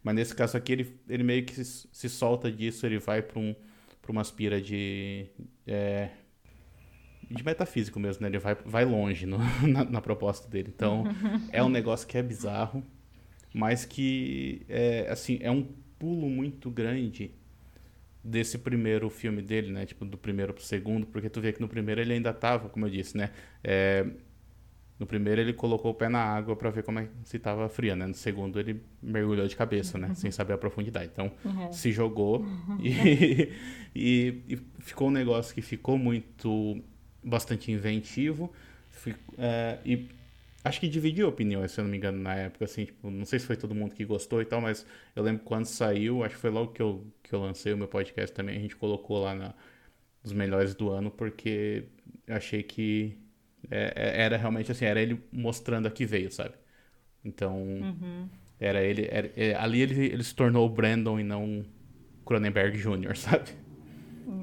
Mas 0.03 0.15
nesse 0.15 0.35
caso 0.35 0.57
aqui 0.57 0.73
ele, 0.73 1.01
ele 1.09 1.23
meio 1.23 1.45
que 1.45 1.53
se, 1.53 1.89
se 1.91 2.09
solta 2.09 2.51
disso, 2.51 2.87
ele 2.87 2.99
vai 2.99 3.23
para 3.23 3.39
um 3.39 3.55
para 4.01 4.13
uma 4.13 4.23
aspira 4.23 4.61
de 4.61 5.27
é, 5.67 6.11
de 7.31 7.45
metafísico 7.45 8.01
mesmo, 8.01 8.23
né? 8.23 8.29
Ele 8.29 8.39
vai, 8.39 8.55
vai 8.55 8.85
longe 8.85 9.27
no, 9.27 9.39
na, 9.67 9.85
na, 9.85 10.01
proposta 10.01 10.49
dele. 10.49 10.73
Então, 10.75 11.05
é 11.53 11.63
um 11.63 11.69
negócio 11.69 12.07
que 12.07 12.17
é 12.17 12.23
bizarro, 12.23 12.83
mas 13.53 13.85
que, 13.85 14.63
é, 14.69 15.07
assim, 15.11 15.39
é 15.43 15.51
um 15.51 15.69
pulo 15.99 16.29
muito 16.29 16.71
grande 16.71 17.33
desse 18.23 18.59
primeiro 18.59 19.09
filme 19.11 19.43
dele, 19.43 19.71
né? 19.71 19.87
Tipo, 19.87 20.05
do 20.05 20.17
primeiro 20.17 20.53
pro 20.55 20.63
segundo, 20.63 21.07
porque 21.07 21.29
tu 21.29 21.41
vê 21.41 21.53
que 21.53 21.61
no 21.61 21.69
primeiro 21.69 22.01
ele 22.01 22.15
ainda 22.15 22.33
tava, 22.33 22.69
como 22.69 22.87
eu 22.87 22.91
disse, 22.91 23.17
né? 23.17 23.31
É, 23.63 24.07
no 24.99 25.07
primeiro 25.07 25.41
ele 25.41 25.53
colocou 25.53 25.93
o 25.93 25.95
pé 25.95 26.09
na 26.09 26.19
água 26.19 26.57
para 26.57 26.71
ver 26.71 26.83
como 26.83 26.99
é 26.99 27.09
se 27.23 27.39
tava 27.39 27.69
fria, 27.69 27.95
né? 27.95 28.07
No 28.07 28.15
segundo 28.15 28.59
ele 28.59 28.83
mergulhou 29.01 29.47
de 29.47 29.55
cabeça, 29.55 29.97
né? 29.97 30.13
Sem 30.15 30.31
saber 30.31 30.55
a 30.55 30.59
profundidade. 30.59 31.11
Então 31.13 31.31
uhum. 31.45 31.73
se 31.73 31.93
jogou 31.93 32.45
e, 32.83 33.53
e, 33.95 34.43
e, 34.49 34.59
ficou 34.81 35.09
um 35.09 35.13
negócio 35.13 35.55
que 35.55 35.63
ficou 35.63 35.97
muito 35.97 36.83
bastante 37.23 37.71
inventivo. 37.71 38.53
É, 39.37 39.79
e 39.85 40.09
acho 40.65 40.81
que 40.81 40.89
dividiu 40.89 41.29
opiniões, 41.29 41.71
se 41.71 41.81
eu 41.81 41.85
não 41.85 41.91
me 41.91 41.97
engano, 41.97 42.19
na 42.21 42.35
época, 42.35 42.65
assim, 42.65 42.85
tipo, 42.85 43.09
não 43.09 43.25
sei 43.25 43.39
se 43.39 43.47
foi 43.47 43.57
todo 43.57 43.75
mundo 43.75 43.95
que 43.95 44.05
gostou 44.05 44.43
e 44.43 44.45
tal, 44.45 44.61
mas 44.61 44.85
eu 45.15 45.23
lembro 45.23 45.45
quando 45.45 45.67
saiu, 45.67 46.25
acho 46.25 46.35
que 46.35 46.41
foi 46.41 46.51
logo 46.51 46.73
que 46.73 46.83
eu, 46.83 47.07
que 47.23 47.33
eu 47.33 47.41
lancei 47.41 47.73
o 47.73 47.77
meu 47.77 47.87
podcast 47.87 48.35
também, 48.35 48.57
a 48.57 48.61
gente 48.61 48.75
colocou 48.75 49.23
lá 49.23 49.35
na, 49.35 49.55
nos 50.23 50.33
melhores 50.33 50.75
do 50.75 50.91
ano, 50.91 51.11
porque 51.11 51.85
achei 52.27 52.63
que 52.65 53.17
é 53.71 54.23
era 54.25 54.37
realmente 54.37 54.73
assim, 54.73 54.85
era 54.85 55.01
ele 55.01 55.23
mostrando 55.33 55.87
a 55.87 55.91
que 55.91 56.07
veio, 56.07 56.31
sabe? 56.31 56.55
Então, 57.25 57.57
uhum. 57.57 58.29
era 58.59 58.83
ele, 58.83 59.09
era, 59.11 59.31
é, 59.37 59.55
ali 59.55 59.81
ele, 59.81 60.07
ele 60.07 60.25
se 60.25 60.35
tornou 60.35 60.67
o 60.67 60.71
Brandon 60.71 61.19
e 61.19 61.25
não 61.25 61.65
Cronenberg 62.25 62.77
Jr., 62.79 63.17
sabe? 63.17 63.51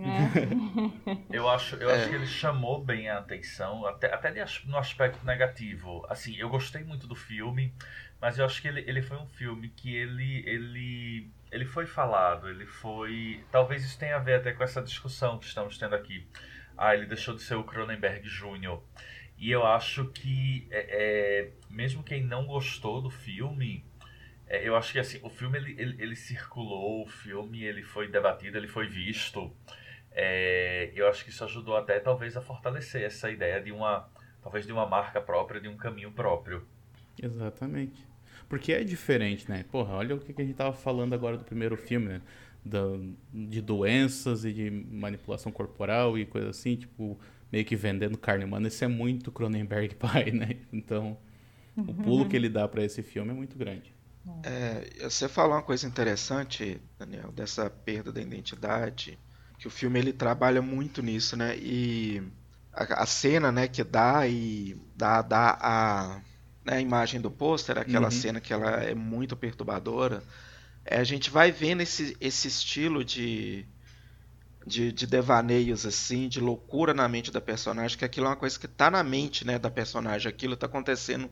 É. 0.06 1.36
eu 1.36 1.50
acho, 1.50 1.76
eu 1.78 1.90
é. 1.90 1.96
acho 1.96 2.10
que 2.10 2.16
ele 2.16 2.28
chamou 2.28 2.84
bem 2.84 3.10
a 3.10 3.20
atenção, 3.20 3.86
até, 3.86 4.14
até 4.14 4.32
no 4.66 4.78
aspecto 4.78 5.26
negativo. 5.26 6.06
Assim, 6.10 6.36
eu 6.38 6.50
gostei 6.50 6.84
muito 6.84 7.08
do 7.08 7.16
filme, 7.16 7.74
mas 8.22 8.38
eu 8.38 8.46
acho 8.46 8.62
que 8.62 8.68
ele, 8.68 8.84
ele 8.88 9.02
foi 9.02 9.18
um 9.18 9.28
filme 9.28 9.70
que 9.70 9.96
ele, 9.96 10.44
ele, 10.48 11.30
ele 11.52 11.66
foi 11.66 11.86
falado, 11.86 12.50
ele 12.50 12.66
foi. 12.66 13.44
Talvez 13.52 13.84
isso 13.84 13.98
tenha 13.98 14.16
a 14.16 14.20
ver 14.20 14.36
até 14.36 14.52
com 14.52 14.64
essa 14.64 14.82
discussão 14.82 15.38
que 15.38 15.46
estamos 15.46 15.78
tendo 15.78 15.96
aqui. 15.96 16.28
Ah, 16.78 16.94
ele 16.94 17.06
deixou 17.06 17.36
de 17.36 17.42
ser 17.42 17.56
o 17.56 17.64
Cronenberg 17.64 18.28
Jr. 18.28 18.80
E 19.38 19.52
eu 19.52 19.66
acho 19.66 20.06
que, 20.08 20.68
é, 20.72 20.86
é, 20.90 21.52
mesmo 21.70 22.04
quem 22.04 22.24
não 22.24 22.46
gostou 22.46 23.02
do 23.02 23.10
filme, 23.10 23.84
é, 24.48 24.68
eu 24.68 24.76
acho 24.76 24.94
que 24.94 25.00
assim, 25.00 25.20
o 25.24 25.30
filme 25.30 25.58
ele, 25.58 25.76
ele, 25.78 26.02
ele, 26.02 26.16
circulou, 26.16 27.04
o 27.04 27.08
filme 27.08 27.64
ele 27.64 27.84
foi 27.84 28.08
debatido, 28.08 28.58
ele 28.58 28.68
foi 28.68 28.88
visto. 28.88 29.52
É, 30.12 30.92
eu 30.96 31.08
acho 31.10 31.24
que 31.24 31.30
isso 31.30 31.44
ajudou 31.44 31.76
até 31.76 32.00
talvez 32.00 32.38
a 32.38 32.42
fortalecer 32.42 33.04
essa 33.04 33.30
ideia 33.30 33.62
de 33.62 33.72
uma, 33.72 34.10
talvez 34.42 34.66
de 34.66 34.72
uma 34.72 34.86
marca 34.86 35.20
própria, 35.20 35.60
de 35.60 35.68
um 35.68 35.76
caminho 35.76 36.12
próprio. 36.12 36.66
Exatamente. 37.22 38.06
Porque 38.48 38.72
é 38.72 38.84
diferente, 38.84 39.50
né? 39.50 39.66
Porra, 39.72 39.96
olha 39.96 40.16
o 40.16 40.20
que 40.20 40.42
a 40.42 40.46
gente 40.46 40.56
tava 40.56 40.74
falando 40.74 41.14
agora 41.14 41.38
do 41.38 41.44
primeiro 41.44 41.76
filme, 41.76 42.08
né? 42.08 42.22
Da, 42.64 42.82
de 43.34 43.62
doenças 43.62 44.46
e 44.46 44.54
de 44.54 44.70
manipulação 44.70 45.52
corporal 45.52 46.18
e 46.18 46.26
coisa 46.26 46.50
assim, 46.50 46.76
tipo, 46.76 47.20
meio 47.56 47.64
que 47.64 47.76
vendendo 47.78 48.18
carne 48.18 48.44
humana. 48.44 48.68
Isso 48.68 48.84
é 48.84 48.88
muito 48.88 49.32
Cronenberg 49.32 49.96
pai, 49.96 50.30
né? 50.30 50.58
Então, 50.74 51.18
o 51.78 51.94
pulo 51.94 52.28
que 52.28 52.36
ele 52.36 52.50
dá 52.50 52.68
para 52.68 52.84
esse 52.84 53.02
filme 53.02 53.32
é 53.32 53.34
muito 53.34 53.58
grande. 53.58 53.96
É, 54.44 55.08
você 55.08 55.30
falou 55.30 55.56
uma 55.56 55.62
coisa 55.62 55.88
interessante, 55.88 56.82
Daniel, 57.00 57.32
dessa 57.32 57.70
perda 57.70 58.12
da 58.12 58.22
identidade, 58.22 59.18
que 59.58 59.68
o 59.68 59.72
filme 59.72 60.00
ele 60.00 60.12
trabalha 60.12 60.62
muito 60.62 61.02
nisso, 61.02 61.38
né? 61.38 61.56
E 61.58 62.22
a, 62.74 63.04
a 63.04 63.06
cena, 63.06 63.54
né, 63.54 63.70
que 63.70 63.84
dá 63.86 64.28
e 64.28 64.76
dá, 64.94 65.22
dá 65.22 65.58
a, 65.62 66.22
né, 66.66 66.78
a 66.78 66.82
imagem 66.82 67.22
do 67.22 67.32
pôster, 67.32 67.78
aquela 67.78 68.08
uhum. 68.08 68.12
cena 68.12 68.42
que 68.42 68.52
ela 68.52 68.84
é 68.84 68.94
muito 68.94 69.34
perturbadora. 69.38 70.22
É, 70.84 70.98
a 70.98 71.04
gente 71.06 71.30
vai 71.30 71.54
vendo 71.54 71.82
esse, 71.82 72.18
esse 72.20 72.50
estilo 72.50 73.06
de, 73.06 73.66
de, 74.66 74.92
de, 74.92 75.06
devaneios 75.06 75.86
assim, 75.86 76.28
de 76.28 76.40
loucura 76.40 76.94
na 76.94 77.08
mente 77.08 77.32
da 77.32 77.40
personagem, 77.40 77.98
que 77.98 78.06
aquilo 78.06 78.26
é 78.26 78.30
uma 78.30 78.36
coisa 78.36 78.58
que 78.58 78.66
está 78.66 78.90
na 78.90 79.04
mente, 79.04 79.46
né, 79.46 79.60
da 79.60 79.70
personagem, 79.70 80.28
aquilo 80.28 80.56
está 80.56 80.66
acontecendo 80.66 81.30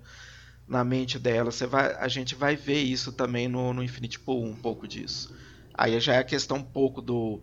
na 0.67 0.83
mente 0.83 1.17
dela. 1.17 1.51
Você 1.51 1.65
vai, 1.65 1.93
a 1.95 2.07
gente 2.07 2.35
vai 2.35 2.55
ver 2.55 2.81
isso 2.81 3.11
também 3.11 3.47
no, 3.47 3.73
no 3.73 3.83
Infinite 3.83 4.19
Pool, 4.19 4.45
um 4.45 4.55
pouco 4.55 4.87
disso. 4.87 5.35
Aí 5.73 5.99
já 5.99 6.13
é 6.13 6.19
a 6.19 6.23
questão 6.23 6.57
um 6.57 6.63
pouco 6.63 7.01
do, 7.01 7.41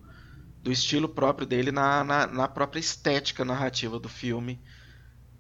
do 0.63 0.71
estilo 0.71 1.09
próprio 1.09 1.47
dele 1.47 1.73
na, 1.73 2.05
na, 2.05 2.27
na 2.27 2.49
própria 2.49 2.81
estética 2.81 3.45
narrativa 3.45 3.99
do 3.99 4.09
filme. 4.09 4.61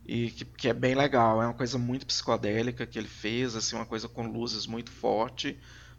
E 0.04 0.30
que, 0.30 0.44
que, 0.44 0.68
é 0.68 0.74
bem 0.74 0.94
legal. 0.96 1.40
É 1.40 1.46
uma 1.46 1.54
coisa 1.54 1.78
muito 1.78 2.04
psicodélica 2.04 2.84
que 2.84 2.98
ele 2.98 3.06
fez, 3.06 3.54
assim, 3.54 3.76
uma 3.76 3.86
coisa 3.86 4.08
com 4.08 4.26
luzes 4.26 4.66
muito 4.66 4.90
forte, 4.90 5.56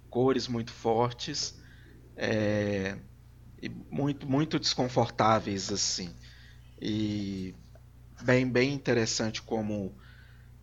cores 0.10 0.50
muito 0.50 0.72
fortes. 0.72 1.58
É, 2.18 2.98
e 3.62 3.70
muito, 3.70 4.28
muito 4.28 4.60
desconfortáveis, 4.60 5.72
assim. 5.72 6.14
E 6.82 7.54
bem, 8.22 8.50
bem 8.50 8.74
interessante 8.74 9.42
como 9.42 9.94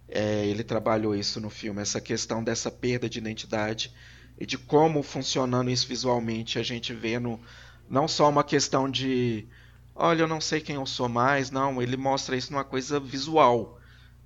é, 0.08 0.46
ele 0.46 0.64
trabalhou 0.64 1.14
isso 1.14 1.40
no 1.40 1.50
filme, 1.50 1.80
essa 1.80 2.00
questão 2.00 2.42
dessa 2.42 2.70
perda 2.70 3.08
de 3.08 3.18
identidade 3.18 3.92
e 4.38 4.46
de 4.46 4.58
como 4.58 5.02
funcionando 5.02 5.70
isso 5.70 5.86
visualmente 5.86 6.58
a 6.58 6.62
gente 6.62 6.92
vê 6.94 7.18
no, 7.18 7.40
não 7.88 8.08
só 8.08 8.28
uma 8.28 8.44
questão 8.44 8.90
de 8.90 9.46
olha, 9.94 10.22
eu 10.22 10.28
não 10.28 10.40
sei 10.40 10.60
quem 10.60 10.76
eu 10.76 10.86
sou 10.86 11.08
mais, 11.08 11.50
não, 11.50 11.82
ele 11.82 11.96
mostra 11.96 12.36
isso 12.36 12.52
numa 12.52 12.64
coisa 12.64 13.00
visual 13.00 13.78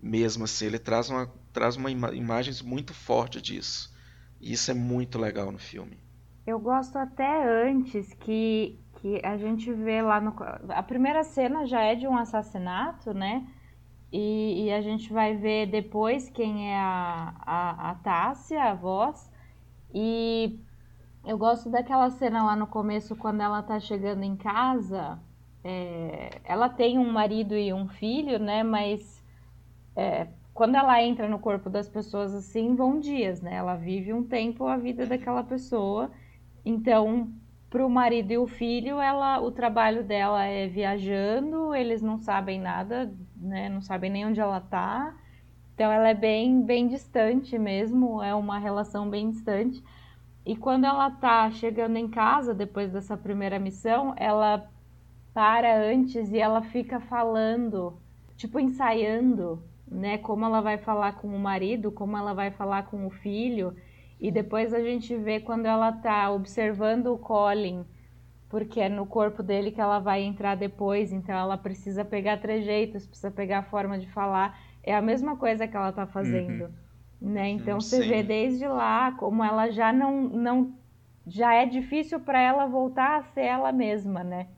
mesmo 0.02 0.44
assim, 0.44 0.66
ele 0.66 0.80
traz 0.80 1.08
uma, 1.08 1.32
traz 1.52 1.76
uma 1.76 1.88
ima 1.88 2.12
imagens 2.12 2.60
muito 2.60 2.92
forte 2.92 3.40
disso. 3.40 3.94
E 4.40 4.52
isso 4.52 4.68
é 4.72 4.74
muito 4.74 5.16
legal 5.16 5.52
no 5.52 5.58
filme. 5.58 6.01
Eu 6.46 6.58
gosto 6.58 6.96
até 6.96 7.44
antes 7.68 8.12
que, 8.14 8.78
que 8.96 9.20
a 9.24 9.36
gente 9.36 9.72
vê 9.72 10.02
lá 10.02 10.20
no. 10.20 10.34
A 10.70 10.82
primeira 10.82 11.22
cena 11.22 11.66
já 11.66 11.80
é 11.82 11.94
de 11.94 12.06
um 12.08 12.16
assassinato, 12.16 13.14
né? 13.14 13.46
E, 14.12 14.66
e, 14.66 14.72
a 14.72 14.82
gente 14.82 15.12
vai 15.12 15.34
ver 15.36 15.66
depois 15.66 16.28
quem 16.28 16.70
é 16.70 16.76
a, 16.76 17.34
a, 17.46 17.90
a 17.90 17.94
Tássia, 17.96 18.62
a 18.62 18.74
voz. 18.74 19.30
E 19.94 20.60
eu 21.24 21.38
gosto 21.38 21.70
daquela 21.70 22.10
cena 22.10 22.44
lá 22.44 22.56
no 22.56 22.66
começo, 22.66 23.16
quando 23.16 23.40
ela 23.40 23.62
tá 23.62 23.80
chegando 23.80 24.22
em 24.24 24.36
casa. 24.36 25.18
É, 25.64 26.40
ela 26.44 26.68
tem 26.68 26.98
um 26.98 27.10
marido 27.12 27.56
e 27.56 27.72
um 27.72 27.88
filho, 27.88 28.38
né? 28.38 28.62
Mas 28.64 29.24
é, 29.96 30.28
quando 30.52 30.74
ela 30.76 31.02
entra 31.02 31.28
no 31.28 31.38
corpo 31.38 31.70
das 31.70 31.88
pessoas 31.88 32.34
assim, 32.34 32.74
vão 32.74 32.98
dias, 33.00 33.40
né? 33.40 33.54
Ela 33.54 33.76
vive 33.76 34.12
um 34.12 34.24
tempo 34.24 34.66
a 34.66 34.76
vida 34.76 35.06
daquela 35.06 35.44
pessoa. 35.44 36.10
Então, 36.64 37.32
para 37.68 37.84
o 37.84 37.90
marido 37.90 38.32
e 38.32 38.38
o 38.38 38.46
filho, 38.46 39.00
ela, 39.00 39.40
o 39.40 39.50
trabalho 39.50 40.04
dela 40.04 40.44
é 40.44 40.68
viajando, 40.68 41.74
eles 41.74 42.02
não 42.02 42.18
sabem 42.18 42.60
nada, 42.60 43.12
né? 43.36 43.68
Não 43.68 43.80
sabem 43.80 44.10
nem 44.10 44.26
onde 44.26 44.40
ela 44.40 44.58
está. 44.58 45.14
Então 45.74 45.90
ela 45.90 46.08
é 46.08 46.14
bem, 46.14 46.62
bem 46.62 46.86
distante 46.86 47.58
mesmo, 47.58 48.22
é 48.22 48.34
uma 48.34 48.58
relação 48.58 49.08
bem 49.08 49.30
distante. 49.30 49.82
E 50.44 50.56
quando 50.56 50.84
ela 50.84 51.10
tá 51.10 51.50
chegando 51.50 51.96
em 51.96 52.08
casa 52.08 52.52
depois 52.52 52.92
dessa 52.92 53.16
primeira 53.16 53.58
missão, 53.58 54.14
ela 54.16 54.68
para 55.32 55.74
antes 55.82 56.30
e 56.30 56.38
ela 56.38 56.62
fica 56.62 57.00
falando, 57.00 57.94
tipo 58.36 58.60
ensaiando, 58.60 59.62
né, 59.86 60.18
como 60.18 60.44
ela 60.44 60.60
vai 60.60 60.76
falar 60.78 61.14
com 61.14 61.28
o 61.28 61.38
marido, 61.38 61.90
como 61.90 62.16
ela 62.16 62.34
vai 62.34 62.50
falar 62.50 62.84
com 62.84 63.06
o 63.06 63.10
filho. 63.10 63.74
E 64.20 64.30
depois 64.30 64.72
a 64.72 64.80
gente 64.80 65.16
vê 65.16 65.40
quando 65.40 65.66
ela 65.66 65.92
tá 65.92 66.30
observando 66.30 67.06
o 67.08 67.18
Colin, 67.18 67.84
porque 68.48 68.80
é 68.80 68.88
no 68.88 69.06
corpo 69.06 69.42
dele 69.42 69.70
que 69.70 69.80
ela 69.80 69.98
vai 69.98 70.22
entrar 70.22 70.54
depois, 70.54 71.12
então 71.12 71.34
ela 71.34 71.56
precisa 71.56 72.04
pegar 72.04 72.36
trejeitos, 72.36 73.06
precisa 73.06 73.30
pegar 73.30 73.58
a 73.60 73.62
forma 73.62 73.98
de 73.98 74.06
falar. 74.10 74.58
É 74.82 74.94
a 74.94 75.02
mesma 75.02 75.36
coisa 75.36 75.66
que 75.66 75.76
ela 75.76 75.90
tá 75.90 76.06
fazendo. 76.06 76.64
Uhum. 76.64 77.32
Né? 77.32 77.48
Então 77.50 77.80
você 77.80 78.02
vê 78.02 78.22
desde 78.22 78.66
lá 78.66 79.12
como 79.12 79.42
ela 79.42 79.70
já 79.70 79.92
não, 79.92 80.22
não 80.22 80.74
já 81.26 81.54
é 81.54 81.64
difícil 81.64 82.20
para 82.20 82.40
ela 82.40 82.66
voltar 82.66 83.20
a 83.20 83.22
ser 83.22 83.44
ela 83.44 83.72
mesma, 83.72 84.22
né? 84.24 84.48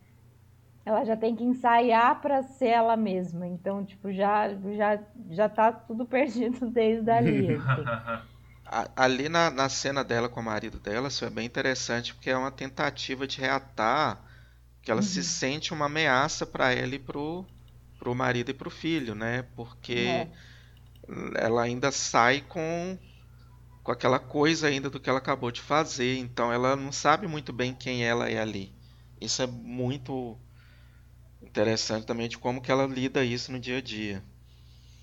Ela 0.84 1.04
já 1.04 1.16
tem 1.16 1.34
que 1.36 1.44
ensaiar 1.44 2.20
para 2.20 2.42
ser 2.42 2.68
ela 2.68 2.96
mesma. 2.96 3.46
Então, 3.46 3.84
tipo, 3.84 4.12
já 4.12 4.48
já 4.76 4.98
já 5.30 5.48
tá 5.48 5.72
tudo 5.72 6.04
perdido 6.06 6.68
desde 6.70 7.10
ali. 7.10 7.54
Assim. 7.54 8.24
ali 8.96 9.28
na, 9.28 9.50
na 9.50 9.68
cena 9.68 10.02
dela 10.02 10.28
com 10.28 10.40
o 10.40 10.44
marido 10.44 10.78
dela, 10.78 11.08
isso 11.08 11.24
é 11.24 11.30
bem 11.30 11.46
interessante, 11.46 12.14
porque 12.14 12.30
é 12.30 12.36
uma 12.36 12.50
tentativa 12.50 13.26
de 13.26 13.40
reatar 13.40 14.22
que 14.82 14.90
ela 14.90 15.00
uhum. 15.00 15.06
se 15.06 15.22
sente 15.22 15.72
uma 15.72 15.86
ameaça 15.86 16.46
para 16.46 16.72
ela 16.72 16.94
e 16.94 16.98
pro, 16.98 17.44
pro 17.98 18.14
marido 18.14 18.50
e 18.50 18.54
pro 18.54 18.70
filho, 18.70 19.14
né? 19.14 19.46
Porque 19.56 19.94
é. 19.94 20.30
ela 21.36 21.62
ainda 21.62 21.90
sai 21.90 22.40
com 22.42 22.98
com 23.82 23.92
aquela 23.92 24.18
coisa 24.18 24.66
ainda 24.66 24.88
do 24.88 24.98
que 24.98 25.10
ela 25.10 25.18
acabou 25.18 25.50
de 25.50 25.60
fazer, 25.60 26.16
então 26.16 26.50
ela 26.50 26.74
não 26.74 26.90
sabe 26.90 27.26
muito 27.26 27.52
bem 27.52 27.74
quem 27.74 28.02
ela 28.02 28.30
é 28.30 28.40
ali. 28.40 28.72
Isso 29.20 29.42
é 29.42 29.46
muito 29.46 30.38
interessante 31.42 32.06
também 32.06 32.26
de 32.26 32.38
como 32.38 32.62
que 32.62 32.72
ela 32.72 32.86
lida 32.86 33.22
isso 33.22 33.52
no 33.52 33.60
dia 33.60 33.78
a 33.78 33.82
dia. 33.82 34.24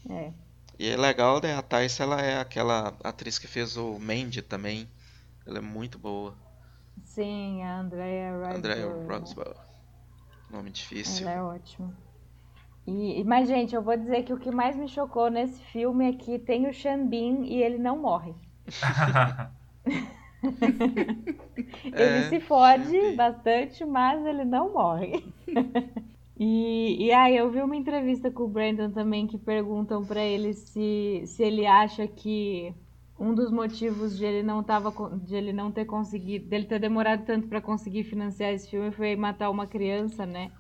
É. 0.10 0.34
E 0.82 0.90
é 0.90 0.98
legal, 0.98 1.40
né? 1.40 1.56
A 1.56 1.62
Thais, 1.62 2.00
ela 2.00 2.20
é 2.20 2.40
aquela 2.40 2.98
atriz 3.04 3.38
que 3.38 3.48
fez 3.48 3.78
o 3.78 4.00
Mandy 4.00 4.42
também. 4.42 4.90
Ela 5.46 5.60
é 5.60 5.62
muito 5.62 6.00
boa. 6.00 6.34
Sim, 7.04 7.62
a 7.62 7.82
Andrea 7.82 8.32
Roswell. 8.32 8.56
Andrea 8.56 8.88
Roswell. 9.08 9.56
Nome 10.50 10.72
difícil. 10.72 11.28
Ela 11.28 11.38
é 11.38 11.44
ótima. 11.44 11.96
E, 12.88 13.24
mas, 13.26 13.48
gente, 13.48 13.76
eu 13.76 13.84
vou 13.84 13.96
dizer 13.96 14.24
que 14.24 14.34
o 14.34 14.40
que 14.40 14.50
mais 14.50 14.76
me 14.76 14.88
chocou 14.88 15.30
nesse 15.30 15.62
filme 15.66 16.10
é 16.10 16.14
que 16.14 16.40
tem 16.40 16.66
o 16.68 16.72
Bean 17.08 17.46
e 17.46 17.62
ele 17.62 17.78
não 17.78 18.00
morre. 18.00 18.34
ele 21.86 21.94
é, 21.94 22.24
se 22.24 22.40
fode 22.40 23.16
bastante, 23.16 23.86
mas 23.86 24.26
ele 24.26 24.46
não 24.46 24.74
morre. 24.74 25.24
E, 26.44 27.06
e 27.06 27.12
aí 27.12 27.38
eu 27.38 27.52
vi 27.52 27.62
uma 27.62 27.76
entrevista 27.76 28.32
com 28.32 28.44
o 28.46 28.48
Brandon 28.48 28.90
também 28.90 29.28
que 29.28 29.38
perguntam 29.38 30.04
para 30.04 30.24
ele 30.24 30.56
se, 30.56 31.22
se 31.28 31.44
ele 31.44 31.68
acha 31.68 32.08
que 32.08 32.74
um 33.20 33.36
dos 33.36 33.52
motivos 33.52 34.18
de 34.18 34.26
ele 34.26 34.42
não 34.42 34.64
tava 34.64 34.92
de 35.20 35.36
ele 35.36 35.54
não 35.54 35.72
ter 35.72 35.86
conseguido, 35.86 36.48
dele 36.50 36.66
ter 36.66 36.80
demorado 36.80 37.26
tanto 37.26 37.48
para 37.48 37.62
conseguir 37.62 38.06
financiar 38.06 38.52
esse 38.54 38.68
filme 38.68 38.92
foi 38.92 39.16
matar 39.16 39.52
uma 39.52 39.68
criança, 39.68 40.26
né? 40.26 40.52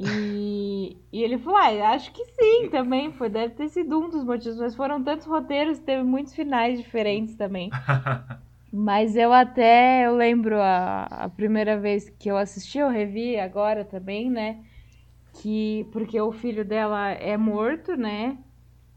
E, 0.00 0.96
e 1.12 1.22
ele 1.22 1.36
falou, 1.38 1.58
ah, 1.58 1.90
acho 1.90 2.10
que 2.12 2.24
sim, 2.24 2.70
também 2.70 3.12
foi, 3.12 3.28
deve 3.28 3.54
ter 3.54 3.68
sido 3.68 3.98
um 3.98 4.08
dos 4.08 4.24
motivos, 4.24 4.58
mas 4.58 4.74
foram 4.74 5.04
tantos 5.04 5.26
roteiros, 5.26 5.78
teve 5.78 6.02
muitos 6.02 6.34
finais 6.34 6.78
diferentes 6.78 7.36
também. 7.36 7.70
Mas 8.76 9.14
eu 9.14 9.32
até, 9.32 10.04
eu 10.04 10.16
lembro 10.16 10.60
a, 10.60 11.04
a 11.04 11.28
primeira 11.28 11.78
vez 11.78 12.10
que 12.10 12.28
eu 12.28 12.36
assisti, 12.36 12.78
eu 12.78 12.88
revi 12.88 13.38
agora 13.38 13.84
também, 13.84 14.28
né? 14.28 14.64
Que, 15.34 15.86
porque 15.92 16.20
o 16.20 16.32
filho 16.32 16.64
dela 16.64 17.10
é 17.10 17.36
morto, 17.36 17.96
né? 17.96 18.36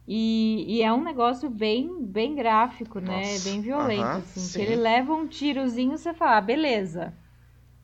E, 0.08 0.66
e 0.68 0.82
é 0.82 0.92
um 0.92 1.04
negócio 1.04 1.48
bem, 1.48 2.04
bem 2.04 2.34
gráfico, 2.34 3.00
né? 3.00 3.18
Nossa, 3.18 3.50
bem 3.50 3.62
violento, 3.62 4.02
uh 4.02 4.14
-huh, 4.14 4.18
assim. 4.18 4.40
Sim. 4.40 4.58
Que 4.58 4.66
ele 4.66 4.76
leva 4.78 5.14
um 5.14 5.28
tirozinho, 5.28 5.96
você 5.96 6.12
fala, 6.12 6.38
ah, 6.38 6.42
beleza. 6.42 7.14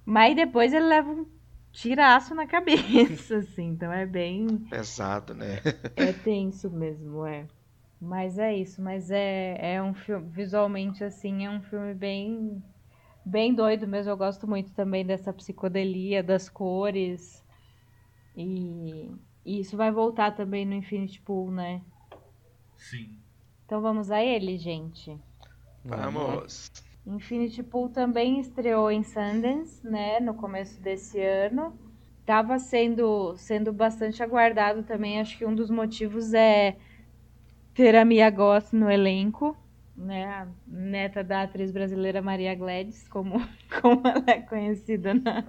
Mas 0.03 0.35
depois 0.35 0.73
ele 0.73 0.85
leva 0.87 1.11
um 1.11 1.27
tiraço 1.71 2.33
na 2.33 2.47
cabeça, 2.49 3.37
assim. 3.37 3.67
Então 3.67 3.93
é 3.93 4.07
bem... 4.07 4.47
Pesado, 4.67 5.35
né? 5.35 5.59
é 5.95 6.11
tenso 6.11 6.71
mesmo, 6.71 7.23
é. 7.23 7.45
Mas 8.03 8.37
é 8.37 8.53
isso, 8.53 8.81
mas 8.81 9.09
é, 9.09 9.75
é 9.75 9.81
um 9.81 9.93
filme, 9.93 10.27
visualmente 10.29 11.05
assim, 11.05 11.45
é 11.45 11.49
um 11.49 11.61
filme 11.61 11.93
bem 11.93 12.61
bem 13.25 13.53
doido 13.53 13.87
mesmo. 13.87 14.11
Eu 14.11 14.17
gosto 14.17 14.45
muito 14.45 14.73
também 14.73 15.05
dessa 15.05 15.31
psicodelia, 15.31 16.21
das 16.21 16.49
cores. 16.49 17.41
E, 18.35 19.09
e 19.45 19.61
isso 19.61 19.77
vai 19.77 19.89
voltar 19.89 20.31
também 20.31 20.65
no 20.65 20.73
Infinity 20.73 21.21
Pool, 21.21 21.49
né? 21.49 21.81
Sim. 22.75 23.17
Então 23.65 23.81
vamos 23.81 24.11
a 24.11 24.21
ele, 24.21 24.57
gente. 24.57 25.17
Vamos. 25.85 26.69
Infinity 27.07 27.63
Pool 27.63 27.87
também 27.87 28.41
estreou 28.41 28.91
em 28.91 29.03
Sundance, 29.03 29.85
né, 29.87 30.19
no 30.19 30.33
começo 30.33 30.81
desse 30.81 31.21
ano. 31.21 31.73
Tava 32.25 32.59
sendo 32.59 33.37
sendo 33.37 33.71
bastante 33.71 34.21
aguardado 34.21 34.83
também. 34.83 35.21
Acho 35.21 35.37
que 35.37 35.45
um 35.45 35.55
dos 35.55 35.69
motivos 35.69 36.33
é 36.33 36.75
ter 37.73 37.95
a 37.95 38.05
Mia 38.05 38.29
Goss 38.29 38.71
no 38.71 38.87
elenco, 38.89 39.57
né? 39.95 40.25
A 40.25 40.47
neta 40.67 41.23
da 41.23 41.43
atriz 41.43 41.71
brasileira 41.71 42.21
Maria 42.21 42.53
Gladys, 42.55 43.07
como, 43.07 43.41
como 43.81 44.05
ela 44.07 44.23
é 44.27 44.41
conhecida 44.41 45.13
na, 45.13 45.45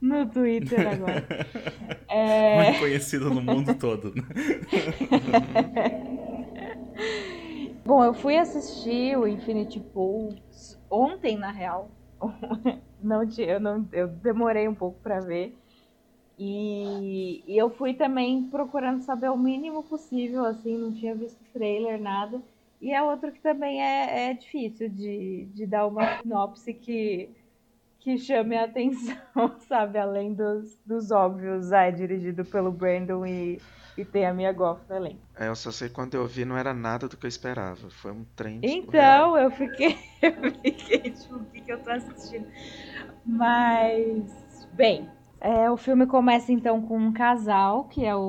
no 0.00 0.26
Twitter 0.26 0.88
agora. 0.88 1.26
é... 2.08 2.64
Muito 2.64 2.80
conhecida 2.80 3.26
no 3.26 3.42
mundo 3.42 3.74
todo. 3.74 4.14
Né? 4.14 4.22
Bom, 7.84 8.02
eu 8.04 8.12
fui 8.12 8.36
assistir 8.36 9.16
o 9.16 9.26
Infinity 9.26 9.80
Pool 9.80 10.34
ontem, 10.90 11.38
na 11.38 11.50
real. 11.50 11.90
não, 13.02 13.22
eu, 13.38 13.60
não, 13.60 13.88
eu 13.92 14.08
demorei 14.08 14.68
um 14.68 14.74
pouco 14.74 15.00
para 15.00 15.20
ver. 15.20 15.56
E, 16.38 17.42
e, 17.48 17.58
eu 17.58 17.68
fui 17.68 17.94
também 17.94 18.44
procurando 18.44 19.02
saber 19.02 19.28
o 19.28 19.36
mínimo 19.36 19.82
possível, 19.82 20.44
assim, 20.44 20.78
não 20.78 20.92
tinha 20.92 21.14
visto 21.14 21.38
trailer, 21.52 22.00
nada. 22.00 22.40
E 22.80 22.92
é 22.92 23.02
outro 23.02 23.32
que 23.32 23.40
também 23.40 23.82
é, 23.82 24.30
é 24.30 24.34
difícil 24.34 24.88
de, 24.88 25.48
de 25.52 25.66
dar 25.66 25.86
uma 25.88 26.18
sinopse 26.18 26.72
que, 26.72 27.28
que 27.98 28.16
chame 28.16 28.56
a 28.56 28.64
atenção, 28.64 29.16
sabe? 29.66 29.98
Além 29.98 30.32
dos, 30.32 30.78
dos 30.86 31.10
óbvios, 31.10 31.72
é 31.72 31.90
dirigido 31.90 32.44
pelo 32.44 32.70
Brandon 32.70 33.26
e, 33.26 33.60
e 33.96 34.04
tem 34.04 34.24
a 34.24 34.32
Mia 34.32 34.52
Goff 34.52 34.80
no 34.88 34.94
elenco. 34.94 35.18
É, 35.36 35.48
eu 35.48 35.56
só 35.56 35.72
sei 35.72 35.88
quando 35.88 36.14
eu 36.14 36.24
vi 36.24 36.44
não 36.44 36.56
era 36.56 36.72
nada 36.72 37.08
do 37.08 37.16
que 37.16 37.26
eu 37.26 37.28
esperava. 37.28 37.90
Foi 37.90 38.12
um 38.12 38.24
trem. 38.36 38.60
Então, 38.62 39.36
eu 39.36 39.50
fiquei, 39.50 39.98
eu 40.22 40.52
fiquei 40.62 41.10
tipo, 41.10 41.34
o 41.34 41.44
que, 41.46 41.62
que 41.62 41.72
eu 41.72 41.82
tô 41.82 41.90
assistindo? 41.90 42.46
Mas, 43.26 44.68
bem, 44.72 45.10
é, 45.40 45.70
o 45.70 45.76
filme 45.76 46.06
começa 46.06 46.52
então 46.52 46.82
com 46.82 46.98
um 46.98 47.12
casal, 47.12 47.84
que 47.84 48.04
é 48.04 48.14
o, 48.14 48.20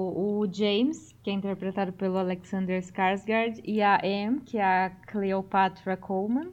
o, 0.42 0.48
James, 0.52 1.16
que 1.24 1.30
é 1.30 1.34
interpretado 1.34 1.92
pelo 1.92 2.18
Alexander 2.18 2.80
Skarsgård, 2.82 3.62
e 3.64 3.82
a 3.82 4.00
Em, 4.04 4.40
que 4.40 4.58
é 4.58 4.64
a 4.64 4.90
Cleopatra 5.08 5.98
Coleman. 5.98 6.52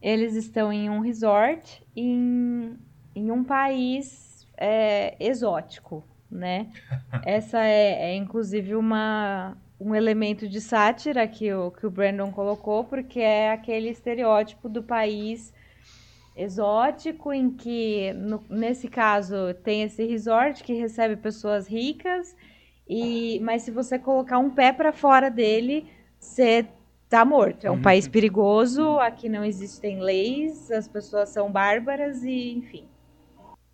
Eles 0.00 0.34
estão 0.34 0.72
em 0.72 0.88
um 0.88 1.00
resort 1.00 1.84
em, 1.94 2.78
em 3.14 3.30
um 3.30 3.44
país 3.44 4.46
é, 4.56 5.16
exótico, 5.20 6.02
né? 6.30 6.68
Essa 7.26 7.62
é, 7.62 8.10
é, 8.10 8.16
inclusive 8.16 8.74
uma, 8.74 9.56
um 9.78 9.94
elemento 9.94 10.48
de 10.48 10.60
sátira 10.60 11.28
que 11.28 11.52
o, 11.52 11.70
que 11.70 11.86
o 11.86 11.90
Brandon 11.90 12.32
colocou, 12.32 12.84
porque 12.84 13.20
é 13.20 13.52
aquele 13.52 13.90
estereótipo 13.90 14.68
do 14.68 14.82
país 14.82 15.52
exótico, 16.36 17.32
em 17.32 17.50
que, 17.50 18.12
no, 18.12 18.42
nesse 18.48 18.88
caso, 18.88 19.54
tem 19.62 19.82
esse 19.82 20.04
resort 20.06 20.62
que 20.62 20.72
recebe 20.72 21.16
pessoas 21.16 21.66
ricas, 21.66 22.34
e 22.88 23.38
mas 23.40 23.62
se 23.62 23.70
você 23.70 23.98
colocar 23.98 24.38
um 24.38 24.50
pé 24.50 24.72
para 24.72 24.92
fora 24.92 25.30
dele, 25.30 25.86
você 26.18 26.66
tá 27.08 27.24
morto. 27.24 27.66
É 27.66 27.70
um 27.70 27.74
uhum. 27.74 27.82
país 27.82 28.08
perigoso, 28.08 28.98
aqui 28.98 29.28
não 29.28 29.44
existem 29.44 30.00
leis, 30.00 30.70
as 30.70 30.88
pessoas 30.88 31.28
são 31.28 31.50
bárbaras 31.50 32.22
e, 32.22 32.52
enfim, 32.52 32.88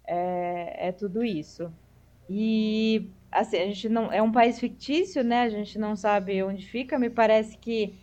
é, 0.07 0.89
é 0.89 0.93
tudo 0.93 1.23
isso. 1.23 1.73
E 2.29 3.11
assim, 3.31 3.57
a 3.59 3.67
gente 3.67 3.89
não 3.89 4.13
é 4.13 4.21
um 4.23 4.33
país 4.33 4.59
fictício, 4.59 5.23
né? 5.23 5.43
A 5.43 5.51
gente 5.51 5.79
não 5.79 5.95
sabe 5.95 6.43
onde 6.43 6.67
fica. 6.67 6.99
Me 6.99 7.11
parece 7.11 7.57
que 7.59 7.95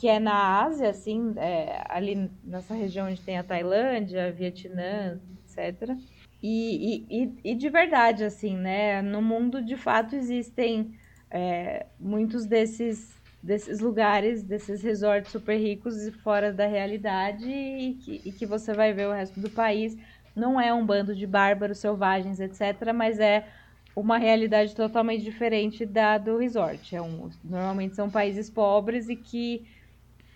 que 0.00 0.08
é 0.08 0.18
na 0.18 0.62
Ásia, 0.62 0.88
assim, 0.88 1.34
é, 1.36 1.84
ali 1.86 2.30
nessa 2.42 2.72
região 2.72 3.06
onde 3.06 3.20
tem 3.20 3.36
a 3.36 3.44
Tailândia, 3.44 4.32
Vietnã, 4.32 5.20
etc. 5.44 5.94
E, 6.42 7.04
e, 7.10 7.34
e, 7.44 7.54
de 7.54 7.68
verdade, 7.68 8.24
assim, 8.24 8.56
né? 8.56 9.02
No 9.02 9.20
mundo, 9.20 9.62
de 9.62 9.76
fato, 9.76 10.16
existem 10.16 10.94
é, 11.30 11.84
muitos 12.00 12.46
desses, 12.46 13.14
desses 13.42 13.78
lugares, 13.80 14.42
desses 14.42 14.82
resorts 14.82 15.32
super 15.32 15.58
ricos 15.58 16.06
e 16.06 16.10
fora 16.10 16.50
da 16.50 16.66
realidade 16.66 17.50
e 17.50 17.92
que, 18.02 18.22
e 18.24 18.32
que 18.32 18.46
você 18.46 18.72
vai 18.72 18.94
ver 18.94 19.06
o 19.06 19.12
resto 19.12 19.38
do 19.38 19.50
país. 19.50 19.98
Não 20.34 20.58
é 20.58 20.72
um 20.72 20.86
bando 20.86 21.14
de 21.14 21.26
bárbaros 21.26 21.76
selvagens, 21.76 22.40
etc., 22.40 22.90
mas 22.94 23.20
é 23.20 23.46
uma 23.94 24.16
realidade 24.16 24.74
totalmente 24.74 25.22
diferente 25.22 25.84
da 25.84 26.16
do 26.16 26.38
resort. 26.38 26.96
É 26.96 27.02
um, 27.02 27.28
normalmente 27.44 27.94
são 27.94 28.08
países 28.08 28.48
pobres 28.48 29.10
e 29.10 29.14
que 29.14 29.66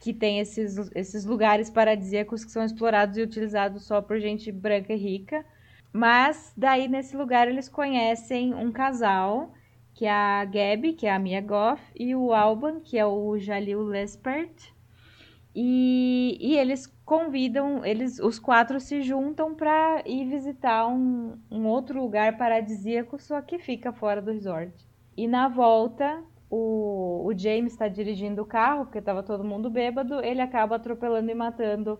que 0.04 0.12
tem 0.12 0.38
esses, 0.38 0.76
esses 0.94 1.24
lugares 1.24 1.70
paradisíacos 1.70 2.44
que 2.44 2.50
são 2.50 2.62
explorados 2.62 3.16
e 3.16 3.22
utilizados 3.22 3.86
só 3.86 4.02
por 4.02 4.20
gente 4.20 4.52
branca 4.52 4.92
e 4.92 4.98
rica. 4.98 5.42
Mas 5.90 6.52
daí 6.54 6.88
nesse 6.88 7.16
lugar 7.16 7.48
eles 7.48 7.70
conhecem 7.70 8.52
um 8.52 8.70
casal, 8.70 9.54
que 9.94 10.04
é 10.04 10.10
a 10.10 10.44
Gabi, 10.44 10.92
que 10.92 11.06
é 11.06 11.10
a 11.10 11.18
Mia 11.18 11.40
Goff, 11.40 11.82
e 11.98 12.14
o 12.14 12.34
Alban, 12.34 12.80
que 12.80 12.98
é 12.98 13.06
o 13.06 13.38
Jalil 13.38 13.82
Lespert. 13.82 14.74
E, 15.54 16.36
e 16.38 16.58
eles 16.58 16.86
convidam, 17.06 17.82
eles, 17.82 18.18
os 18.18 18.38
quatro 18.38 18.78
se 18.80 19.00
juntam 19.00 19.54
para 19.54 20.02
ir 20.04 20.26
visitar 20.26 20.86
um, 20.86 21.38
um 21.50 21.64
outro 21.64 21.98
lugar 21.98 22.36
paradisíaco, 22.36 23.18
só 23.18 23.40
que 23.40 23.58
fica 23.58 23.90
fora 23.90 24.20
do 24.20 24.32
resort. 24.32 24.74
E 25.16 25.26
na 25.26 25.48
volta, 25.48 26.22
o, 26.54 27.26
o 27.26 27.36
James 27.36 27.72
está 27.72 27.88
dirigindo 27.88 28.42
o 28.42 28.46
carro, 28.46 28.84
porque 28.84 28.98
estava 28.98 29.22
todo 29.22 29.42
mundo 29.42 29.68
bêbado, 29.68 30.24
ele 30.24 30.40
acaba 30.40 30.76
atropelando 30.76 31.30
e 31.30 31.34
matando 31.34 31.98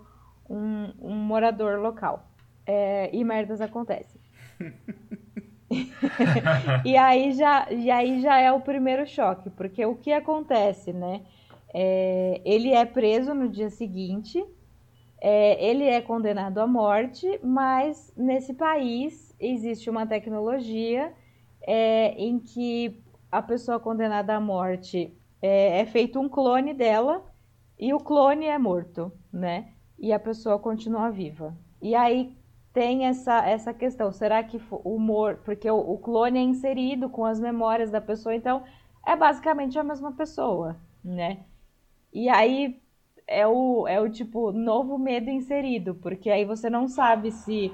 um, 0.49 0.93
um 1.01 1.15
morador 1.15 1.81
local. 1.81 2.29
É, 2.67 3.11
e 3.13 3.23
merdas 3.25 3.61
acontecem. 3.61 4.21
e, 6.85 6.97
aí 6.97 7.33
já, 7.33 7.67
e 7.71 7.91
aí 7.91 8.21
já 8.21 8.39
é 8.39 8.53
o 8.53 8.61
primeiro 8.61 9.07
choque, 9.07 9.51
porque 9.51 9.85
o 9.85 9.97
que 9.97 10.13
acontece, 10.13 10.93
né? 10.93 11.23
É, 11.73 12.41
ele 12.45 12.73
é 12.73 12.85
preso 12.85 13.35
no 13.35 13.49
dia 13.49 13.71
seguinte, 13.71 14.45
é, 15.21 15.65
ele 15.65 15.85
é 15.85 16.01
condenado 16.01 16.59
à 16.59 16.67
morte, 16.67 17.41
mas 17.43 18.13
nesse 18.17 18.55
país 18.55 19.35
existe 19.41 19.91
uma 19.91 20.07
tecnologia 20.07 21.13
é, 21.67 22.15
em 22.17 22.39
que 22.39 23.03
a 23.35 23.43
pessoa 23.43 23.81
condenada 23.81 24.37
à 24.37 24.41
morte 24.41 25.13
é, 25.43 25.81
é, 25.81 25.87
feito 25.87 26.21
um 26.21 26.29
clone 26.29 26.73
dela 26.73 27.25
e 27.77 27.93
o 27.93 27.99
clone 27.99 28.47
é 28.47 28.57
morto, 28.57 29.11
né? 29.33 29.73
E 29.99 30.13
a 30.13 30.21
pessoa 30.21 30.57
continua 30.57 31.11
viva. 31.11 31.53
E 31.83 31.97
aí 31.97 32.37
tem 32.73 33.07
essa, 33.07 33.45
essa 33.45 33.75
questão, 33.75 34.13
será 34.13 34.41
que 34.45 34.61
o 34.71 34.99
morto, 35.01 35.43
porque 35.43 35.69
o, 35.69 35.77
o 35.77 35.99
clone 35.99 36.39
é 36.39 36.43
inserido 36.43 37.09
com 37.11 37.25
as 37.25 37.41
memórias 37.41 37.91
da 37.91 38.01
pessoa, 38.01 38.37
então 38.37 38.63
é 39.05 39.17
basicamente 39.17 39.77
a 39.77 39.83
mesma 39.83 40.13
pessoa, 40.13 40.77
né? 41.05 41.41
E 42.13 42.29
aí 42.29 42.81
é 43.27 43.45
o, 43.49 43.89
é 43.89 44.01
o 44.01 44.09
tipo 44.09 44.53
novo 44.53 44.97
medo 44.97 45.29
inserido, 45.29 45.97
porque 45.97 46.31
aí 46.31 46.45
você 46.45 46.71
não 46.71 46.87
sabe 46.87 47.33
se 47.33 47.73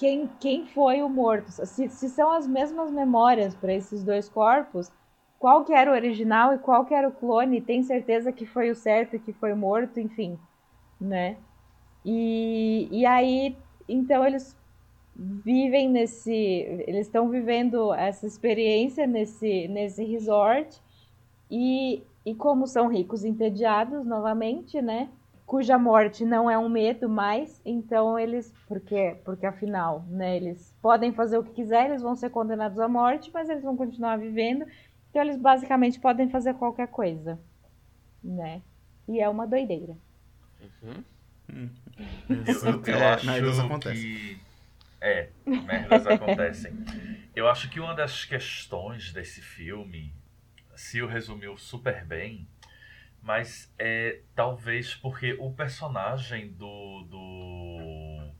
quem, 0.00 0.26
quem 0.40 0.66
foi 0.66 1.02
o 1.02 1.10
morto, 1.10 1.50
se, 1.50 1.90
se 1.90 2.08
são 2.08 2.32
as 2.32 2.46
mesmas 2.46 2.90
memórias 2.90 3.54
para 3.54 3.74
esses 3.74 4.02
dois 4.02 4.30
corpos, 4.30 4.90
qual 5.38 5.62
que 5.62 5.74
era 5.74 5.90
o 5.90 5.94
original 5.94 6.54
e 6.54 6.58
qual 6.58 6.86
que 6.86 6.94
era 6.94 7.06
o 7.06 7.12
clone, 7.12 7.60
tem 7.60 7.82
certeza 7.82 8.32
que 8.32 8.46
foi 8.46 8.70
o 8.70 8.74
certo 8.74 9.18
que 9.18 9.34
foi 9.34 9.52
morto, 9.54 10.00
enfim, 10.00 10.38
né? 10.98 11.36
E, 12.02 12.88
e 12.90 13.04
aí, 13.04 13.54
então 13.86 14.26
eles 14.26 14.56
vivem 15.14 15.90
nesse, 15.90 16.32
eles 16.32 17.06
estão 17.06 17.28
vivendo 17.28 17.92
essa 17.92 18.26
experiência 18.26 19.06
nesse, 19.06 19.68
nesse 19.68 20.02
resort 20.02 20.80
e 21.50 22.02
e 22.24 22.34
como 22.34 22.66
são 22.66 22.88
ricos 22.88 23.24
entediados, 23.24 24.04
novamente, 24.04 24.80
né? 24.82 25.08
Cuja 25.50 25.76
morte 25.76 26.24
não 26.24 26.48
é 26.48 26.56
um 26.56 26.68
medo 26.68 27.08
mais, 27.08 27.60
então 27.64 28.16
eles, 28.16 28.54
porque, 28.68 29.16
porque 29.24 29.44
afinal, 29.44 30.06
né, 30.08 30.36
eles 30.36 30.72
podem 30.80 31.12
fazer 31.12 31.38
o 31.38 31.42
que 31.42 31.50
quiserem, 31.50 31.88
eles 31.88 32.02
vão 32.02 32.14
ser 32.14 32.30
condenados 32.30 32.78
à 32.78 32.86
morte, 32.86 33.32
mas 33.34 33.48
eles 33.48 33.64
vão 33.64 33.76
continuar 33.76 34.16
vivendo, 34.16 34.64
então 35.10 35.20
eles 35.20 35.36
basicamente 35.36 35.98
podem 35.98 36.30
fazer 36.30 36.54
qualquer 36.54 36.86
coisa, 36.86 37.36
né? 38.22 38.62
E 39.08 39.18
é 39.18 39.28
uma 39.28 39.44
doideira. 39.44 39.96
Uhum. 40.60 41.04
Hum. 41.52 41.68
Eu, 42.46 42.84
eu, 42.86 42.98
é, 43.00 43.14
acho 43.14 43.80
que 43.80 44.40
é, 45.00 45.30
merdas 45.44 46.06
acontecem. 46.06 46.72
Eu 47.34 47.48
acho 47.48 47.68
que 47.68 47.80
uma 47.80 47.92
das 47.92 48.24
questões 48.24 49.12
desse 49.12 49.40
filme 49.40 50.14
Sil 50.78 51.10
resumiu 51.10 51.58
super 51.58 52.04
bem, 52.04 52.46
mas 53.22 53.72
é 53.78 54.22
talvez 54.34 54.94
porque 54.94 55.34
o 55.38 55.52
personagem 55.52 56.52
do, 56.52 57.02
do 57.02 58.32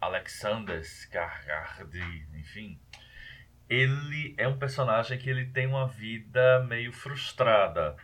Alexander 0.00 0.80
Skarsgård, 0.80 2.26
enfim, 2.34 2.80
ele 3.68 4.34
é 4.36 4.48
um 4.48 4.58
personagem 4.58 5.16
que 5.18 5.30
ele 5.30 5.46
tem 5.46 5.66
uma 5.66 5.86
vida 5.86 6.64
meio 6.64 6.92
frustrada. 6.92 7.96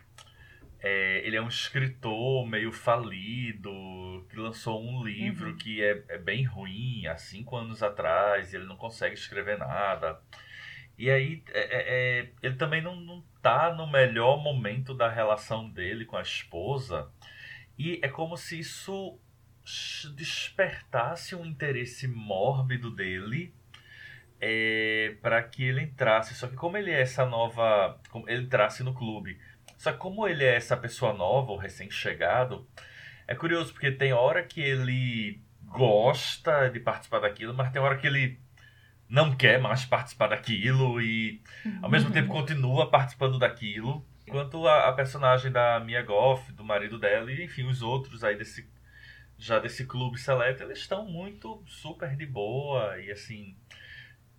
É, 0.79 1.27
ele 1.27 1.37
é 1.37 1.43
um 1.43 1.49
escritor 1.49 2.47
meio 2.47 2.71
falido, 2.71 4.25
que 4.31 4.37
lançou 4.37 4.81
um 4.81 5.03
livro 5.03 5.51
uhum. 5.51 5.57
que 5.57 5.83
é, 5.83 6.05
é, 6.09 6.19
bem 6.19 6.45
ruim 6.45 7.07
há 7.07 7.17
cinco 7.17 7.57
anos 7.57 7.83
atrás, 7.83 8.55
ele 8.55 8.67
não 8.67 8.77
consegue 8.77 9.15
escrever 9.15 9.59
nada. 9.59 10.21
E 10.99 11.11
aí, 11.11 11.43
é, 11.53 11.61
é, 11.61 12.21
é, 12.21 12.31
ele 12.43 12.57
também 12.57 12.81
não, 12.81 12.97
não 12.97 13.23
tá 13.43 13.75
no 13.75 13.87
melhor 13.87 14.43
momento 14.43 14.95
da 14.95 15.09
relação 15.09 15.69
dele 15.69 16.05
com 16.05 16.17
a 16.17 16.23
esposa. 16.23 17.11
E 17.79 18.01
é 18.03 18.09
como 18.09 18.37
se 18.37 18.59
isso 18.59 19.19
despertasse 20.15 21.35
um 21.35 21.45
interesse 21.45 22.09
mórbido 22.09 22.91
dele 22.91 23.53
é, 24.41 25.17
para 25.21 25.43
que 25.43 25.65
ele 25.65 25.83
entrasse. 25.83 26.35
Só 26.35 26.47
que 26.47 26.55
como 26.55 26.77
ele 26.77 26.91
é 26.91 27.01
essa 27.01 27.27
nova... 27.27 28.01
Ele 28.27 28.45
entrasse 28.45 28.83
no 28.83 28.95
clube. 28.95 29.39
Só 29.77 29.93
que 29.93 29.99
como 29.99 30.27
ele 30.27 30.45
é 30.45 30.55
essa 30.55 30.77
pessoa 30.77 31.13
nova, 31.13 31.53
ou 31.53 31.59
recém-chegado, 31.59 32.67
é 33.27 33.35
curioso, 33.35 33.73
porque 33.73 33.91
tem 33.91 34.13
hora 34.13 34.43
que 34.43 34.61
ele 34.61 35.41
gosta 35.65 36.71
de 36.71 36.81
participar 36.81 37.19
daquilo, 37.21 37.53
mas 37.53 37.71
tem 37.71 37.83
hora 37.83 37.99
que 37.99 38.07
ele 38.07 38.41
não 39.09 39.35
quer 39.35 39.61
mais 39.61 39.85
participar 39.85 40.29
daquilo 40.29 41.01
e 41.01 41.41
ao 41.83 41.91
mesmo 41.91 42.11
tempo 42.11 42.29
continua 42.29 42.91
participando 42.91 43.39
daquilo. 43.39 44.05
Enquanto 44.27 44.67
a, 44.67 44.89
a, 44.89 44.93
personagem 44.93 45.53
da 45.53 45.79
Mia 45.79 46.03
Goff, 46.03 46.53
do 46.53 46.65
marido 46.65 46.99
dela 46.99 47.31
e 47.31 47.45
enfim 47.45 47.67
os 47.67 47.83
outros 47.83 48.25
aí 48.25 48.37
desse 48.37 48.69
já 49.39 49.59
desse 49.59 49.85
clube 49.85 50.19
seleto, 50.19 50.63
eles 50.63 50.79
estão 50.79 51.05
muito 51.07 51.63
super 51.67 52.17
de 52.17 52.27
boa 52.27 52.99
e 52.99 53.13
assim 53.13 53.57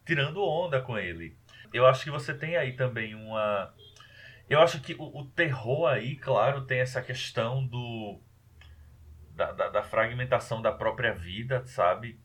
tirando 0.05 0.43
onda 0.43 0.82
com 0.82 0.97
ele. 0.97 1.38
Eu 1.72 1.86
acho 1.86 2.03
que 2.03 2.11
você 2.11 2.34
tem 2.34 2.57
aí 2.57 2.74
também 2.74 3.15
uma 3.15 3.74
eu 4.49 4.61
acho 4.61 4.80
que 4.82 4.93
o, 4.93 5.20
o 5.20 5.26
terror 5.26 5.88
aí, 5.88 6.15
claro, 6.15 6.65
tem 6.65 6.80
essa 6.80 7.01
questão 7.01 7.65
do 7.65 8.20
da, 9.36 9.51
da, 9.51 9.70
da 9.70 9.84
fragmentação 9.84 10.61
da 10.61 10.72
própria 10.72 11.13
vida, 11.13 11.63
sabe? 11.65 12.20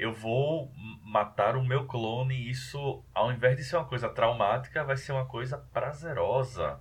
Eu 0.00 0.14
vou 0.14 0.72
matar 1.04 1.56
o 1.56 1.64
meu 1.64 1.86
clone 1.86 2.34
e 2.34 2.50
isso, 2.50 3.04
ao 3.14 3.30
invés 3.30 3.54
de 3.56 3.62
ser 3.62 3.76
uma 3.76 3.84
coisa 3.84 4.08
traumática, 4.08 4.82
vai 4.82 4.96
ser 4.96 5.12
uma 5.12 5.26
coisa 5.26 5.58
prazerosa. 5.58 6.80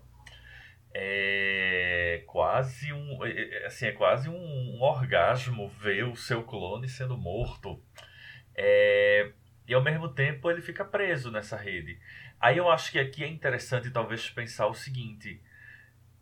É 0.93 2.23
quase 2.25 2.93
um, 2.93 3.25
é, 3.25 3.31
é, 3.31 3.65
assim, 3.65 3.87
é 3.87 3.91
quase 3.91 4.29
um 4.29 4.81
orgasmo 4.81 5.67
ver 5.67 6.05
o 6.05 6.15
seu 6.15 6.43
clone 6.43 6.87
sendo 6.87 7.17
morto. 7.17 7.83
É, 8.55 9.33
e 9.67 9.73
ao 9.73 9.83
mesmo 9.83 10.07
tempo 10.09 10.49
ele 10.49 10.61
fica 10.61 10.85
preso 10.85 11.29
nessa 11.29 11.57
rede. 11.57 11.99
Aí 12.39 12.57
eu 12.57 12.71
acho 12.71 12.89
que 12.89 12.99
aqui 12.99 13.23
é 13.23 13.27
interessante 13.27 13.91
talvez 13.91 14.29
pensar 14.29 14.67
o 14.67 14.73
seguinte. 14.73 15.43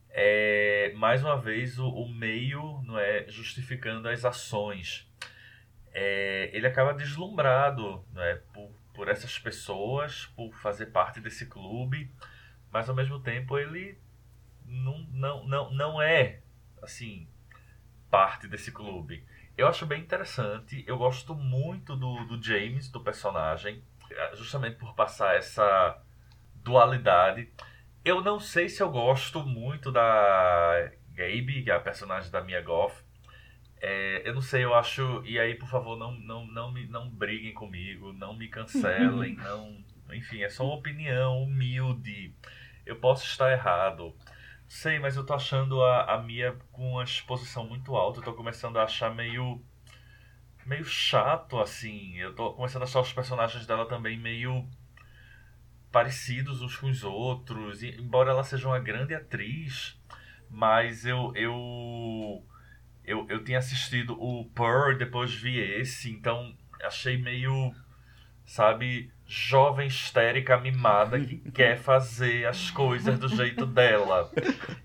É, 0.09 0.93
mais 0.95 1.23
uma 1.23 1.39
vez 1.39 1.77
o, 1.77 1.87
o 1.87 2.09
meio 2.09 2.81
não 2.83 2.97
é 2.97 3.25
justificando 3.29 4.09
as 4.09 4.25
ações 4.25 5.06
é, 5.99 6.51
ele 6.53 6.67
acaba 6.67 6.93
deslumbrado 6.93 8.05
né, 8.13 8.39
por, 8.53 8.69
por 8.93 9.07
essas 9.07 9.39
pessoas, 9.39 10.27
por 10.27 10.53
fazer 10.53 10.87
parte 10.87 11.19
desse 11.19 11.47
clube, 11.47 12.11
mas 12.71 12.87
ao 12.87 12.95
mesmo 12.95 13.19
tempo 13.19 13.57
ele 13.57 13.97
não, 14.63 14.99
não, 15.11 15.47
não, 15.47 15.73
não 15.73 15.99
é 15.99 16.41
assim 16.83 17.27
parte 18.11 18.47
desse 18.47 18.71
clube. 18.71 19.25
Eu 19.57 19.67
acho 19.67 19.87
bem 19.87 19.99
interessante, 19.99 20.83
eu 20.85 20.99
gosto 20.99 21.33
muito 21.33 21.95
do, 21.95 22.25
do 22.25 22.43
James, 22.43 22.91
do 22.91 23.01
personagem, 23.01 23.83
justamente 24.35 24.77
por 24.77 24.93
passar 24.93 25.35
essa 25.35 25.99
dualidade. 26.57 27.51
Eu 28.05 28.21
não 28.21 28.39
sei 28.39 28.69
se 28.69 28.83
eu 28.83 28.91
gosto 28.91 29.43
muito 29.43 29.91
da 29.91 30.91
Gabe, 31.09 31.63
que 31.63 31.71
é 31.71 31.73
a 31.73 31.79
personagem 31.79 32.29
da 32.29 32.43
Mia 32.43 32.61
Goff, 32.61 33.06
é, 33.81 34.27
eu 34.27 34.33
não 34.33 34.41
sei, 34.41 34.63
eu 34.63 34.73
acho. 34.73 35.23
E 35.25 35.39
aí, 35.39 35.55
por 35.55 35.69
favor, 35.69 35.97
não, 35.97 36.11
não, 36.11 36.45
não, 36.47 36.71
me, 36.71 36.87
não 36.87 37.09
briguem 37.09 37.53
comigo, 37.53 38.13
não 38.13 38.35
me 38.35 38.47
cancelem, 38.47 39.35
não. 39.43 39.77
Enfim, 40.11 40.41
é 40.41 40.49
só 40.49 40.65
uma 40.65 40.75
opinião 40.75 41.43
humilde. 41.43 42.33
Eu 42.85 42.97
posso 42.97 43.25
estar 43.25 43.51
errado. 43.51 44.15
Sei, 44.67 44.99
mas 44.99 45.15
eu 45.15 45.25
tô 45.25 45.33
achando 45.33 45.81
a, 45.83 46.15
a 46.15 46.21
Mia 46.21 46.57
com 46.71 46.93
uma 46.93 47.03
exposição 47.03 47.67
muito 47.67 47.95
alta. 47.95 48.19
Eu 48.19 48.23
tô 48.23 48.33
começando 48.33 48.77
a 48.77 48.83
achar 48.83 49.13
meio. 49.13 49.61
meio 50.65 50.85
chato, 50.85 51.59
assim. 51.59 52.17
Eu 52.17 52.33
tô 52.35 52.53
começando 52.53 52.83
a 52.83 52.85
achar 52.85 53.01
os 53.01 53.13
personagens 53.13 53.65
dela 53.65 53.87
também 53.87 54.17
meio 54.17 54.67
parecidos 55.91 56.61
uns 56.61 56.75
com 56.75 56.89
os 56.89 57.03
outros. 57.03 57.83
E, 57.83 57.89
embora 57.99 58.31
ela 58.31 58.43
seja 58.43 58.67
uma 58.67 58.79
grande 58.79 59.13
atriz, 59.15 59.99
mas 60.49 61.05
eu, 61.05 61.31
eu, 61.35 62.45
eu, 63.07 63.25
eu 63.29 63.41
tinha 63.43 63.57
assistido 63.57 64.21
o 64.21 64.45
Pearl 64.53 64.91
e 64.91 64.97
depois 64.97 65.33
vi 65.33 65.57
esse, 65.57 66.11
então 66.11 66.53
achei 66.83 67.17
meio, 67.17 67.73
sabe, 68.45 69.09
jovem 69.25 69.87
histérica 69.87 70.57
mimada 70.57 71.17
que 71.19 71.37
quer 71.51 71.77
fazer 71.77 72.45
as 72.45 72.69
coisas 72.69 73.17
do 73.17 73.29
jeito 73.29 73.65
dela. 73.65 74.29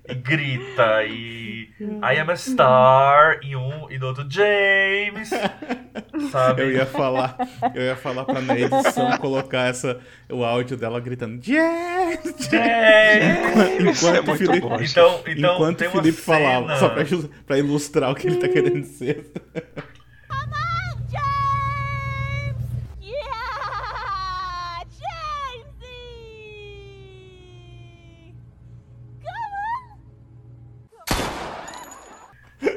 E 0.08 0.14
grita 0.14 1.04
e 1.04 1.72
I 1.80 2.20
am 2.20 2.30
a 2.30 2.36
star 2.36 3.40
em 3.42 3.56
um 3.56 3.90
e 3.90 3.98
no 3.98 4.06
outro 4.06 4.24
James. 4.30 5.30
Sabe? 6.30 6.62
Eu 6.62 6.72
ia 6.72 6.86
falar, 6.86 7.36
eu 7.74 7.82
ia 7.82 7.96
falar 7.96 8.24
pra 8.24 8.40
na 8.40 8.58
edição 8.58 9.16
colocar 9.18 9.68
essa 9.68 9.98
o 10.30 10.44
áudio 10.44 10.76
dela 10.76 11.00
gritando 11.00 11.42
James, 11.42 12.20
James. 12.50 14.02
Enquanto, 14.02 14.30
é 14.30 14.36
Felipe, 14.36 14.60
bom, 14.60 14.80
então, 14.80 15.20
então 15.26 15.54
enquanto 15.54 15.80
o 15.86 15.90
Felipe 15.90 16.20
falava, 16.20 16.76
só 16.76 16.88
pra, 16.90 17.04
pra 17.46 17.58
ilustrar 17.58 18.10
o 18.10 18.14
que 18.14 18.26
ele 18.26 18.36
tá 18.36 18.48
querendo 18.48 18.82
dizer. 18.82 19.32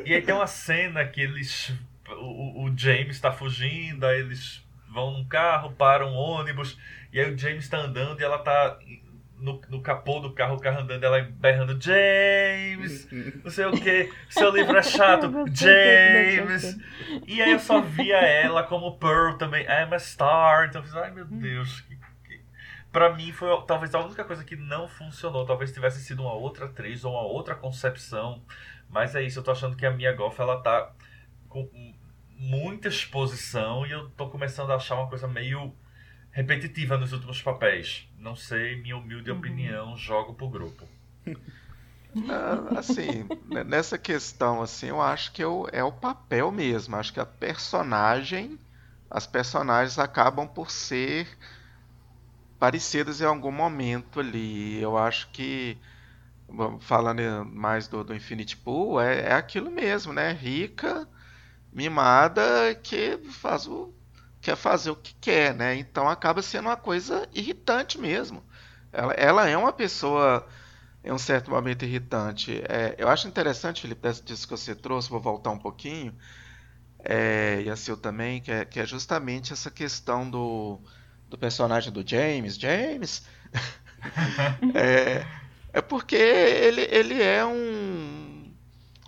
E 0.05 0.13
aí 0.13 0.21
tem 0.21 0.35
uma 0.35 0.45
cena 0.45 1.03
que 1.03 1.19
eles. 1.19 1.73
O, 2.07 2.65
o 2.65 2.77
James 2.77 3.15
está 3.15 3.31
fugindo, 3.31 4.05
aí 4.05 4.19
eles 4.19 4.63
vão 4.89 5.11
num 5.11 5.25
carro, 5.25 5.73
param 5.73 6.11
um 6.11 6.15
ônibus, 6.15 6.77
e 7.11 7.19
aí 7.19 7.33
o 7.33 7.37
James 7.37 7.65
está 7.65 7.79
andando 7.79 8.21
e 8.21 8.23
ela 8.23 8.37
tá 8.39 8.77
no, 9.37 9.61
no 9.69 9.81
capô 9.81 10.19
do 10.19 10.33
carro, 10.33 10.55
o 10.55 10.59
carro 10.59 10.81
andando, 10.81 11.03
ela 11.03 11.21
berrando, 11.21 11.79
James, 11.81 13.07
não 13.43 13.51
sei 13.51 13.65
o 13.65 13.71
que, 13.71 14.11
seu 14.29 14.49
livro 14.51 14.77
é 14.77 14.83
chato, 14.83 15.29
James. 15.51 16.77
E 17.27 17.41
aí 17.41 17.51
eu 17.51 17.59
só 17.59 17.81
via 17.81 18.17
ela 18.17 18.63
como 18.63 18.97
Pearl 18.97 19.33
também, 19.37 19.63
I'm 19.65 19.93
a 19.93 19.99
star. 19.99 20.67
Então 20.67 20.81
eu 20.81 20.85
fiz, 20.85 20.95
ai 20.95 21.11
meu 21.11 21.25
Deus, 21.25 21.81
que, 21.81 21.95
que... 21.95 22.41
Pra 22.91 23.13
mim 23.13 23.31
foi 23.31 23.49
talvez 23.67 23.93
a 23.93 23.99
única 23.99 24.23
coisa 24.23 24.43
que 24.43 24.55
não 24.55 24.87
funcionou. 24.87 25.45
Talvez 25.45 25.73
tivesse 25.73 26.01
sido 26.01 26.21
uma 26.21 26.33
outra 26.33 26.65
atriz 26.65 27.03
ou 27.03 27.11
uma 27.11 27.23
outra 27.23 27.55
concepção. 27.55 28.41
Mas 28.89 29.15
é 29.15 29.21
isso, 29.21 29.39
eu 29.39 29.43
tô 29.43 29.51
achando 29.51 29.75
que 29.75 29.85
a 29.85 29.91
Mia 29.91 30.13
Goff, 30.13 30.39
ela 30.39 30.61
tá 30.61 30.91
com 31.63 31.93
muita 32.37 32.87
exposição 32.87 33.85
e 33.85 33.91
eu 33.91 34.09
tô 34.11 34.29
começando 34.29 34.71
a 34.71 34.75
achar 34.75 34.95
uma 34.95 35.07
coisa 35.07 35.27
meio 35.27 35.73
repetitiva 36.31 36.97
nos 36.97 37.13
últimos 37.13 37.41
papéis. 37.41 38.07
Não 38.19 38.35
sei, 38.35 38.81
minha 38.81 38.97
humilde 38.97 39.31
uhum. 39.31 39.37
opinião, 39.37 39.97
jogo 39.97 40.33
pro 40.33 40.49
grupo. 40.49 40.85
Ah, 42.29 42.79
assim, 42.79 43.27
nessa 43.65 43.97
questão, 43.97 44.61
assim, 44.61 44.87
eu 44.87 45.01
acho 45.01 45.31
que 45.31 45.43
eu, 45.43 45.67
é 45.71 45.83
o 45.83 45.91
papel 45.91 46.51
mesmo. 46.51 46.95
Acho 46.95 47.11
que 47.11 47.19
a 47.19 47.25
personagem, 47.25 48.57
as 49.09 49.27
personagens 49.27 49.99
acabam 49.99 50.47
por 50.47 50.71
ser 50.71 51.27
parecidas 52.59 53.21
em 53.21 53.25
algum 53.25 53.51
momento 53.51 54.19
ali. 54.19 54.81
Eu 54.81 54.97
acho 54.97 55.29
que 55.31 55.77
falando 56.79 57.21
mais 57.45 57.87
do, 57.87 58.03
do 58.03 58.15
Infinity 58.15 58.55
Pool, 58.57 59.01
é, 59.01 59.21
é 59.21 59.33
aquilo 59.33 59.71
mesmo, 59.71 60.13
né? 60.13 60.31
Rica, 60.31 61.07
mimada, 61.75 62.73
que 62.81 63.19
faz 63.31 63.67
o, 63.67 63.93
quer 64.41 64.55
fazer 64.55 64.91
o 64.91 64.95
que 64.95 65.13
quer, 65.15 65.53
né? 65.53 65.75
Então 65.75 66.07
acaba 66.07 66.41
sendo 66.41 66.69
uma 66.69 66.77
coisa 66.77 67.27
irritante 67.33 67.99
mesmo. 67.99 68.41
Ela, 68.93 69.13
ela 69.13 69.49
é 69.49 69.57
uma 69.57 69.73
pessoa 69.73 70.47
em 71.03 71.11
um 71.11 71.17
certo 71.17 71.51
momento 71.51 71.83
irritante. 71.83 72.63
É, 72.69 72.95
eu 72.97 73.09
acho 73.09 73.27
interessante, 73.27 73.81
Felipe, 73.81 74.09
disso 74.23 74.47
que 74.47 74.51
você 74.51 74.73
trouxe, 74.73 75.09
vou 75.09 75.19
voltar 75.19 75.51
um 75.51 75.59
pouquinho, 75.59 76.15
é, 77.03 77.61
e 77.65 77.69
a 77.69 77.75
Sil 77.75 77.97
também, 77.97 78.41
que 78.41 78.51
é, 78.51 78.63
que 78.63 78.79
é 78.79 78.85
justamente 78.85 79.51
essa 79.51 79.69
questão 79.69 80.29
do, 80.29 80.79
do 81.29 81.37
personagem 81.37 81.91
do 81.91 82.07
James. 82.07 82.55
James! 82.57 83.23
é, 84.73 85.25
é 85.73 85.81
porque 85.81 86.15
ele, 86.15 86.87
ele 86.89 87.21
é 87.21 87.45
um, 87.45 88.53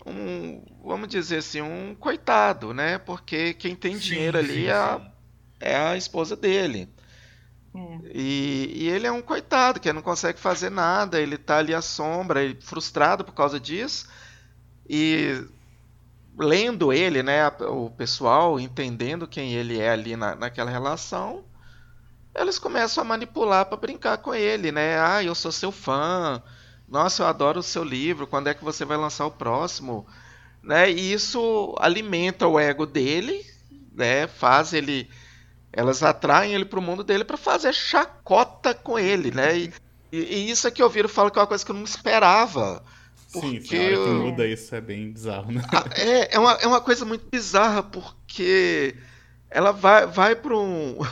um, 0.05 0.61
vamos 0.88 1.09
dizer 1.09 1.38
assim, 1.38 1.61
um 1.61 1.93
coitado, 1.93 2.73
né? 2.73 2.97
Porque 2.97 3.53
quem 3.53 3.75
tem 3.75 3.93
sim, 3.93 3.99
dinheiro 3.99 4.38
ali 4.38 4.53
sim, 4.53 4.65
é, 4.67 4.73
a, 4.73 5.01
é 5.59 5.75
a 5.75 5.97
esposa 5.97 6.35
dele. 6.35 6.89
É. 7.75 7.99
E, 8.13 8.71
e, 8.75 8.89
ele 8.89 9.05
é 9.05 9.11
um 9.11 9.21
coitado, 9.21 9.79
que 9.79 9.91
não 9.91 10.01
consegue 10.01 10.39
fazer 10.39 10.69
nada, 10.69 11.19
ele 11.19 11.38
tá 11.38 11.57
ali 11.57 11.73
à 11.73 11.81
sombra, 11.81 12.39
frustrado 12.61 13.23
por 13.23 13.33
causa 13.33 13.59
disso. 13.59 14.07
E 14.89 15.45
lendo 16.38 16.93
ele, 16.93 17.21
né, 17.21 17.47
o 17.47 17.89
pessoal 17.89 18.59
entendendo 18.59 19.27
quem 19.27 19.53
ele 19.53 19.79
é 19.79 19.89
ali 19.89 20.15
na, 20.15 20.35
naquela 20.35 20.71
relação, 20.71 21.43
eles 22.33 22.59
começam 22.59 23.03
a 23.03 23.07
manipular 23.07 23.65
para 23.65 23.77
brincar 23.77 24.19
com 24.19 24.33
ele, 24.33 24.71
né? 24.71 24.99
Ah, 24.99 25.23
eu 25.23 25.33
sou 25.33 25.51
seu 25.51 25.71
fã, 25.71 26.41
nossa, 26.88 27.23
eu 27.23 27.27
adoro 27.27 27.59
o 27.59 27.63
seu 27.63 27.83
livro, 27.83 28.27
quando 28.27 28.47
é 28.47 28.53
que 28.53 28.63
você 28.63 28.85
vai 28.85 28.95
lançar 28.95 29.25
o 29.25 29.31
próximo? 29.31 30.07
Né? 30.63 30.91
E 30.91 31.13
isso 31.13 31.75
alimenta 31.79 32.47
o 32.47 32.59
ego 32.59 32.85
dele, 32.85 33.45
né? 33.93 34.27
Faz 34.27 34.73
ele 34.73 35.09
elas 35.71 36.01
atraem 36.01 36.53
ele 36.53 36.65
para 36.65 36.79
o 36.79 36.81
mundo 36.81 37.03
dele 37.03 37.23
para 37.23 37.37
fazer 37.37 37.73
chacota 37.73 38.73
com 38.73 38.97
ele, 38.97 39.29
né? 39.31 39.57
E, 39.57 39.71
e, 40.11 40.49
isso 40.49 40.67
aqui 40.67 40.81
eu 40.81 40.89
viro 40.89 41.07
falo 41.07 41.29
que 41.29 41.37
é 41.37 41.41
uma 41.41 41.47
coisa 41.47 41.63
que 41.63 41.71
eu 41.71 41.75
não 41.75 41.83
esperava. 41.83 42.83
Porque 43.31 43.61
Sim, 43.61 43.77
que 43.77 43.95
muda 43.95 44.47
isso 44.47 44.73
é 44.73 44.81
bem 44.81 45.11
bizarro, 45.11 45.51
né? 45.51 45.61
Ah, 45.71 45.85
é, 45.95 46.35
é 46.35 46.39
uma, 46.39 46.53
é 46.53 46.67
uma 46.67 46.81
coisa 46.81 47.05
muito 47.05 47.27
bizarra, 47.29 47.83
porque 47.83 48.95
ela 49.49 49.71
vai, 49.71 50.07
vai 50.07 50.35
para 50.35 50.57
um. 50.57 50.97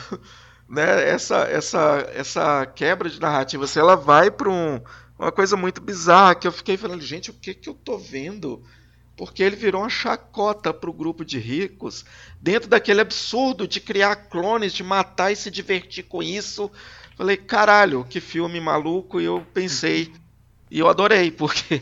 Né, 0.68 1.10
essa, 1.10 1.42
essa, 1.44 2.10
essa 2.12 2.66
quebra 2.66 3.08
de 3.08 3.20
narrativa, 3.20 3.62
assim, 3.62 3.78
ela 3.78 3.94
vai 3.94 4.32
para 4.32 4.50
um 4.50 4.80
uma 5.18 5.32
coisa 5.32 5.56
muito 5.56 5.80
bizarra 5.80 6.34
que 6.34 6.46
eu 6.46 6.52
fiquei 6.52 6.76
falando, 6.76 7.02
gente, 7.02 7.30
o 7.30 7.34
que 7.34 7.54
que 7.54 7.68
eu 7.68 7.74
tô 7.74 7.96
vendo? 7.96 8.62
Porque 9.16 9.42
ele 9.42 9.56
virou 9.56 9.80
uma 9.82 9.88
chacota 9.88 10.74
para 10.74 10.90
o 10.90 10.92
grupo 10.92 11.24
de 11.24 11.38
ricos, 11.38 12.04
dentro 12.40 12.68
daquele 12.68 13.00
absurdo 13.00 13.66
de 13.66 13.80
criar 13.80 14.16
clones, 14.16 14.72
de 14.72 14.84
matar 14.84 15.32
e 15.32 15.36
se 15.36 15.50
divertir 15.50 16.04
com 16.04 16.22
isso. 16.22 16.70
Falei, 17.16 17.36
caralho, 17.36 18.04
que 18.04 18.20
filme 18.20 18.60
maluco! 18.60 19.20
E 19.20 19.24
eu 19.24 19.44
pensei, 19.54 20.12
e 20.70 20.78
eu 20.78 20.88
adorei, 20.88 21.30
porque 21.30 21.80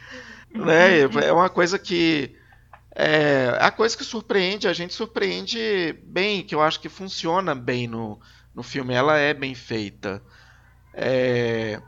né, 0.52 1.02
é 1.24 1.32
uma 1.32 1.48
coisa 1.48 1.78
que. 1.78 2.36
É 2.94 3.56
a 3.58 3.70
coisa 3.70 3.96
que 3.96 4.04
surpreende, 4.04 4.68
a 4.68 4.72
gente 4.74 4.92
surpreende 4.92 5.98
bem, 6.04 6.42
que 6.42 6.54
eu 6.54 6.60
acho 6.60 6.78
que 6.78 6.90
funciona 6.90 7.54
bem 7.54 7.86
no, 7.86 8.20
no 8.54 8.62
filme, 8.62 8.92
ela 8.92 9.16
é 9.16 9.32
bem 9.32 9.54
feita. 9.54 10.22
É, 10.92 11.80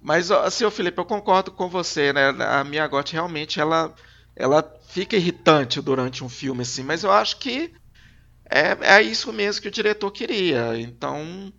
mas, 0.00 0.30
assim, 0.30 0.68
Felipe, 0.70 0.98
eu 0.98 1.04
concordo 1.04 1.50
com 1.50 1.68
você, 1.68 2.12
né? 2.12 2.28
A 2.28 2.62
Mia 2.64 2.86
Goth 2.86 3.10
realmente, 3.10 3.60
ela, 3.60 3.94
ela 4.38 4.62
fica 4.88 5.16
irritante 5.16 5.80
durante 5.82 6.22
um 6.22 6.28
filme, 6.28 6.62
assim, 6.62 6.84
mas 6.84 7.02
eu 7.02 7.10
acho 7.10 7.38
que 7.38 7.74
é, 8.48 8.96
é 8.96 9.02
isso 9.02 9.32
mesmo 9.32 9.60
que 9.60 9.68
o 9.68 9.72
diretor 9.72 10.10
queria. 10.12 10.78
Então, 10.78 11.52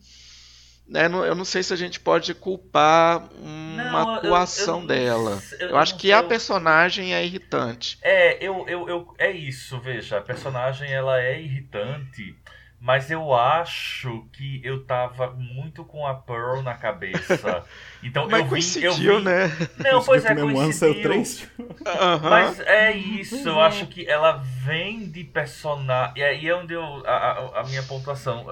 né, 0.87 1.05
eu 1.05 1.35
não 1.35 1.45
sei 1.45 1.61
se 1.61 1.73
a 1.73 1.75
gente 1.75 1.99
pode 1.99 2.33
culpar 2.33 3.29
uma 3.41 4.03
não, 4.03 4.15
atuação 4.15 4.77
eu, 4.77 4.81
eu, 4.81 4.87
dela. 4.87 5.43
Eu, 5.59 5.69
eu 5.69 5.77
acho 5.77 5.97
que 5.97 6.11
a 6.11 6.23
personagem 6.23 7.13
é 7.13 7.23
irritante. 7.23 7.99
É, 8.01 8.43
eu, 8.43 8.65
eu, 8.67 8.89
eu, 8.89 9.13
é 9.19 9.29
isso, 9.29 9.77
veja, 9.79 10.17
a 10.17 10.21
personagem 10.21 10.89
ela 10.89 11.21
é 11.21 11.39
irritante 11.39 12.33
mas 12.79 13.11
eu 13.11 13.33
acho 13.33 14.25
que 14.31 14.61
eu 14.63 14.85
tava 14.85 15.31
muito 15.31 15.83
com 15.83 16.07
a 16.07 16.13
Pearl 16.15 16.61
na 16.61 16.75
cabeça. 16.75 17.63
Então 18.01 18.29
mas 18.29 18.77
eu 18.77 18.93
vi, 18.93 19.05
eu 19.05 19.17
vi... 19.17 19.23
né? 19.25 19.49
Não, 19.77 20.01
pois 20.01 20.23
é, 20.23 20.33
coincidiu. 20.33 21.11
Uhum. 21.59 22.29
Mas 22.29 22.61
é 22.61 22.93
isso, 22.95 23.49
eu 23.49 23.59
acho 23.59 23.87
que 23.87 24.07
ela 24.07 24.37
vem 24.37 25.11
de 25.11 25.25
personagem. 25.25 26.13
E 26.15 26.23
aí 26.23 26.47
é 26.47 26.55
onde 26.55 26.73
eu, 26.73 26.81
a, 27.05 27.59
a, 27.59 27.63
minha 27.65 27.83
pontuação. 27.83 28.47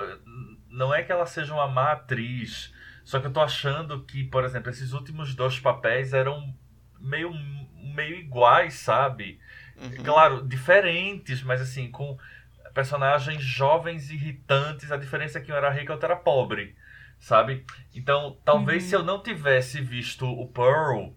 Não 0.70 0.94
é 0.94 1.02
que 1.02 1.14
ela 1.14 1.26
seja 1.26 1.54
uma 1.54 1.66
má 1.66 1.94
atriz, 1.94 2.74
só 3.06 3.22
que 3.22 3.28
eu 3.28 3.32
tô 3.32 3.40
achando 3.40 4.04
que, 4.04 4.26
por 4.26 4.44
exemplo, 4.44 4.70
esses 4.70 4.92
últimos 4.92 5.34
dois 5.34 5.58
papéis 5.58 6.12
eram 6.14 6.54
meio, 7.00 7.32
meio 7.96 8.18
iguais, 8.18 8.74
sabe? 8.74 9.40
Uhum. 9.82 10.04
Claro, 10.04 10.46
diferentes, 10.46 11.42
mas 11.42 11.62
assim, 11.62 11.90
com 11.90 12.18
personagens 12.78 13.44
jovens 13.44 14.12
irritantes. 14.12 14.92
A 14.92 14.98
diferença 14.98 15.40
é 15.40 15.42
que 15.42 15.52
um 15.52 15.56
era 15.56 15.72
rico 15.72 15.92
e 15.92 15.94
outro 15.94 16.06
era 16.06 16.16
pobre, 16.16 16.76
sabe? 17.20 17.66
Então, 17.92 18.38
talvez 18.46 18.84
uhum. 18.84 18.90
se 18.90 18.96
eu 18.96 19.04
não 19.04 19.24
tivesse 19.24 19.82
visto 19.82 20.28
o 20.28 20.48
Pearl, 20.48 21.10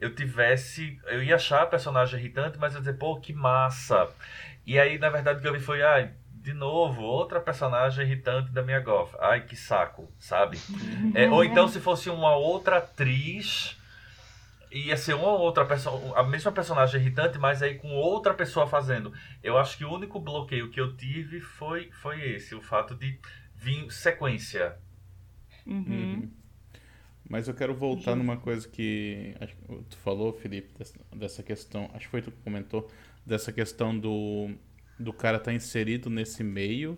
eu 0.00 0.12
tivesse. 0.12 0.98
Eu 1.04 1.22
ia 1.22 1.36
achar 1.36 1.62
a 1.62 1.66
personagem 1.66 2.18
irritante, 2.18 2.58
mas 2.58 2.72
eu 2.72 2.78
ia 2.78 2.86
dizer, 2.86 2.98
pô, 2.98 3.20
que 3.20 3.32
massa. 3.32 4.08
E 4.66 4.80
aí, 4.80 4.98
na 4.98 5.08
verdade, 5.08 5.38
o 5.38 5.42
que 5.42 5.46
eu 5.46 5.52
vi 5.52 5.60
foi, 5.60 5.80
ai, 5.80 6.10
de 6.28 6.52
novo, 6.52 7.02
outra 7.02 7.40
personagem 7.40 8.04
irritante 8.04 8.50
da 8.50 8.62
minha 8.62 8.80
Goff. 8.80 9.16
Ai, 9.20 9.42
que 9.42 9.54
saco, 9.54 10.12
sabe? 10.18 10.58
É, 11.14 11.30
ou 11.30 11.44
então, 11.44 11.68
se 11.68 11.78
fosse 11.78 12.10
uma 12.10 12.34
outra 12.34 12.78
atriz 12.78 13.78
ia 14.84 14.96
ser 14.96 15.14
uma 15.14 15.30
outra 15.30 15.64
pessoa, 15.64 16.18
a 16.18 16.22
mesma 16.22 16.52
personagem 16.52 17.00
irritante, 17.00 17.38
mas 17.38 17.62
aí 17.62 17.76
com 17.76 17.94
outra 17.94 18.34
pessoa 18.34 18.66
fazendo. 18.66 19.12
Eu 19.42 19.56
acho 19.56 19.78
que 19.78 19.84
o 19.84 19.92
único 19.92 20.20
bloqueio 20.20 20.70
que 20.70 20.80
eu 20.80 20.96
tive 20.96 21.40
foi, 21.40 21.90
foi 21.92 22.34
esse, 22.34 22.54
o 22.54 22.60
fato 22.60 22.94
de 22.94 23.18
vir 23.54 23.90
sequência. 23.90 24.76
Uhum. 25.66 25.84
Uhum. 25.88 26.30
Mas 27.28 27.48
eu 27.48 27.54
quero 27.54 27.74
voltar 27.74 28.12
uhum. 28.12 28.18
numa 28.18 28.36
coisa 28.36 28.68
que 28.68 29.34
tu 29.90 29.96
falou, 29.98 30.32
Felipe, 30.32 30.72
dessa 31.14 31.42
questão, 31.42 31.90
acho 31.92 32.04
que 32.04 32.10
foi 32.10 32.22
tu 32.22 32.30
que 32.30 32.40
comentou, 32.42 32.88
dessa 33.24 33.52
questão 33.52 33.98
do, 33.98 34.50
do 34.98 35.12
cara 35.12 35.38
estar 35.38 35.50
tá 35.50 35.54
inserido 35.54 36.08
nesse 36.08 36.44
meio, 36.44 36.96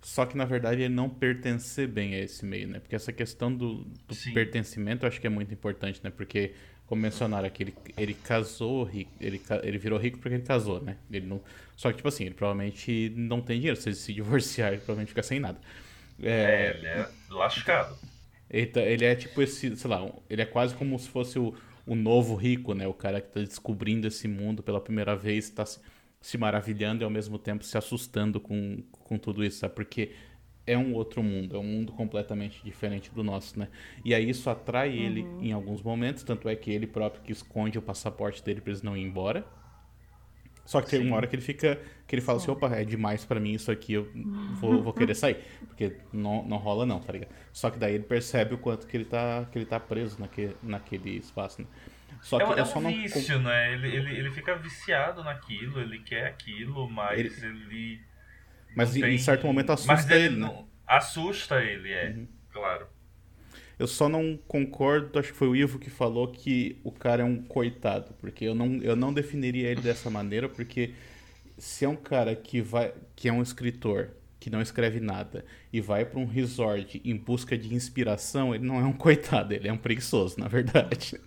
só 0.00 0.26
que 0.26 0.36
na 0.36 0.44
verdade 0.44 0.82
ele 0.82 0.94
não 0.94 1.08
pertencer 1.08 1.88
bem 1.88 2.14
a 2.14 2.18
esse 2.20 2.44
meio, 2.44 2.68
né? 2.68 2.78
Porque 2.78 2.94
essa 2.94 3.12
questão 3.12 3.52
do, 3.52 3.84
do 3.84 4.32
pertencimento 4.32 5.04
eu 5.04 5.08
acho 5.08 5.20
que 5.20 5.26
é 5.26 5.30
muito 5.30 5.52
importante, 5.52 6.00
né? 6.04 6.10
Porque 6.10 6.54
como 6.86 7.00
mencionaram 7.00 7.46
aqui, 7.46 7.62
ele, 7.62 7.74
ele 7.96 8.14
casou 8.14 8.88
ele, 9.20 9.40
ele 9.62 9.78
virou 9.78 9.98
rico 9.98 10.18
porque 10.18 10.34
ele 10.34 10.42
casou, 10.42 10.82
né? 10.82 10.96
Ele 11.10 11.26
não, 11.26 11.40
só 11.76 11.90
que, 11.90 11.96
tipo 11.96 12.08
assim, 12.08 12.24
ele 12.24 12.34
provavelmente 12.34 13.12
não 13.16 13.40
tem 13.40 13.58
dinheiro. 13.58 13.80
Se 13.80 13.88
ele 13.88 13.96
se 13.96 14.12
divorciar, 14.12 14.68
ele 14.68 14.78
provavelmente 14.78 15.08
fica 15.08 15.22
sem 15.22 15.40
nada. 15.40 15.58
É, 16.22 16.30
é 16.30 16.76
ele 16.76 16.86
é 16.86 17.08
lascado. 17.30 17.96
Ele, 18.48 18.66
tá, 18.66 18.80
ele 18.80 19.04
é 19.04 19.14
tipo 19.14 19.42
esse, 19.42 19.76
sei 19.76 19.90
lá, 19.90 20.08
ele 20.30 20.42
é 20.42 20.46
quase 20.46 20.74
como 20.74 20.98
se 20.98 21.08
fosse 21.08 21.38
o, 21.38 21.54
o 21.86 21.94
novo 21.94 22.34
rico, 22.34 22.74
né? 22.74 22.86
O 22.86 22.94
cara 22.94 23.20
que 23.20 23.28
tá 23.28 23.40
descobrindo 23.40 24.06
esse 24.06 24.28
mundo 24.28 24.62
pela 24.62 24.80
primeira 24.80 25.16
vez, 25.16 25.50
tá 25.50 25.66
se, 25.66 25.80
se 26.20 26.38
maravilhando 26.38 27.02
e 27.02 27.04
ao 27.04 27.10
mesmo 27.10 27.38
tempo 27.38 27.64
se 27.64 27.76
assustando 27.76 28.38
com, 28.38 28.82
com 28.92 29.18
tudo 29.18 29.44
isso, 29.44 29.58
sabe? 29.58 29.74
Porque 29.74 30.12
é 30.66 30.76
um 30.78 30.94
outro 30.94 31.22
mundo, 31.22 31.56
é 31.56 31.58
um 31.58 31.64
mundo 31.64 31.92
completamente 31.92 32.62
diferente 32.64 33.10
do 33.10 33.22
nosso, 33.22 33.58
né? 33.58 33.68
E 34.04 34.14
aí 34.14 34.28
isso 34.28 34.48
atrai 34.48 34.90
uhum. 34.90 35.04
ele 35.04 35.20
em 35.40 35.52
alguns 35.52 35.82
momentos, 35.82 36.22
tanto 36.22 36.48
é 36.48 36.56
que 36.56 36.70
ele 36.70 36.86
próprio 36.86 37.22
que 37.22 37.32
esconde 37.32 37.78
o 37.78 37.82
passaporte 37.82 38.42
dele 38.42 38.60
para 38.60 38.70
eles 38.70 38.82
não 38.82 38.96
ir 38.96 39.02
embora. 39.02 39.44
Só 40.64 40.80
que 40.80 40.88
Sim. 40.88 40.98
tem 40.98 41.06
uma 41.06 41.16
hora 41.16 41.26
que 41.26 41.36
ele 41.36 41.42
fica, 41.42 41.78
que 42.06 42.14
ele 42.14 42.22
fala 42.22 42.38
assim, 42.38 42.50
opa, 42.50 42.74
é 42.74 42.84
demais 42.84 43.22
para 43.22 43.38
mim 43.38 43.52
isso 43.52 43.70
aqui, 43.70 43.92
eu 43.92 44.10
vou, 44.54 44.82
vou 44.82 44.94
querer 44.94 45.12
sair, 45.14 45.36
porque 45.66 45.94
não, 46.10 46.42
não 46.42 46.56
rola 46.56 46.86
não, 46.86 46.98
tá 47.00 47.12
ligado? 47.12 47.30
Só 47.52 47.70
que 47.70 47.78
daí 47.78 47.94
ele 47.94 48.04
percebe 48.04 48.54
o 48.54 48.58
quanto 48.58 48.86
que 48.86 48.96
ele 48.96 49.04
tá, 49.04 49.46
que 49.52 49.58
ele 49.58 49.66
tá 49.66 49.78
preso 49.78 50.18
naquele, 50.18 50.56
naquele 50.62 51.18
espaço, 51.18 51.60
né? 51.60 51.68
Só 52.22 52.38
que 52.38 52.44
é, 52.44 52.62
é 52.62 52.64
um 52.64 52.80
não... 52.80 52.90
vício, 52.90 53.38
né? 53.38 53.74
Ele, 53.74 53.94
ele, 53.94 54.16
ele 54.16 54.30
fica 54.30 54.56
viciado 54.56 55.22
naquilo, 55.22 55.78
ele 55.78 55.98
quer 55.98 56.28
aquilo, 56.28 56.88
mas 56.88 57.18
ele... 57.20 57.46
ele 57.46 58.13
mas 58.76 58.92
tem... 58.92 59.14
em 59.14 59.18
certo 59.18 59.46
momento 59.46 59.70
assusta 59.70 60.14
ele, 60.14 60.24
ele 60.24 60.36
né? 60.36 60.46
Não... 60.46 60.68
Assusta 60.86 61.62
ele, 61.62 61.90
é, 61.90 62.10
uhum. 62.10 62.28
claro. 62.52 62.86
Eu 63.78 63.86
só 63.86 64.08
não 64.08 64.38
concordo, 64.46 65.18
acho 65.18 65.32
que 65.32 65.38
foi 65.38 65.48
o 65.48 65.56
Ivo 65.56 65.78
que 65.78 65.90
falou 65.90 66.28
que 66.28 66.78
o 66.84 66.92
cara 66.92 67.22
é 67.22 67.24
um 67.24 67.42
coitado, 67.42 68.14
porque 68.20 68.44
eu 68.44 68.54
não, 68.54 68.76
eu 68.82 68.94
não 68.94 69.12
definiria 69.12 69.68
ele 69.70 69.80
dessa 69.80 70.08
maneira, 70.08 70.48
porque 70.48 70.94
se 71.58 71.84
é 71.84 71.88
um 71.88 71.96
cara 71.96 72.36
que 72.36 72.60
vai 72.60 72.92
que 73.16 73.28
é 73.28 73.32
um 73.32 73.42
escritor 73.42 74.10
que 74.38 74.50
não 74.50 74.60
escreve 74.60 75.00
nada 75.00 75.44
e 75.72 75.80
vai 75.80 76.04
para 76.04 76.20
um 76.20 76.26
resort 76.26 77.00
em 77.04 77.16
busca 77.16 77.56
de 77.56 77.74
inspiração, 77.74 78.54
ele 78.54 78.64
não 78.64 78.78
é 78.78 78.84
um 78.84 78.92
coitado, 78.92 79.54
ele 79.54 79.66
é 79.66 79.72
um 79.72 79.78
preguiçoso, 79.78 80.38
na 80.38 80.48
verdade. 80.48 81.18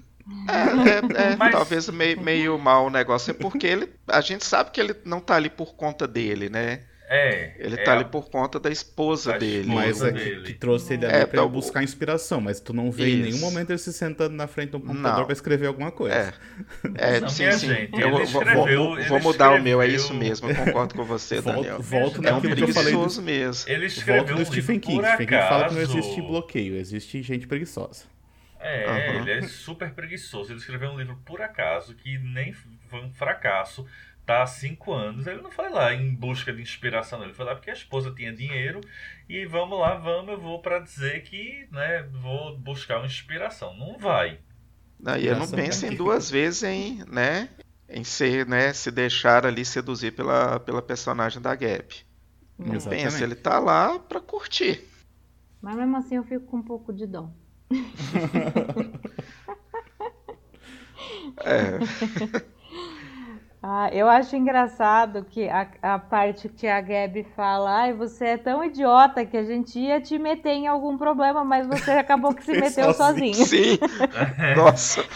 É, 0.47 1.23
é, 1.29 1.31
é 1.31 1.35
Mas... 1.35 1.51
talvez 1.51 1.89
meio, 1.89 2.21
meio 2.21 2.59
mal 2.59 2.85
o 2.85 2.89
negócio, 2.89 3.31
é 3.31 3.33
porque 3.33 3.65
ele, 3.65 3.89
a 4.07 4.21
gente 4.21 4.45
sabe 4.45 4.71
que 4.71 4.79
ele 4.79 4.95
não 5.03 5.19
tá 5.19 5.35
ali 5.35 5.49
por 5.49 5.73
conta 5.75 6.07
dele, 6.07 6.49
né? 6.49 6.83
É. 7.09 7.53
Ele 7.57 7.75
é 7.75 7.83
tá 7.83 7.93
ali 7.93 8.03
por 8.03 8.29
conta 8.29 8.59
da 8.59 8.69
esposa 8.69 9.31
da 9.31 9.37
dele. 9.37 9.69
Mas 9.73 10.01
é 10.01 10.11
que, 10.11 10.41
que, 10.41 10.53
trouxe 10.53 10.95
ele 10.95 11.05
ali 11.05 11.15
é, 11.15 11.25
pra 11.25 11.45
buscar 11.45 11.81
inspiração. 11.81 12.41
Mas 12.41 12.59
tu 12.59 12.73
não 12.73 12.91
vê 12.91 13.07
Isso. 13.07 13.17
em 13.17 13.21
nenhum 13.21 13.39
momento 13.39 13.69
ele 13.69 13.77
se 13.77 13.93
sentando 13.93 14.35
na 14.35 14.45
frente 14.45 14.71
do 14.71 14.79
computador 14.81 15.19
não. 15.19 15.25
pra 15.25 15.33
escrever 15.33 15.67
alguma 15.67 15.89
coisa. 15.89 16.33
É, 16.97 17.15
é 17.15 17.19
não, 17.21 17.29
sim, 17.29 17.49
sim. 17.53 17.67
Gente, 17.67 17.99
eu 17.99 18.21
escreveu, 18.21 18.95
vou, 18.95 19.03
vou 19.03 19.19
mudar 19.21 19.51
o 19.51 19.61
meu, 19.61 19.81
é 19.81 19.87
isso 19.87 20.13
mesmo. 20.13 20.49
Eu 20.49 20.55
concordo 20.55 20.95
com 20.95 21.05
você, 21.05 21.39
Daniel. 21.41 21.81
Volto, 21.81 22.21
volto 22.21 22.27
é 22.27 22.33
um 22.33 22.41
que 22.41 22.61
eu 22.61 22.73
falei 22.73 22.93
do, 22.93 23.21
mesmo. 23.21 23.71
Ele 23.71 23.85
escreveu 23.85 24.25
volto 24.25 24.35
do 24.35 24.45
Stephen 24.45 24.79
King. 24.79 25.01
Stephen 25.01 25.27
King 25.27 25.41
fala 25.47 25.69
que 25.69 25.75
não 25.75 25.81
existe 25.81 26.21
bloqueio, 26.21 26.75
existe 26.75 27.21
gente 27.21 27.47
preguiçosa. 27.47 28.05
É, 28.59 28.89
uhum. 28.89 29.21
ele 29.21 29.31
é 29.31 29.41
super 29.43 29.91
preguiçoso. 29.91 30.51
Ele 30.51 30.59
escreveu 30.59 30.89
um 30.89 30.97
livro 30.97 31.17
por 31.23 31.41
acaso 31.41 31.95
que 31.95 32.17
nem 32.17 32.51
foi 32.53 32.99
um 32.99 33.11
fracasso 33.13 33.85
tá 34.27 34.43
há 34.43 34.45
cinco 34.45 34.93
anos, 34.93 35.25
ele 35.25 35.41
não 35.41 35.49
foi 35.49 35.69
lá 35.69 35.93
em 35.93 36.13
busca 36.13 36.51
de 36.51 36.61
inspiração, 36.61 37.23
ele 37.23 37.33
foi 37.33 37.45
lá 37.45 37.55
porque 37.55 37.69
a 37.69 37.73
esposa 37.73 38.13
tinha 38.13 38.33
dinheiro 38.33 38.81
e 39.29 39.45
vamos 39.45 39.79
lá, 39.79 39.95
vamos, 39.95 40.33
eu 40.33 40.39
vou 40.39 40.61
para 40.61 40.79
dizer 40.79 41.23
que, 41.23 41.65
né, 41.71 42.03
vou 42.21 42.57
buscar 42.57 42.97
uma 42.97 43.05
inspiração. 43.05 43.73
Não 43.77 43.97
vai. 43.97 44.39
Não, 44.99 45.15
e 45.15 45.27
eu 45.27 45.37
não 45.37 45.49
penso 45.49 45.85
em 45.85 45.95
duas 45.95 46.29
vezes 46.29 46.63
em, 46.63 47.05
né, 47.09 47.47
em 47.87 48.03
ser, 48.03 48.45
né, 48.45 48.73
se 48.73 48.91
deixar 48.91 49.45
ali 49.45 49.63
seduzir 49.63 50.11
pela, 50.11 50.59
pela 50.59 50.81
personagem 50.81 51.41
da 51.41 51.55
Gap. 51.55 52.05
Não 52.59 52.81
pensa, 52.81 53.23
ele 53.23 53.35
tá 53.35 53.59
lá 53.59 53.97
para 53.97 54.19
curtir. 54.19 54.83
Mas 55.61 55.77
mesmo 55.77 55.95
assim 55.95 56.15
eu 56.17 56.23
fico 56.25 56.45
com 56.47 56.57
um 56.57 56.63
pouco 56.63 56.91
de 56.91 57.07
dó. 57.07 57.31
é. 61.45 62.47
Ah, 63.61 63.89
eu 63.91 64.07
acho 64.07 64.35
engraçado 64.35 65.25
que 65.25 65.49
a, 65.49 65.67
a 65.81 65.99
parte 65.99 66.47
que 66.47 66.67
a 66.67 66.79
Gabi 66.79 67.23
fala, 67.35 67.81
ai, 67.81 67.93
você 67.93 68.25
é 68.25 68.37
tão 68.37 68.63
idiota 68.63 69.25
que 69.25 69.35
a 69.35 69.43
gente 69.43 69.79
ia 69.79 69.99
te 69.99 70.17
meter 70.19 70.51
em 70.51 70.67
algum 70.67 70.97
problema, 70.97 71.43
mas 71.43 71.65
você 71.65 71.91
acabou 71.91 72.33
que 72.33 72.43
se 72.43 72.51
meteu 72.55 72.93
sozinho. 72.93 73.33
Sim, 73.33 73.79
nossa. 74.55 75.03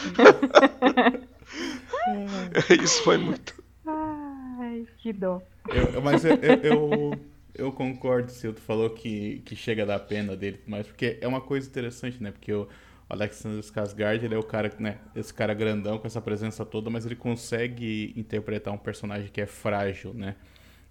Isso 2.84 3.04
foi 3.04 3.18
muito. 3.18 3.64
Ai, 3.86 4.88
que 4.98 5.14
dó. 5.14 5.42
Eu, 5.70 6.02
mas 6.02 6.26
eu, 6.26 6.36
eu, 6.38 6.56
eu, 6.64 7.12
eu 7.54 7.72
concordo, 7.72 8.32
Silvio, 8.32 8.60
falou 8.60 8.90
que, 8.90 9.44
que 9.46 9.56
chega 9.56 9.86
da 9.86 10.00
pena 10.00 10.36
dele, 10.36 10.60
mas 10.66 10.88
porque 10.88 11.20
é 11.22 11.28
uma 11.28 11.42
coisa 11.42 11.70
interessante, 11.70 12.22
né? 12.22 12.32
Porque 12.32 12.52
eu 12.52 12.68
o 13.12 13.14
Alexander 13.14 13.60
Skarsgård, 13.60 14.24
ele 14.24 14.34
é 14.34 14.38
o 14.38 14.44
cara, 14.44 14.72
né, 14.80 14.98
esse 15.16 15.34
cara 15.34 15.54
grandão 15.54 15.98
com 15.98 16.08
essa 16.08 16.22
presença 16.22 16.66
toda, 16.66 16.90
mas 16.90 17.06
ele 17.06 17.16
consegue 17.16 18.14
interpretar 18.16 18.74
um 18.74 18.78
personagem 18.78 19.30
que 19.30 19.42
é 19.42 19.46
frágil, 19.46 20.14
né? 20.14 20.36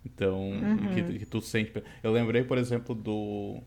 Então, 0.04 0.50
uhum. 0.50 0.94
que, 0.94 1.18
que, 1.18 1.26
tu 1.26 1.40
sente... 1.40 1.72
Eu 2.02 2.12
lembrei, 2.12 2.42
por 2.42 2.58
exemplo, 2.58 2.94
do 2.94 3.62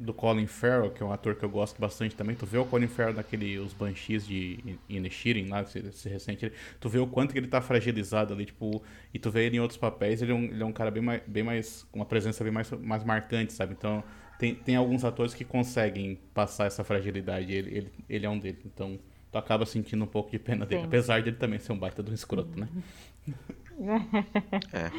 do 0.00 0.14
Colin 0.14 0.46
Farrell, 0.46 0.90
que 0.90 1.02
é 1.02 1.06
um 1.06 1.12
ator 1.12 1.36
que 1.36 1.44
eu 1.44 1.50
gosto 1.50 1.78
bastante 1.78 2.16
também. 2.16 2.34
Tu 2.34 2.46
vê 2.46 2.56
o 2.56 2.64
Colin 2.64 2.88
Farrell 2.88 3.14
naquele 3.14 3.58
Os 3.58 3.74
Banshees 3.74 4.26
de 4.26 4.78
Inishirin, 4.88 5.46
lá, 5.48 5.60
esse, 5.60 5.78
esse 5.78 6.08
recente, 6.08 6.50
tu 6.80 6.88
vê 6.88 6.98
o 6.98 7.06
quanto 7.06 7.32
que 7.32 7.38
ele 7.38 7.46
tá 7.46 7.60
fragilizado 7.60 8.32
ali, 8.32 8.46
tipo, 8.46 8.82
e 9.12 9.18
tu 9.18 9.30
vê 9.30 9.44
ele 9.44 9.58
em 9.58 9.60
outros 9.60 9.76
papéis, 9.76 10.22
ele 10.22 10.32
é 10.32 10.34
um, 10.34 10.44
ele 10.44 10.62
é 10.62 10.64
um 10.64 10.72
cara 10.72 10.90
bem 10.90 11.02
mais, 11.02 11.22
bem 11.26 11.42
mais, 11.42 11.82
com 11.92 11.98
uma 11.98 12.06
presença 12.06 12.42
bem 12.42 12.52
mais, 12.52 12.70
mais 12.70 13.04
marcante, 13.04 13.52
sabe? 13.52 13.74
Então, 13.74 14.02
tem, 14.40 14.54
tem 14.54 14.74
alguns 14.74 15.04
atores 15.04 15.34
que 15.34 15.44
conseguem 15.44 16.18
passar 16.32 16.64
essa 16.64 16.82
fragilidade. 16.82 17.52
Ele, 17.52 17.76
ele, 17.76 17.92
ele 18.08 18.26
é 18.26 18.30
um 18.30 18.38
deles. 18.38 18.64
Então, 18.64 18.98
tu 19.30 19.36
acaba 19.36 19.66
sentindo 19.66 20.02
um 20.02 20.06
pouco 20.06 20.30
de 20.30 20.38
pena 20.38 20.64
dele. 20.64 20.80
Sim. 20.80 20.86
Apesar 20.86 21.20
de 21.20 21.28
ele 21.28 21.36
também 21.36 21.58
ser 21.58 21.72
um 21.72 21.78
baita 21.78 22.02
do 22.02 22.14
escroto, 22.14 22.58
né? 22.58 22.66
é. 24.72 24.90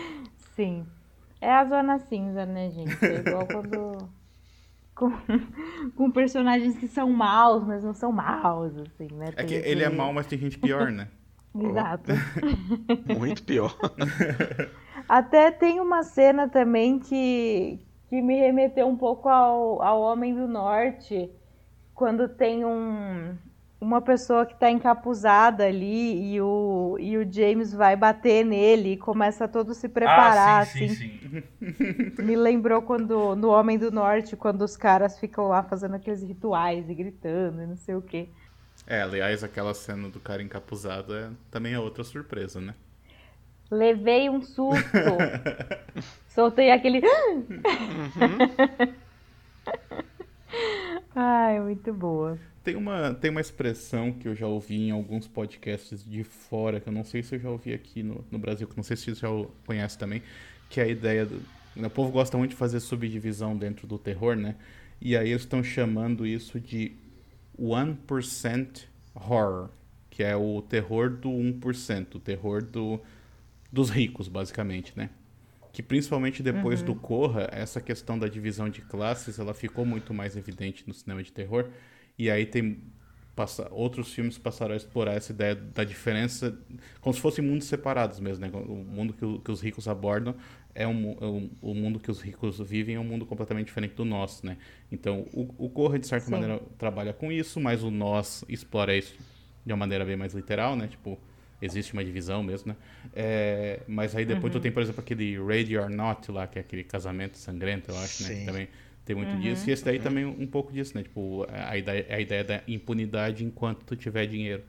Sim. 0.56 0.86
É 1.42 1.52
a 1.52 1.66
zona 1.66 1.98
cinza, 1.98 2.46
né, 2.46 2.70
gente? 2.70 3.04
É 3.04 3.16
igual 3.16 3.48
quando. 3.48 4.10
Com, 4.94 5.10
com, 5.96 6.12
personagens 6.12 6.78
que 6.78 6.88
são 6.88 7.10
maus, 7.10 7.66
mas 7.66 7.82
não 7.82 7.94
são 7.94 8.12
maus, 8.12 8.74
assim, 8.78 9.08
né? 9.16 9.32
Tem 9.32 9.46
é 9.46 9.48
que 9.48 9.54
ele 9.56 9.84
é 9.84 9.90
mau, 9.90 10.14
mas 10.14 10.28
tem 10.28 10.38
gente 10.38 10.60
pior, 10.60 10.92
né? 10.92 11.08
Exato. 11.58 12.12
Muito 13.18 13.42
pior. 13.42 13.76
Até 15.10 15.50
tem 15.50 15.80
uma 15.80 16.04
cena 16.04 16.48
também 16.48 17.00
que, 17.00 17.80
que 18.12 18.22
me 18.22 18.38
remeteu 18.38 18.86
um 18.88 18.98
pouco 18.98 19.30
ao, 19.30 19.82
ao 19.82 20.02
Homem 20.02 20.36
do 20.36 20.46
Norte, 20.46 21.32
quando 21.96 22.28
tem 22.28 22.66
um, 22.66 23.38
uma 23.80 24.02
pessoa 24.02 24.46
que 24.46 24.52
está 24.52 24.70
encapuzada 24.70 25.64
ali 25.64 26.34
e 26.34 26.42
o, 26.42 26.98
e 27.00 27.18
o 27.18 27.32
James 27.32 27.74
vai 27.74 27.96
bater 27.96 28.44
nele 28.46 28.92
e 28.92 28.98
começa 28.98 29.48
todo 29.48 29.74
se 29.74 29.88
preparar, 29.88 30.64
ah, 30.64 30.66
sim, 30.66 30.88
assim. 30.88 30.96
Sim, 30.96 31.44
sim. 31.58 32.20
Me 32.22 32.36
lembrou 32.36 32.82
quando 32.82 33.34
no 33.34 33.48
Homem 33.48 33.78
do 33.78 33.90
Norte, 33.90 34.36
quando 34.36 34.62
os 34.64 34.76
caras 34.76 35.18
ficam 35.18 35.48
lá 35.48 35.64
fazendo 35.64 35.96
aqueles 35.96 36.22
rituais 36.22 36.90
e 36.90 36.94
gritando 36.94 37.62
e 37.62 37.66
não 37.66 37.78
sei 37.78 37.96
o 37.96 38.02
quê. 38.02 38.28
É, 38.86 39.04
aliás, 39.04 39.42
aquela 39.42 39.74
cena 39.74 40.10
do 40.10 40.20
cara 40.20 40.44
encapuzado 40.44 41.16
é, 41.16 41.30
também 41.50 41.74
é 41.74 41.80
outra 41.80 42.04
surpresa, 42.04 42.60
né? 42.60 42.76
Levei 43.72 44.30
um 44.30 44.42
susto. 44.42 44.98
Soltei 46.34 46.72
aquele. 46.72 47.02
Uhum. 47.72 48.94
Ai, 51.16 51.60
muito 51.60 51.94
boa. 51.94 52.38
Tem 52.64 52.76
uma, 52.76 53.14
tem 53.14 53.32
uma 53.32 53.42
expressão 53.42 54.12
que 54.12 54.28
eu 54.28 54.36
já 54.36 54.48
ouvi 54.48 54.88
em 54.88 54.92
alguns 54.92 55.28
podcasts 55.28 56.04
de 56.04 56.24
fora, 56.24 56.80
que 56.80 56.88
eu 56.88 56.94
não 56.94 57.04
sei 57.04 57.24
se 57.24 57.36
eu 57.36 57.40
já 57.40 57.50
ouvi 57.50 57.74
aqui 57.74 58.04
no, 58.04 58.24
no 58.30 58.38
Brasil, 58.40 58.68
que 58.68 58.78
não 58.78 58.84
sei 58.84 58.96
se 58.96 59.16
você 59.16 59.22
já 59.22 59.28
conhece 59.66 59.98
também, 59.98 60.22
que 60.70 60.80
é 60.80 60.84
a 60.84 60.88
ideia 60.88 61.26
do. 61.26 61.42
O 61.76 61.90
povo 61.90 62.12
gosta 62.12 62.38
muito 62.38 62.52
de 62.52 62.58
fazer 62.58 62.80
subdivisão 62.80 63.56
dentro 63.56 63.88
do 63.88 63.98
terror, 63.98 64.36
né? 64.36 64.56
E 65.00 65.16
aí 65.18 65.30
eles 65.30 65.42
estão 65.42 65.64
chamando 65.64 66.26
isso 66.26 66.60
de 66.60 66.92
1% 67.60 68.88
horror. 69.16 69.70
que 70.10 70.24
é 70.24 70.36
o 70.36 70.62
terror 70.62 71.10
do 71.10 71.30
1%, 71.30 72.16
o 72.16 72.20
terror 72.20 72.62
do, 72.62 73.00
dos 73.72 73.90
ricos, 73.90 74.28
basicamente, 74.28 74.94
né? 74.96 75.10
Que 75.72 75.82
principalmente 75.82 76.44
depois 76.44 76.82
uhum. 76.82 76.88
do 76.88 76.96
Corra, 76.96 77.48
essa 77.52 77.80
questão 77.80 78.20
da 78.20 78.28
divisão 78.28 78.70
de 78.70 78.82
classes, 78.82 79.40
ela 79.40 79.54
ficou 79.54 79.86
muito 79.86 80.14
mais 80.14 80.36
evidente 80.36 80.84
no 80.88 80.94
cinema 80.94 81.24
de 81.24 81.32
terror. 81.32 81.70
E 82.18 82.30
aí 82.30 82.46
tem 82.46 82.82
passa, 83.36 83.68
outros 83.72 84.14
filmes 84.14 84.38
passaram 84.38 84.74
a 84.74 84.78
explorar 84.78 85.14
essa 85.14 85.32
ideia 85.32 85.56
da 85.56 85.84
diferença, 85.84 86.58
como 87.00 87.14
se 87.14 87.22
fossem 87.22 87.44
mundos 87.44 87.68
separados 87.68 88.20
mesmo, 88.20 88.46
né? 88.46 88.52
O 88.54 88.76
mundo 88.76 89.14
que, 89.14 89.40
que 89.40 89.52
os 89.52 89.62
ricos 89.62 89.88
abordam 89.88 90.36
é 90.74 90.88
um, 90.88 91.18
é 91.20 91.26
um, 91.26 91.50
o 91.62 91.74
mundo 91.74 92.00
que 92.00 92.10
os 92.10 92.22
ricos 92.22 92.60
vivem 92.60 92.96
é 92.96 93.00
um 93.00 93.04
mundo 93.04 93.26
completamente 93.26 93.68
diferente 93.68 93.96
do 93.96 94.06
nosso, 94.06 94.46
né? 94.46 94.58
Então, 94.92 95.26
o, 95.34 95.66
o 95.66 95.70
Corra, 95.70 96.00
de 96.00 96.08
certa 96.08 96.26
Sim. 96.26 96.32
maneira, 96.32 96.62
trabalha 96.78 97.14
com 97.14 97.32
isso, 97.32 97.60
mas 97.60 97.84
o 97.84 97.92
Nós 97.92 98.44
explora 98.48 98.96
isso 98.96 99.16
de 99.66 99.74
uma 99.74 99.78
maneira 99.78 100.06
bem 100.06 100.16
mais 100.16 100.34
literal, 100.34 100.76
né? 100.76 100.88
Tipo, 100.88 101.20
existe 101.62 101.94
uma 101.94 102.04
divisão 102.04 102.42
mesmo, 102.42 102.70
né? 102.74 102.78
É, 103.14 103.82
mas 103.88 104.16
aí 104.16 104.26
depois 104.26 104.54
uhum. 104.54 104.60
tu 104.60 104.64
tem, 104.64 104.72
por 104.72 104.82
exemplo, 104.82 105.02
aquele 105.02 105.42
Ready 105.42 105.78
or 105.78 105.90
Not 105.90 106.32
lá, 106.32 106.48
que 106.48 106.58
é 106.58 106.62
aquele 106.62 106.84
casamento 106.84 107.38
sangrento, 107.38 107.92
eu 107.92 107.98
acho, 107.98 108.24
Sim. 108.24 108.30
né? 108.30 108.40
Que 108.40 108.46
também 108.46 108.68
tem 109.06 109.16
muito 109.16 109.34
uhum. 109.34 109.40
disso. 109.40 109.70
E 109.70 109.74
esse 109.74 109.84
daí 109.84 109.98
uhum. 109.98 110.04
também 110.04 110.26
um 110.26 110.48
pouco 110.48 110.72
disso, 110.72 110.96
né? 110.96 111.04
Tipo, 111.04 111.46
a 111.50 111.78
ideia, 111.78 112.06
a 112.10 112.20
ideia 112.20 112.44
da 112.44 112.62
impunidade 112.68 113.44
enquanto 113.44 113.84
tu 113.84 113.96
tiver 113.96 114.26
dinheiro. 114.26 114.64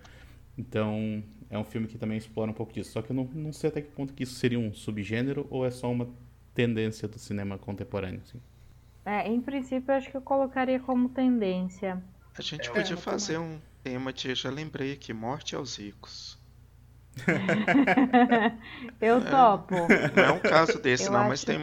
Então, 0.56 1.22
é 1.48 1.58
um 1.58 1.64
filme 1.64 1.86
que 1.86 1.98
também 1.98 2.18
explora 2.18 2.50
um 2.50 2.54
pouco 2.54 2.72
disso. 2.72 2.92
Só 2.92 3.02
que 3.02 3.10
eu 3.10 3.16
não, 3.16 3.24
não 3.24 3.52
sei 3.52 3.70
até 3.70 3.80
que 3.80 3.90
ponto 3.90 4.12
que 4.12 4.22
isso 4.22 4.34
seria 4.34 4.58
um 4.58 4.72
subgênero 4.72 5.46
ou 5.50 5.66
é 5.66 5.70
só 5.70 5.90
uma 5.90 6.08
tendência 6.54 7.08
do 7.08 7.18
cinema 7.18 7.58
contemporâneo, 7.58 8.20
assim. 8.22 8.40
É, 9.04 9.26
em 9.26 9.40
princípio, 9.40 9.90
eu 9.90 9.96
acho 9.96 10.10
que 10.10 10.16
eu 10.16 10.22
colocaria 10.22 10.78
como 10.78 11.08
tendência. 11.08 12.02
A 12.36 12.42
gente 12.42 12.68
é, 12.68 12.72
podia 12.72 12.96
fazer 12.96 13.38
um 13.38 13.58
tema 13.82 14.12
de, 14.12 14.34
já 14.34 14.50
lembrei 14.50 14.92
aqui, 14.92 15.12
Morte 15.12 15.56
aos 15.56 15.76
Ricos. 15.76 16.38
eu 19.00 19.24
topo. 19.24 19.74
Não 20.16 20.24
é 20.24 20.32
um 20.32 20.40
caso 20.40 20.78
desse, 20.82 21.06
eu 21.06 21.12
não, 21.12 21.28
mas 21.28 21.44
tem, 21.44 21.60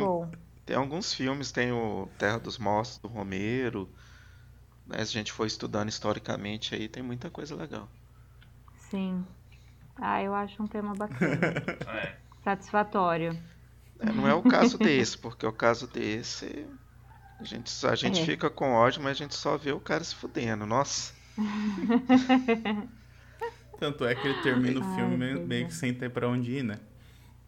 tem 0.65 0.75
alguns 0.75 1.13
filmes, 1.13 1.51
tem 1.51 1.71
o 1.71 2.07
Terra 2.17 2.39
dos 2.39 2.57
Mortos 2.57 2.97
do 2.97 3.07
Romero. 3.07 3.89
Né, 4.85 4.97
se 4.97 5.17
a 5.17 5.19
gente 5.19 5.31
for 5.31 5.45
estudando 5.45 5.89
historicamente 5.89 6.73
aí, 6.75 6.87
tem 6.87 7.03
muita 7.03 7.29
coisa 7.29 7.55
legal. 7.55 7.87
Sim. 8.89 9.25
Ah, 9.95 10.23
eu 10.23 10.33
acho 10.33 10.61
um 10.61 10.67
tema 10.67 10.95
bacana. 10.95 11.37
é. 11.93 12.15
Satisfatório. 12.43 13.37
É, 13.99 14.11
não 14.11 14.27
é 14.27 14.33
o 14.33 14.41
caso 14.41 14.77
desse, 14.77 15.17
porque 15.17 15.45
o 15.45 15.51
caso 15.51 15.87
desse. 15.87 16.65
A 17.39 17.43
gente, 17.43 17.85
a 17.85 17.95
gente 17.95 18.21
é. 18.21 18.25
fica 18.25 18.49
com 18.49 18.73
ódio, 18.73 19.01
mas 19.01 19.11
a 19.11 19.15
gente 19.15 19.35
só 19.35 19.57
vê 19.57 19.71
o 19.71 19.79
cara 19.79 20.03
se 20.03 20.15
fudendo. 20.15 20.65
Nossa. 20.65 21.13
Tanto 23.79 24.05
é 24.05 24.13
que 24.13 24.27
ele 24.27 24.41
termina 24.41 24.79
o 24.79 24.95
filme 24.95 25.25
Ai, 25.25 25.33
meio, 25.35 25.67
que 25.67 25.73
sem 25.73 25.93
ter 25.93 26.09
pra 26.09 26.27
onde 26.27 26.51
ir, 26.51 26.63
né? 26.63 26.79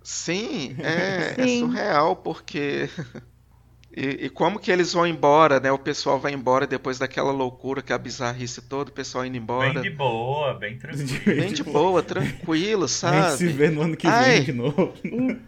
Sim, 0.02 0.76
é, 0.80 1.36
é 1.38 1.46
Sim. 1.46 1.58
é 1.58 1.60
surreal, 1.60 2.16
porque. 2.16 2.90
E, 3.96 4.26
e, 4.26 4.30
como 4.30 4.58
que 4.58 4.72
eles 4.72 4.94
vão 4.94 5.06
embora, 5.06 5.60
né? 5.60 5.70
O 5.70 5.78
pessoal 5.78 6.18
vai 6.18 6.32
embora 6.32 6.66
depois 6.66 6.98
daquela 6.98 7.32
loucura, 7.32 7.82
que 7.82 7.92
é 7.92 7.96
a 7.96 8.00
bizarrice 8.00 8.62
toda, 8.62 8.90
o 8.90 8.94
pessoal 8.94 9.26
indo 9.26 9.36
embora. 9.36 9.74
Bem 9.74 9.82
de 9.82 9.90
boa, 9.90 10.54
bem 10.54 10.78
tranquilo. 10.80 11.42
Bem 11.42 11.52
de 11.52 11.64
boa, 11.64 12.02
tranquilo, 12.02 12.88
sabe? 12.88 13.18
Nem 13.18 13.38
se 13.38 13.48
vê 13.50 13.70
no 13.70 13.82
ano 13.82 13.98
que 13.98 14.08
Ai. 14.08 14.36
vem 14.36 14.44
de 14.44 14.54
novo. 14.54 14.94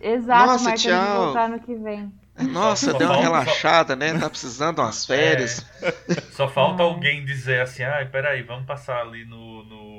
Exato, 0.02 0.48
Nossa, 0.48 0.74
tchau. 0.74 1.26
voltar 1.26 1.48
no 1.48 1.60
que 1.62 1.74
vem. 1.76 2.12
Nossa, 2.42 2.92
só, 2.92 2.98
deu 2.98 3.08
uma 3.08 3.22
relaxada, 3.22 3.96
né? 3.96 4.18
Tá 4.18 4.30
precisando 4.30 4.76
de 4.76 4.82
umas 4.82 5.06
férias. 5.06 5.66
É, 5.82 6.22
só 6.32 6.48
falta 6.48 6.82
alguém 6.82 7.24
dizer 7.24 7.62
assim, 7.62 7.84
ai, 7.84 8.10
peraí, 8.10 8.42
vamos 8.42 8.66
passar 8.66 9.02
ali 9.02 9.24
no, 9.24 9.64
no... 9.64 9.93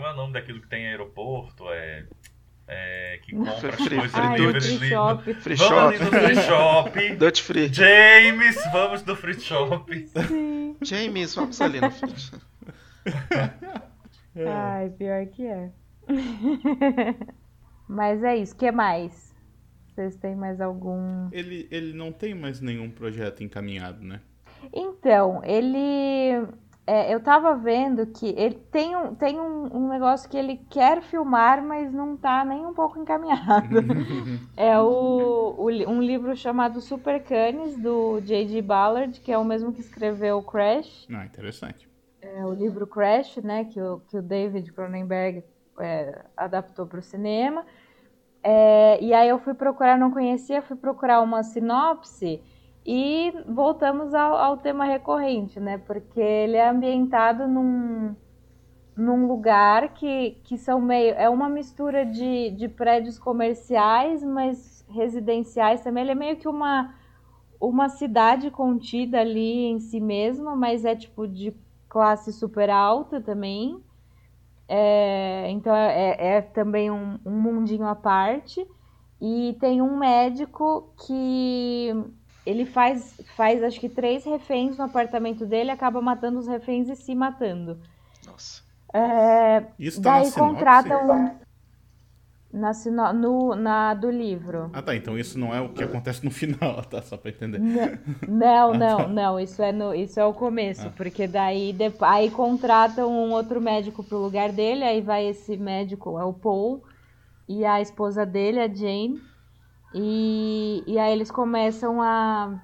Como 0.00 0.10
é 0.10 0.14
o 0.14 0.16
nome 0.16 0.32
daquilo 0.32 0.62
que 0.62 0.66
tem 0.66 0.86
aeroporto? 0.86 1.68
É... 1.68 2.06
É, 2.66 3.20
que 3.22 3.34
compra 3.34 3.68
as 3.68 3.76
coisas 3.76 4.38
livres 4.38 4.78
free 4.78 4.88
shop. 4.88 5.34
Free 5.34 5.56
vamos 5.56 5.74
shop. 5.74 5.96
ali 5.96 5.98
free 5.98 6.36
shop. 6.36 7.16
Dutch 7.16 7.40
free. 7.42 7.68
James, 7.70 8.56
vamos 8.72 9.04
no 9.04 9.14
free 9.16 9.38
shop. 9.38 10.06
Sim. 10.06 10.76
James, 10.80 11.34
vamos 11.34 11.60
ali 11.60 11.80
no 11.82 11.90
free 11.90 12.16
shop. 12.16 12.42
Ai, 14.48 14.88
pior 14.90 15.26
que 15.26 15.46
é. 15.46 15.70
Mas 17.86 18.22
é 18.24 18.36
isso. 18.36 18.54
O 18.54 18.56
que 18.56 18.72
mais? 18.72 19.34
Vocês 19.88 20.16
têm 20.16 20.34
mais 20.34 20.62
algum. 20.62 21.28
Ele, 21.30 21.68
ele 21.70 21.92
não 21.92 22.10
tem 22.10 22.34
mais 22.34 22.60
nenhum 22.60 22.88
projeto 22.88 23.42
encaminhado, 23.42 24.02
né? 24.02 24.22
Então, 24.72 25.42
ele. 25.44 26.46
É, 26.90 27.14
eu 27.14 27.20
tava 27.20 27.54
vendo 27.54 28.04
que 28.04 28.34
ele 28.36 28.56
tem, 28.56 28.96
um, 28.96 29.14
tem 29.14 29.38
um, 29.38 29.76
um, 29.76 29.88
negócio 29.88 30.28
que 30.28 30.36
ele 30.36 30.56
quer 30.68 31.00
filmar, 31.00 31.62
mas 31.62 31.92
não 31.92 32.16
tá 32.16 32.44
nem 32.44 32.66
um 32.66 32.74
pouco 32.74 32.98
encaminhado. 32.98 33.76
é 34.56 34.76
o, 34.80 35.54
o, 35.56 35.68
um 35.88 36.02
livro 36.02 36.34
chamado 36.34 36.80
Super 36.80 37.22
Canis, 37.22 37.76
do 37.76 38.20
J.G. 38.22 38.60
Ballard, 38.60 39.20
que 39.20 39.30
é 39.30 39.38
o 39.38 39.44
mesmo 39.44 39.72
que 39.72 39.80
escreveu 39.80 40.42
Crash. 40.42 41.06
Ah, 41.14 41.24
interessante. 41.24 41.88
É 42.20 42.44
o 42.44 42.52
livro 42.52 42.88
Crash, 42.88 43.36
né, 43.36 43.66
que 43.66 43.80
o, 43.80 44.00
que 44.00 44.18
o 44.18 44.22
David 44.22 44.72
Cronenberg 44.72 45.44
é, 45.78 46.24
adaptou 46.36 46.88
para 46.88 46.98
o 46.98 47.02
cinema. 47.02 47.64
É, 48.42 49.00
e 49.00 49.14
aí 49.14 49.28
eu 49.28 49.38
fui 49.38 49.54
procurar, 49.54 49.96
não 49.96 50.10
conhecia, 50.10 50.60
fui 50.60 50.76
procurar 50.76 51.20
uma 51.20 51.44
sinopse 51.44 52.42
e 52.92 53.32
voltamos 53.46 54.12
ao, 54.14 54.34
ao, 54.34 54.56
tema 54.56 54.84
recorrente, 54.84 55.60
né? 55.60 55.78
Porque 55.78 56.20
ele 56.20 56.56
é 56.56 56.68
ambientado 56.68 57.46
num, 57.46 58.16
num 58.96 59.28
lugar 59.28 59.94
que, 59.94 60.32
que 60.42 60.58
são 60.58 60.80
meio. 60.80 61.14
É 61.14 61.28
uma 61.28 61.48
mistura 61.48 62.04
de, 62.04 62.50
de 62.50 62.68
prédios 62.68 63.16
comerciais, 63.16 64.24
mas 64.24 64.84
residenciais 64.88 65.84
também. 65.84 66.02
Ele 66.02 66.10
é 66.10 66.14
meio 66.16 66.36
que 66.36 66.48
uma, 66.48 66.92
uma 67.60 67.88
cidade 67.88 68.50
contida 68.50 69.20
ali 69.20 69.66
em 69.66 69.78
si 69.78 70.00
mesma, 70.00 70.56
mas 70.56 70.84
é 70.84 70.96
tipo 70.96 71.28
de 71.28 71.54
classe 71.88 72.32
super 72.32 72.70
alta 72.70 73.20
também. 73.20 73.80
É, 74.66 75.48
então 75.48 75.72
é, 75.72 76.16
é 76.18 76.40
também 76.40 76.90
um, 76.90 77.20
um, 77.24 77.40
mundinho 77.40 77.86
à 77.86 77.94
parte. 77.94 78.66
E 79.20 79.56
tem 79.60 79.80
um 79.80 79.96
médico 79.96 80.92
que 81.06 81.94
ele 82.44 82.64
faz, 82.64 83.20
faz 83.36 83.62
acho 83.62 83.78
que 83.78 83.88
três 83.88 84.24
reféns 84.24 84.76
no 84.76 84.84
apartamento 84.84 85.46
dele, 85.46 85.70
acaba 85.70 86.00
matando 86.00 86.38
os 86.38 86.46
reféns 86.46 86.88
e 86.88 86.96
se 86.96 87.14
matando. 87.14 87.78
Nossa. 88.26 88.62
É, 88.92 89.64
Isso 89.78 90.02
tá 90.02 90.18
daí 90.18 90.32
contrata 90.32 90.98
um. 90.98 91.38
Na, 92.52 92.74
sino... 92.74 93.12
no, 93.12 93.54
na 93.54 93.94
do 93.94 94.10
livro. 94.10 94.70
Ah, 94.72 94.82
tá. 94.82 94.96
Então 94.96 95.16
isso 95.16 95.38
não 95.38 95.54
é 95.54 95.60
o 95.60 95.68
que 95.68 95.84
acontece 95.84 96.24
no 96.24 96.30
final, 96.32 96.82
tá? 96.84 97.00
Só 97.00 97.16
pra 97.16 97.30
entender. 97.30 97.60
Não, 98.26 98.74
não, 98.74 98.98
ah, 98.98 99.04
tá. 99.04 99.08
não. 99.08 99.38
Isso 99.38 99.62
é, 99.62 99.70
no, 99.70 99.94
isso 99.94 100.18
é 100.18 100.24
o 100.24 100.34
começo. 100.34 100.88
Ah. 100.88 100.92
Porque 100.96 101.28
daí 101.28 101.72
depois, 101.72 102.10
aí 102.10 102.30
contratam 102.30 103.08
um 103.08 103.30
outro 103.30 103.60
médico 103.60 104.02
pro 104.02 104.18
lugar 104.18 104.50
dele. 104.50 104.82
Aí 104.82 105.00
vai 105.00 105.26
esse 105.26 105.56
médico, 105.56 106.18
é 106.18 106.24
o 106.24 106.32
Paul, 106.32 106.82
e 107.48 107.64
a 107.64 107.80
esposa 107.80 108.26
dele, 108.26 108.58
a 108.58 108.66
Jane. 108.66 109.20
E, 109.94 110.84
e 110.86 110.98
aí 110.98 111.12
eles 111.12 111.30
começam 111.30 112.00
a, 112.00 112.60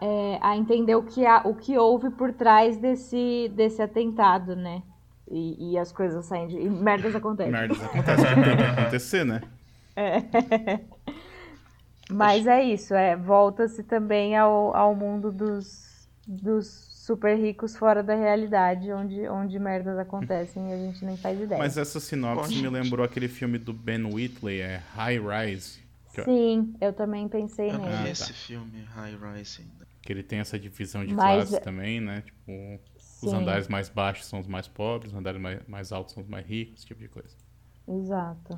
é, 0.00 0.38
a 0.40 0.56
entender 0.56 0.94
o 0.96 1.02
que, 1.02 1.24
há, 1.24 1.42
o 1.44 1.54
que 1.54 1.78
houve 1.78 2.10
por 2.10 2.32
trás 2.32 2.76
desse, 2.76 3.50
desse 3.54 3.80
atentado, 3.80 4.56
né? 4.56 4.82
E, 5.30 5.72
e 5.72 5.78
as 5.78 5.92
coisas 5.92 6.24
saem 6.24 6.48
de. 6.48 6.56
E 6.58 6.68
merdas 6.68 7.14
acontecem. 7.14 7.52
Merdas 7.52 7.82
acontecem, 7.82 8.26
tem 8.42 8.56
que 8.56 8.62
acontecer, 8.62 9.24
né? 9.24 9.40
É. 9.94 10.80
Mas 12.10 12.46
é 12.46 12.62
isso, 12.64 12.92
é, 12.92 13.14
volta-se 13.14 13.84
também 13.84 14.36
ao, 14.36 14.74
ao 14.74 14.96
mundo 14.96 15.30
dos, 15.30 16.08
dos 16.26 16.66
super 16.66 17.36
ricos 17.36 17.76
fora 17.76 18.02
da 18.02 18.14
realidade, 18.14 18.92
onde, 18.92 19.28
onde 19.28 19.58
merdas 19.58 19.96
acontecem 19.96 20.70
e 20.70 20.72
a 20.72 20.76
gente 20.76 21.04
nem 21.04 21.16
faz 21.16 21.40
ideia. 21.40 21.58
Mas 21.58 21.78
essa 21.78 22.00
sinopse 22.00 22.60
me 22.60 22.68
lembrou 22.68 23.04
aquele 23.04 23.28
filme 23.28 23.58
do 23.58 23.72
Ben 23.72 24.04
Whitley, 24.04 24.60
é 24.60 24.82
High 24.94 25.18
Rise. 25.18 25.79
Sim, 26.24 26.74
eu 26.80 26.92
também 26.92 27.28
pensei 27.28 27.72
nele. 27.72 27.84
Eu 27.84 28.02
vi 28.04 28.10
esse 28.10 28.32
filme, 28.32 28.82
High 28.82 29.16
Rise 29.16 29.62
ainda. 29.62 29.86
Que 30.02 30.12
ele 30.12 30.22
tem 30.22 30.40
essa 30.40 30.58
divisão 30.58 31.04
de 31.04 31.14
Mas... 31.14 31.48
classes 31.48 31.58
também, 31.64 32.00
né? 32.00 32.22
Tipo, 32.22 32.80
Sim. 33.20 33.26
Os 33.26 33.32
andares 33.34 33.68
mais 33.68 33.90
baixos 33.90 34.24
são 34.24 34.40
os 34.40 34.46
mais 34.46 34.66
pobres, 34.66 35.12
os 35.12 35.18
andares 35.18 35.38
mais, 35.38 35.60
mais 35.68 35.92
altos 35.92 36.14
são 36.14 36.22
os 36.22 36.28
mais 36.28 36.46
ricos, 36.46 36.78
esse 36.78 36.86
tipo 36.86 37.00
de 37.00 37.08
coisa. 37.08 37.36
Exato. 37.86 38.56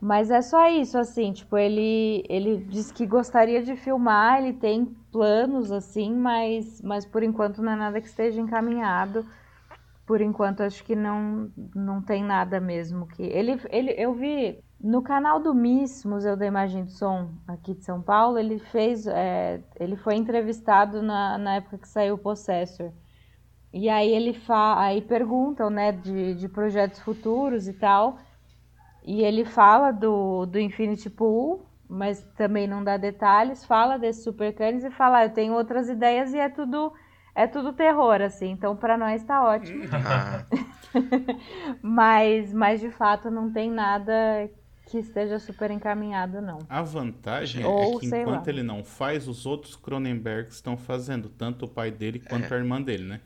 Mas 0.00 0.30
é 0.30 0.40
só 0.40 0.68
isso, 0.70 0.96
assim, 0.96 1.32
tipo, 1.32 1.58
ele, 1.58 2.24
ele 2.28 2.58
diz 2.58 2.92
que 2.92 3.04
gostaria 3.04 3.60
de 3.60 3.74
filmar, 3.74 4.40
ele 4.40 4.52
tem 4.52 4.84
planos, 5.10 5.72
assim, 5.72 6.14
mas, 6.14 6.80
mas 6.80 7.04
por 7.04 7.24
enquanto 7.24 7.60
não 7.60 7.72
é 7.72 7.76
nada 7.76 8.00
que 8.00 8.06
esteja 8.06 8.40
encaminhado. 8.40 9.26
Por 10.06 10.20
enquanto 10.20 10.62
acho 10.62 10.84
que 10.84 10.94
não, 10.94 11.50
não 11.74 12.00
tem 12.00 12.22
nada 12.22 12.60
mesmo 12.60 13.08
que. 13.08 13.24
Ele, 13.24 13.60
ele, 13.68 13.92
eu 13.98 14.14
vi 14.14 14.62
no 14.80 15.02
canal 15.02 15.40
do 15.40 15.52
MIS, 15.52 16.04
Museu 16.04 16.36
da 16.36 16.46
Imagem 16.46 16.84
do 16.84 16.90
Som, 16.90 17.30
aqui 17.46 17.74
de 17.74 17.84
São 17.84 18.00
Paulo, 18.00 18.38
ele 18.38 18.58
fez. 18.58 19.06
É, 19.06 19.60
ele 19.78 19.96
foi 19.96 20.14
entrevistado 20.14 21.02
na, 21.02 21.36
na 21.36 21.56
época 21.56 21.78
que 21.78 21.88
saiu 21.88 22.14
o 22.14 22.18
Possessor. 22.18 22.92
E 23.72 23.88
aí 23.88 24.10
ele 24.10 24.32
fa 24.32 24.80
aí 24.80 25.02
perguntam, 25.02 25.68
né, 25.68 25.92
de, 25.92 26.34
de 26.34 26.48
projetos 26.48 27.00
futuros 27.00 27.66
e 27.68 27.72
tal. 27.72 28.18
E 29.04 29.22
ele 29.22 29.44
fala 29.44 29.90
do, 29.90 30.46
do 30.46 30.58
Infinity 30.58 31.10
Pool, 31.10 31.66
mas 31.88 32.22
também 32.36 32.66
não 32.68 32.84
dá 32.84 32.96
detalhes, 32.96 33.64
fala 33.64 33.98
desses 33.98 34.22
supercanes 34.24 34.84
e 34.84 34.90
fala, 34.90 35.18
ah, 35.18 35.24
eu 35.26 35.30
tenho 35.32 35.54
outras 35.54 35.88
ideias 35.88 36.32
e 36.34 36.38
é 36.38 36.48
tudo 36.48 36.92
é 37.34 37.46
tudo 37.46 37.72
terror 37.72 38.20
assim. 38.20 38.50
Então 38.50 38.76
para 38.76 38.96
nós 38.96 39.24
tá 39.24 39.44
ótimo. 39.44 39.84
Mas 41.82 42.52
mas 42.52 42.80
de 42.80 42.90
fato 42.90 43.30
não 43.30 43.52
tem 43.52 43.70
nada 43.70 44.12
que 44.88 44.98
esteja 44.98 45.38
super 45.38 45.70
encaminhado, 45.70 46.40
não. 46.40 46.58
A 46.68 46.82
vantagem 46.82 47.64
Ou, 47.64 47.96
é 47.96 48.00
que 48.00 48.06
enquanto 48.06 48.46
lá. 48.46 48.52
ele 48.52 48.62
não 48.62 48.82
faz, 48.82 49.28
os 49.28 49.44
outros 49.46 49.76
Cronenberg 49.76 50.50
estão 50.50 50.76
fazendo, 50.76 51.28
tanto 51.28 51.66
o 51.66 51.68
pai 51.68 51.90
dele 51.90 52.18
quanto 52.18 52.52
é. 52.52 52.56
a 52.56 52.58
irmã 52.58 52.80
dele, 52.80 53.04
né? 53.04 53.20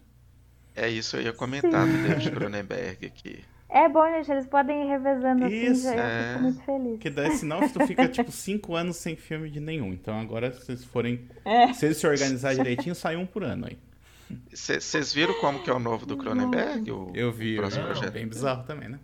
É 0.75 0.89
isso, 0.89 1.17
eu 1.17 1.23
ia 1.23 1.33
comentar 1.33 1.87
Sim. 1.87 1.93
do 1.93 2.09
David 2.09 2.31
Cronenberg 2.31 3.07
aqui. 3.07 3.45
É 3.75 3.89
bom, 3.89 4.05
gente, 4.05 4.31
eles 4.31 4.47
podem 4.47 4.85
ir 4.85 4.87
revezando 4.87 5.47
assim, 5.47 5.57
Isso, 5.57 5.89
assim, 5.89 5.97
já 5.97 6.05
é... 6.05 6.21
eu 6.21 6.29
fico 6.29 6.43
muito 6.43 6.63
feliz. 6.63 7.01
Que 7.01 7.09
daí, 7.09 7.31
senão 7.39 7.67
tu 7.71 7.87
fica, 7.87 8.07
tipo, 8.07 8.31
cinco 8.31 8.77
anos 8.77 8.99
sem 8.99 9.17
filme 9.17 9.49
de 9.49 9.61
nenhum. 9.61 9.95
Então 9.95 10.21
agora, 10.21 10.53
se 10.53 10.73
eles 10.73 10.85
forem... 10.85 11.27
É. 11.43 11.73
Se 11.73 11.87
eles 11.87 11.97
se 11.97 12.07
organizar 12.07 12.55
direitinho, 12.55 12.95
sai 12.95 13.17
um 13.17 13.25
por 13.25 13.43
ano 13.43 13.69
aí. 13.69 13.79
Vocês 14.53 15.15
viram 15.15 15.33
como 15.41 15.63
que 15.63 15.71
é 15.71 15.73
o 15.73 15.79
novo 15.79 16.05
do 16.05 16.19
Cronenberg? 16.19 16.91
O 16.91 17.13
eu 17.15 17.33
vi, 17.33 17.57
eu 17.57 17.67
vi. 17.67 18.11
bem 18.11 18.27
bizarro 18.27 18.63
também, 18.65 18.91
né? 18.91 18.99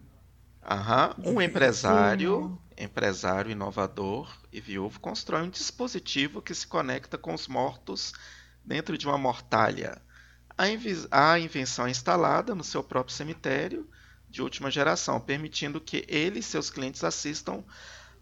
Aham. 0.70 1.14
Um 1.24 1.40
empresário, 1.40 2.60
empresário 2.76 3.50
inovador 3.50 4.30
e 4.52 4.60
viúvo 4.60 5.00
constrói 5.00 5.40
um 5.40 5.48
dispositivo 5.48 6.42
que 6.42 6.54
se 6.54 6.66
conecta 6.66 7.16
com 7.16 7.32
os 7.32 7.48
mortos 7.48 8.12
dentro 8.62 8.98
de 8.98 9.06
uma 9.06 9.16
mortalha. 9.16 10.02
A, 10.58 11.32
a 11.32 11.38
invenção 11.38 11.86
é 11.86 11.90
instalada 11.90 12.54
no 12.54 12.62
seu 12.62 12.84
próprio 12.84 13.16
cemitério 13.16 13.88
de 14.28 14.42
última 14.42 14.70
geração, 14.70 15.18
permitindo 15.18 15.80
que 15.80 16.04
ele 16.06 16.40
e 16.40 16.42
seus 16.42 16.68
clientes 16.68 17.02
assistam 17.02 17.64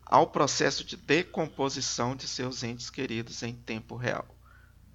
ao 0.04 0.28
processo 0.28 0.84
de 0.84 0.96
decomposição 0.96 2.14
de 2.14 2.28
seus 2.28 2.62
entes 2.62 2.90
queridos 2.90 3.42
em 3.42 3.54
tempo 3.54 3.96
real. 3.96 4.24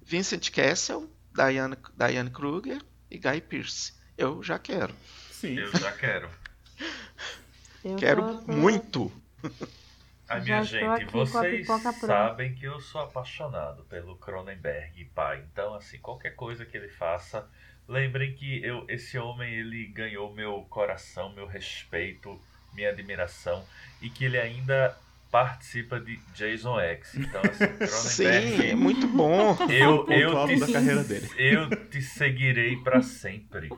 Vincent 0.00 0.50
Castle, 0.50 1.06
Diane, 1.30 1.76
Diane 1.94 2.30
Kruger 2.30 2.82
e 3.10 3.18
Guy 3.18 3.42
Pearce. 3.42 3.92
Eu 4.16 4.42
já 4.42 4.58
quero. 4.58 4.94
Sim. 5.30 5.58
Eu 5.58 5.70
já 5.72 5.92
quero. 5.92 6.30
Eu 7.84 7.96
quero 7.96 8.38
tô... 8.38 8.52
muito. 8.52 9.12
A 10.28 10.40
minha 10.40 10.62
gente, 10.62 11.04
vocês 11.12 11.66
sabem 11.66 12.54
que 12.54 12.64
eu 12.64 12.80
sou 12.80 13.02
apaixonado 13.02 13.82
pelo 13.84 14.16
Cronenberg, 14.16 15.04
pai. 15.14 15.44
Então, 15.52 15.74
assim, 15.74 15.98
qualquer 15.98 16.30
coisa 16.30 16.64
que 16.64 16.74
ele 16.74 16.88
faça, 16.88 17.46
Lembrem 17.88 18.32
que 18.32 18.64
eu, 18.64 18.84
esse 18.88 19.18
homem 19.18 19.52
ele 19.52 19.86
ganhou 19.86 20.32
meu 20.32 20.64
coração, 20.70 21.32
meu 21.34 21.46
respeito, 21.46 22.40
minha 22.72 22.90
admiração 22.90 23.64
e 24.00 24.08
que 24.08 24.24
ele 24.24 24.38
ainda 24.38 24.96
participa 25.30 25.98
de 25.98 26.18
Jason 26.34 26.78
X. 26.78 27.14
Então, 27.16 27.40
assim, 27.40 27.66
Cronenberg. 27.76 28.56
Sim, 28.56 28.66
é 28.68 28.74
muito 28.74 29.06
bom. 29.08 29.56
Eu, 29.68 30.06
eu, 30.08 30.46
te, 30.46 30.60
da 30.60 30.72
carreira 30.72 31.02
dele. 31.02 31.28
eu 31.36 31.68
te 31.88 32.00
seguirei 32.00 32.76
para 32.76 33.02
sempre. 33.02 33.68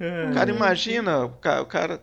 É. 0.00 0.32
Cara, 0.32 0.50
imagina, 0.50 1.24
o 1.24 1.30
cara, 1.30 1.62
o 1.62 1.66
cara. 1.66 2.00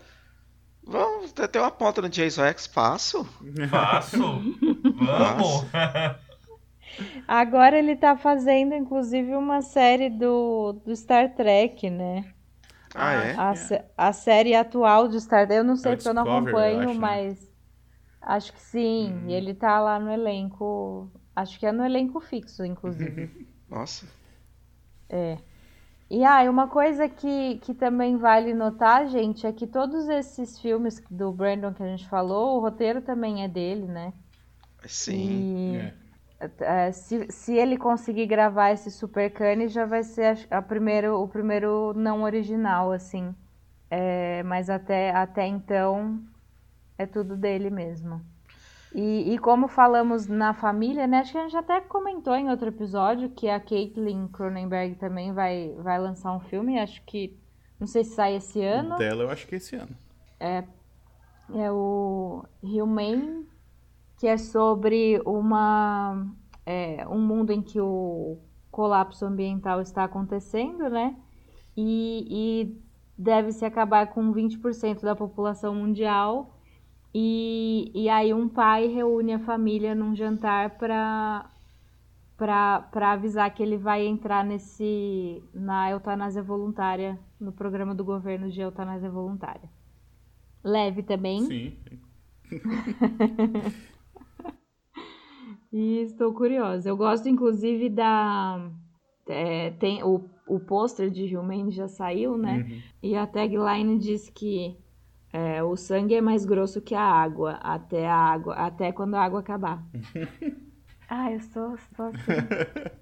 Vamos 0.89 1.31
ter 1.31 1.59
uma 1.59 1.69
ponta 1.69 2.01
no 2.01 2.09
Jason 2.09 2.43
X, 2.45 2.65
passo? 2.65 3.23
Passo? 3.69 4.17
Vamos! 4.17 5.65
Agora 7.27 7.77
ele 7.77 7.95
tá 7.95 8.17
fazendo, 8.17 8.73
inclusive, 8.73 9.35
uma 9.35 9.61
série 9.61 10.09
do, 10.09 10.73
do 10.83 10.95
Star 10.95 11.35
Trek, 11.35 11.91
né? 11.91 12.33
Ah, 12.95 13.13
é? 13.13 13.35
A, 13.35 13.53
a 14.09 14.13
série 14.13 14.55
atual 14.55 15.07
de 15.07 15.21
Star 15.21 15.45
Trek. 15.45 15.59
Eu 15.59 15.63
não 15.63 15.75
sei 15.75 15.91
é 15.91 15.95
porque 15.95 16.09
eu 16.09 16.13
não 16.13 16.23
acompanho, 16.23 16.81
eu 16.81 16.89
acho, 16.89 16.99
né? 16.99 16.99
mas. 16.99 17.39
Né? 17.39 17.47
Acho 18.19 18.53
que 18.53 18.59
sim. 18.59 19.13
Hum. 19.13 19.29
E 19.29 19.33
ele 19.33 19.53
tá 19.53 19.79
lá 19.79 19.99
no 19.99 20.11
elenco. 20.11 21.11
Acho 21.35 21.59
que 21.59 21.67
é 21.67 21.71
no 21.71 21.85
elenco 21.85 22.19
fixo, 22.19 22.65
inclusive. 22.65 23.47
Nossa. 23.69 24.07
É. 25.07 25.37
E 26.09 26.25
ah, 26.25 26.49
uma 26.49 26.67
coisa 26.67 27.07
que, 27.07 27.59
que 27.59 27.73
também 27.73 28.17
vale 28.17 28.53
notar, 28.53 29.07
gente, 29.07 29.45
é 29.45 29.53
que 29.53 29.67
todos 29.67 30.09
esses 30.09 30.59
filmes 30.59 30.99
do 31.09 31.31
Brandon 31.31 31.71
que 31.73 31.83
a 31.83 31.87
gente 31.87 32.09
falou, 32.09 32.57
o 32.57 32.59
roteiro 32.59 33.01
também 33.01 33.43
é 33.43 33.47
dele, 33.47 33.85
né? 33.85 34.13
Sim. 34.85 35.75
E... 35.75 35.93
É. 36.61 36.91
Se, 36.93 37.27
se 37.29 37.53
ele 37.53 37.77
conseguir 37.77 38.25
gravar 38.25 38.71
esse 38.71 38.89
Super 38.89 39.29
Cane, 39.29 39.67
já 39.67 39.85
vai 39.85 40.03
ser 40.03 40.47
a, 40.49 40.57
a 40.57 40.61
primeiro, 40.61 41.21
o 41.21 41.27
primeiro 41.27 41.93
não 41.93 42.23
original, 42.23 42.91
assim. 42.91 43.35
É, 43.89 44.41
mas 44.43 44.69
até, 44.69 45.11
até 45.11 45.45
então 45.45 46.23
é 46.97 47.05
tudo 47.05 47.35
dele 47.35 47.69
mesmo. 47.69 48.21
E, 48.93 49.33
e, 49.33 49.37
como 49.37 49.67
falamos 49.67 50.27
na 50.27 50.53
família, 50.53 51.05
né? 51.05 51.19
Acho 51.19 51.33
que 51.33 51.37
a 51.37 51.43
gente 51.43 51.57
até 51.57 51.79
comentou 51.79 52.33
em 52.35 52.49
outro 52.49 52.69
episódio 52.69 53.29
que 53.29 53.47
a 53.47 53.59
Caitlin 53.59 54.27
Cronenberg 54.29 54.95
também 54.95 55.31
vai, 55.31 55.75
vai 55.77 55.99
lançar 55.99 56.33
um 56.35 56.39
filme. 56.39 56.79
Acho 56.79 57.01
que. 57.05 57.37
Não 57.79 57.87
sei 57.87 58.03
se 58.03 58.15
sai 58.15 58.35
esse 58.35 58.61
ano. 58.61 58.95
O 58.95 58.97
dela 58.97 59.23
eu 59.23 59.29
acho 59.29 59.47
que 59.47 59.55
é 59.55 59.57
esse 59.57 59.75
ano. 59.75 59.95
É, 60.39 60.63
é 61.53 61.71
o 61.71 62.43
Humane 62.61 63.47
que 64.19 64.27
é 64.27 64.37
sobre 64.37 65.21
uma, 65.25 66.27
é, 66.65 67.07
um 67.07 67.19
mundo 67.19 67.51
em 67.51 67.61
que 67.61 67.79
o 67.79 68.37
colapso 68.69 69.25
ambiental 69.25 69.81
está 69.81 70.03
acontecendo, 70.03 70.89
né? 70.89 71.15
E, 71.75 72.27
e 72.29 72.81
deve-se 73.17 73.63
acabar 73.63 74.07
com 74.07 74.33
20% 74.33 75.01
da 75.01 75.15
população 75.15 75.73
mundial. 75.73 76.58
E, 77.13 77.91
e 77.93 78.09
aí 78.09 78.33
um 78.33 78.47
pai 78.47 78.87
reúne 78.87 79.33
a 79.33 79.39
família 79.39 79.95
num 79.95 80.15
jantar 80.15 80.77
para 80.77 81.49
para 82.37 83.11
avisar 83.11 83.53
que 83.53 83.61
ele 83.61 83.75
vai 83.75 84.05
entrar 84.07 84.45
nesse 84.45 85.43
na 85.53 85.91
eutanásia 85.91 86.41
voluntária, 86.41 87.19
no 87.37 87.51
programa 87.51 87.93
do 87.93 88.05
governo 88.05 88.49
de 88.49 88.61
eutanásia 88.61 89.09
voluntária. 89.09 89.69
Leve 90.63 91.03
também. 91.03 91.41
Sim. 91.41 91.77
E 95.71 96.01
estou 96.01 96.33
curiosa. 96.33 96.89
Eu 96.89 96.97
gosto, 96.97 97.29
inclusive, 97.29 97.89
da. 97.89 98.71
É, 99.27 99.71
tem 99.71 100.03
o, 100.03 100.27
o 100.47 100.59
pôster 100.59 101.11
de 101.11 101.37
Human 101.37 101.69
já 101.69 101.87
saiu, 101.87 102.37
né? 102.37 102.65
Uhum. 102.67 102.81
E 103.03 103.15
a 103.15 103.27
tagline 103.27 103.99
diz 103.99 104.29
que 104.29 104.75
é, 105.31 105.61
o 105.63 105.75
sangue 105.75 106.15
é 106.15 106.21
mais 106.21 106.43
grosso 106.43 106.81
que 106.81 106.95
a 106.95 107.01
água, 107.01 107.53
até 107.61 108.07
a 108.07 108.15
água, 108.15 108.55
até 108.55 108.91
quando 108.91 109.15
a 109.15 109.21
água 109.21 109.39
acabar. 109.39 109.83
ah, 111.07 111.31
eu 111.31 111.37
estou, 111.37 111.75
estou 111.75 112.07
assim. 112.07 112.89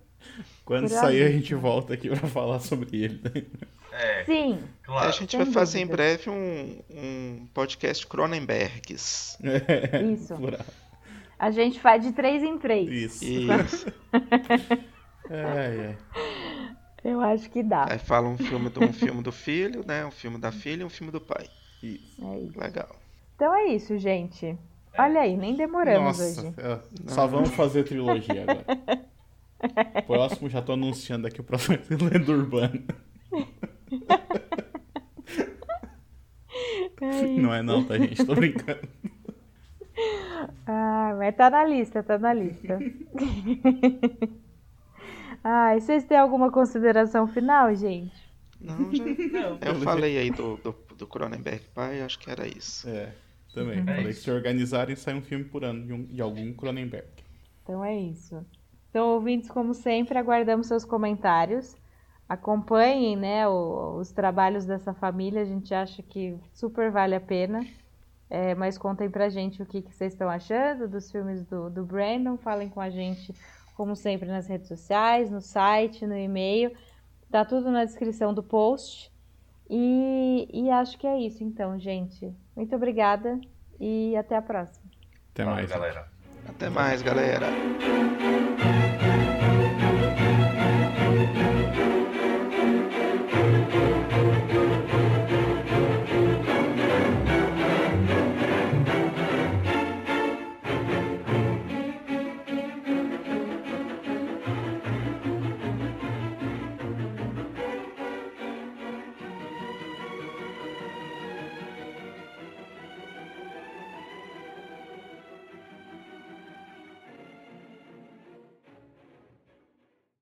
Quando 0.66 0.90
sair, 0.90 1.24
a 1.24 1.32
gente 1.32 1.56
volta 1.56 1.94
aqui 1.94 2.10
para 2.10 2.28
falar 2.28 2.60
sobre 2.60 3.04
ele. 3.04 3.48
É, 3.94 4.26
Sim. 4.26 4.60
Claro. 4.84 5.08
A 5.08 5.12
gente 5.12 5.38
vai 5.38 5.46
fazer 5.46 5.80
em 5.80 5.88
breve 5.88 6.30
um, 6.30 6.82
um 6.90 7.48
podcast 7.54 8.06
Cronenbergs. 8.06 9.38
Isso. 10.14 10.34
A 11.40 11.52
gente 11.52 11.80
faz 11.80 12.04
de 12.04 12.12
três 12.12 12.44
em 12.44 12.58
três. 12.58 12.90
Isso. 12.90 13.24
Isso. 13.24 13.94
é, 15.30 15.96
é. 15.96 15.98
Eu 17.04 17.22
acho 17.22 17.50
que 17.50 17.64
dá. 17.64 17.86
Aí 17.90 18.00
fala 18.00 18.28
um 18.28 18.38
filme, 18.38 18.70
do, 18.70 18.84
um 18.84 18.92
filme 18.92 19.24
do 19.24 19.32
filho, 19.32 19.86
né? 19.86 20.06
Um 20.06 20.12
filme 20.12 20.38
da 20.38 20.52
filha 20.52 20.82
e 20.82 20.86
um 20.86 20.90
filme 20.90 21.12
do 21.12 21.22
pai. 21.22 21.48
Isso. 21.82 22.26
É 22.26 22.40
isso. 22.40 22.60
Legal. 22.60 22.96
Então 23.36 23.56
é 23.56 23.66
isso, 23.68 23.98
gente. 23.98 24.58
Olha 24.98 25.22
aí, 25.22 25.38
nem 25.38 25.56
demoramos 25.56 26.18
Nossa, 26.18 26.42
hoje. 26.42 26.54
É, 26.58 26.80
só 27.08 27.28
vamos 27.28 27.52
fazer 27.52 27.84
trilogia 27.84 28.44
agora. 28.44 29.06
próximo, 30.06 30.50
já 30.50 30.62
tô 30.62 30.74
anunciando 30.74 31.28
aqui 31.28 31.42
o 31.42 31.44
próximo 31.44 31.78
Lenda 31.90 32.32
Urbana. 32.32 32.84
É 37.00 37.28
não 37.38 37.54
é 37.54 37.62
não, 37.62 37.84
tá, 37.84 37.98
gente? 37.98 38.26
Tô 38.26 38.34
brincando. 38.34 38.88
Ah, 40.66 41.16
mas 41.18 41.36
tá 41.36 41.50
na 41.50 41.64
lista, 41.64 42.04
tá 42.04 42.18
na 42.18 42.34
lista. 42.34 42.80
ah, 45.44 45.76
e 45.76 45.82
vocês 45.82 46.04
têm 46.06 46.18
alguma 46.18 46.52
consideração 46.52 47.28
final, 47.28 47.74
gente? 47.76 48.16
Não, 48.60 48.94
já. 48.94 49.04
Não, 49.06 49.60
eu 49.62 49.76
falei 49.82 50.18
aí 50.18 50.32
do, 50.32 50.58
do, 50.58 50.76
do 50.98 51.08
Cronenberg 51.08 51.64
pai, 51.74 52.02
acho 52.02 52.20
que 52.20 52.30
era 52.30 52.48
isso. 52.48 52.90
É, 52.90 53.14
também. 53.54 53.80
É 53.80 53.84
falei 53.84 54.08
que 54.08 54.14
se 54.14 54.32
organizarem 54.32 54.96
sai 54.96 55.16
um 55.16 55.22
filme 55.22 55.46
por 55.46 55.64
ano 55.64 55.86
de, 55.86 55.94
um, 55.94 56.04
de 56.06 56.22
algum 56.22 56.54
Cronenberg. 56.54 57.08
Então 57.64 57.84
é 57.84 57.96
isso. 57.96 58.46
Então, 58.90 59.10
ouvintes, 59.10 59.50
como 59.50 59.74
sempre, 59.74 60.18
aguardamos 60.18 60.68
seus 60.68 60.86
comentários. 60.86 61.76
Acompanhem 62.28 63.16
né, 63.16 63.48
o, 63.48 63.98
os 63.98 64.12
trabalhos 64.12 64.66
dessa 64.66 64.94
família, 64.94 65.42
a 65.42 65.46
gente 65.46 65.74
acha 65.74 66.02
que 66.02 66.38
super 66.54 66.92
vale 66.92 67.16
a 67.16 67.22
pena. 67.22 67.66
É, 68.30 68.54
mas 68.56 68.78
contem 68.78 69.10
pra 69.10 69.30
gente 69.30 69.62
o 69.62 69.66
que, 69.66 69.82
que 69.82 69.94
vocês 69.94 70.12
estão 70.12 70.30
achando 70.30 70.88
dos 70.88 71.10
filmes 71.10 71.44
do, 71.46 71.70
do 71.70 71.86
Brandon. 71.86 72.38
Falem 72.38 72.70
com 72.70 72.82
a 72.82 72.90
gente, 72.90 73.34
como 73.76 73.96
sempre, 73.96 74.28
nas 74.28 74.48
redes 74.48 74.68
sociais, 74.68 75.30
no 75.30 75.42
site, 75.42 76.06
no 76.06 76.18
e-mail. 76.18 76.76
Tá 77.32 77.46
tudo 77.46 77.72
na 77.72 77.86
descrição 77.86 78.34
do 78.34 78.44
post. 78.44 79.12
E, 79.70 80.50
e 80.54 80.70
acho 80.70 80.98
que 80.98 81.06
é 81.06 81.20
isso, 81.20 81.44
então, 81.44 81.78
gente. 81.78 82.34
Muito 82.56 82.76
obrigada 82.76 83.40
e 83.80 84.16
até 84.16 84.36
a 84.36 84.42
próxima. 84.42 84.86
Até 85.34 85.46
mais, 85.46 85.70
galera. 85.70 86.08
Até 86.48 86.70
mais, 86.70 87.02
galera. 87.02 87.48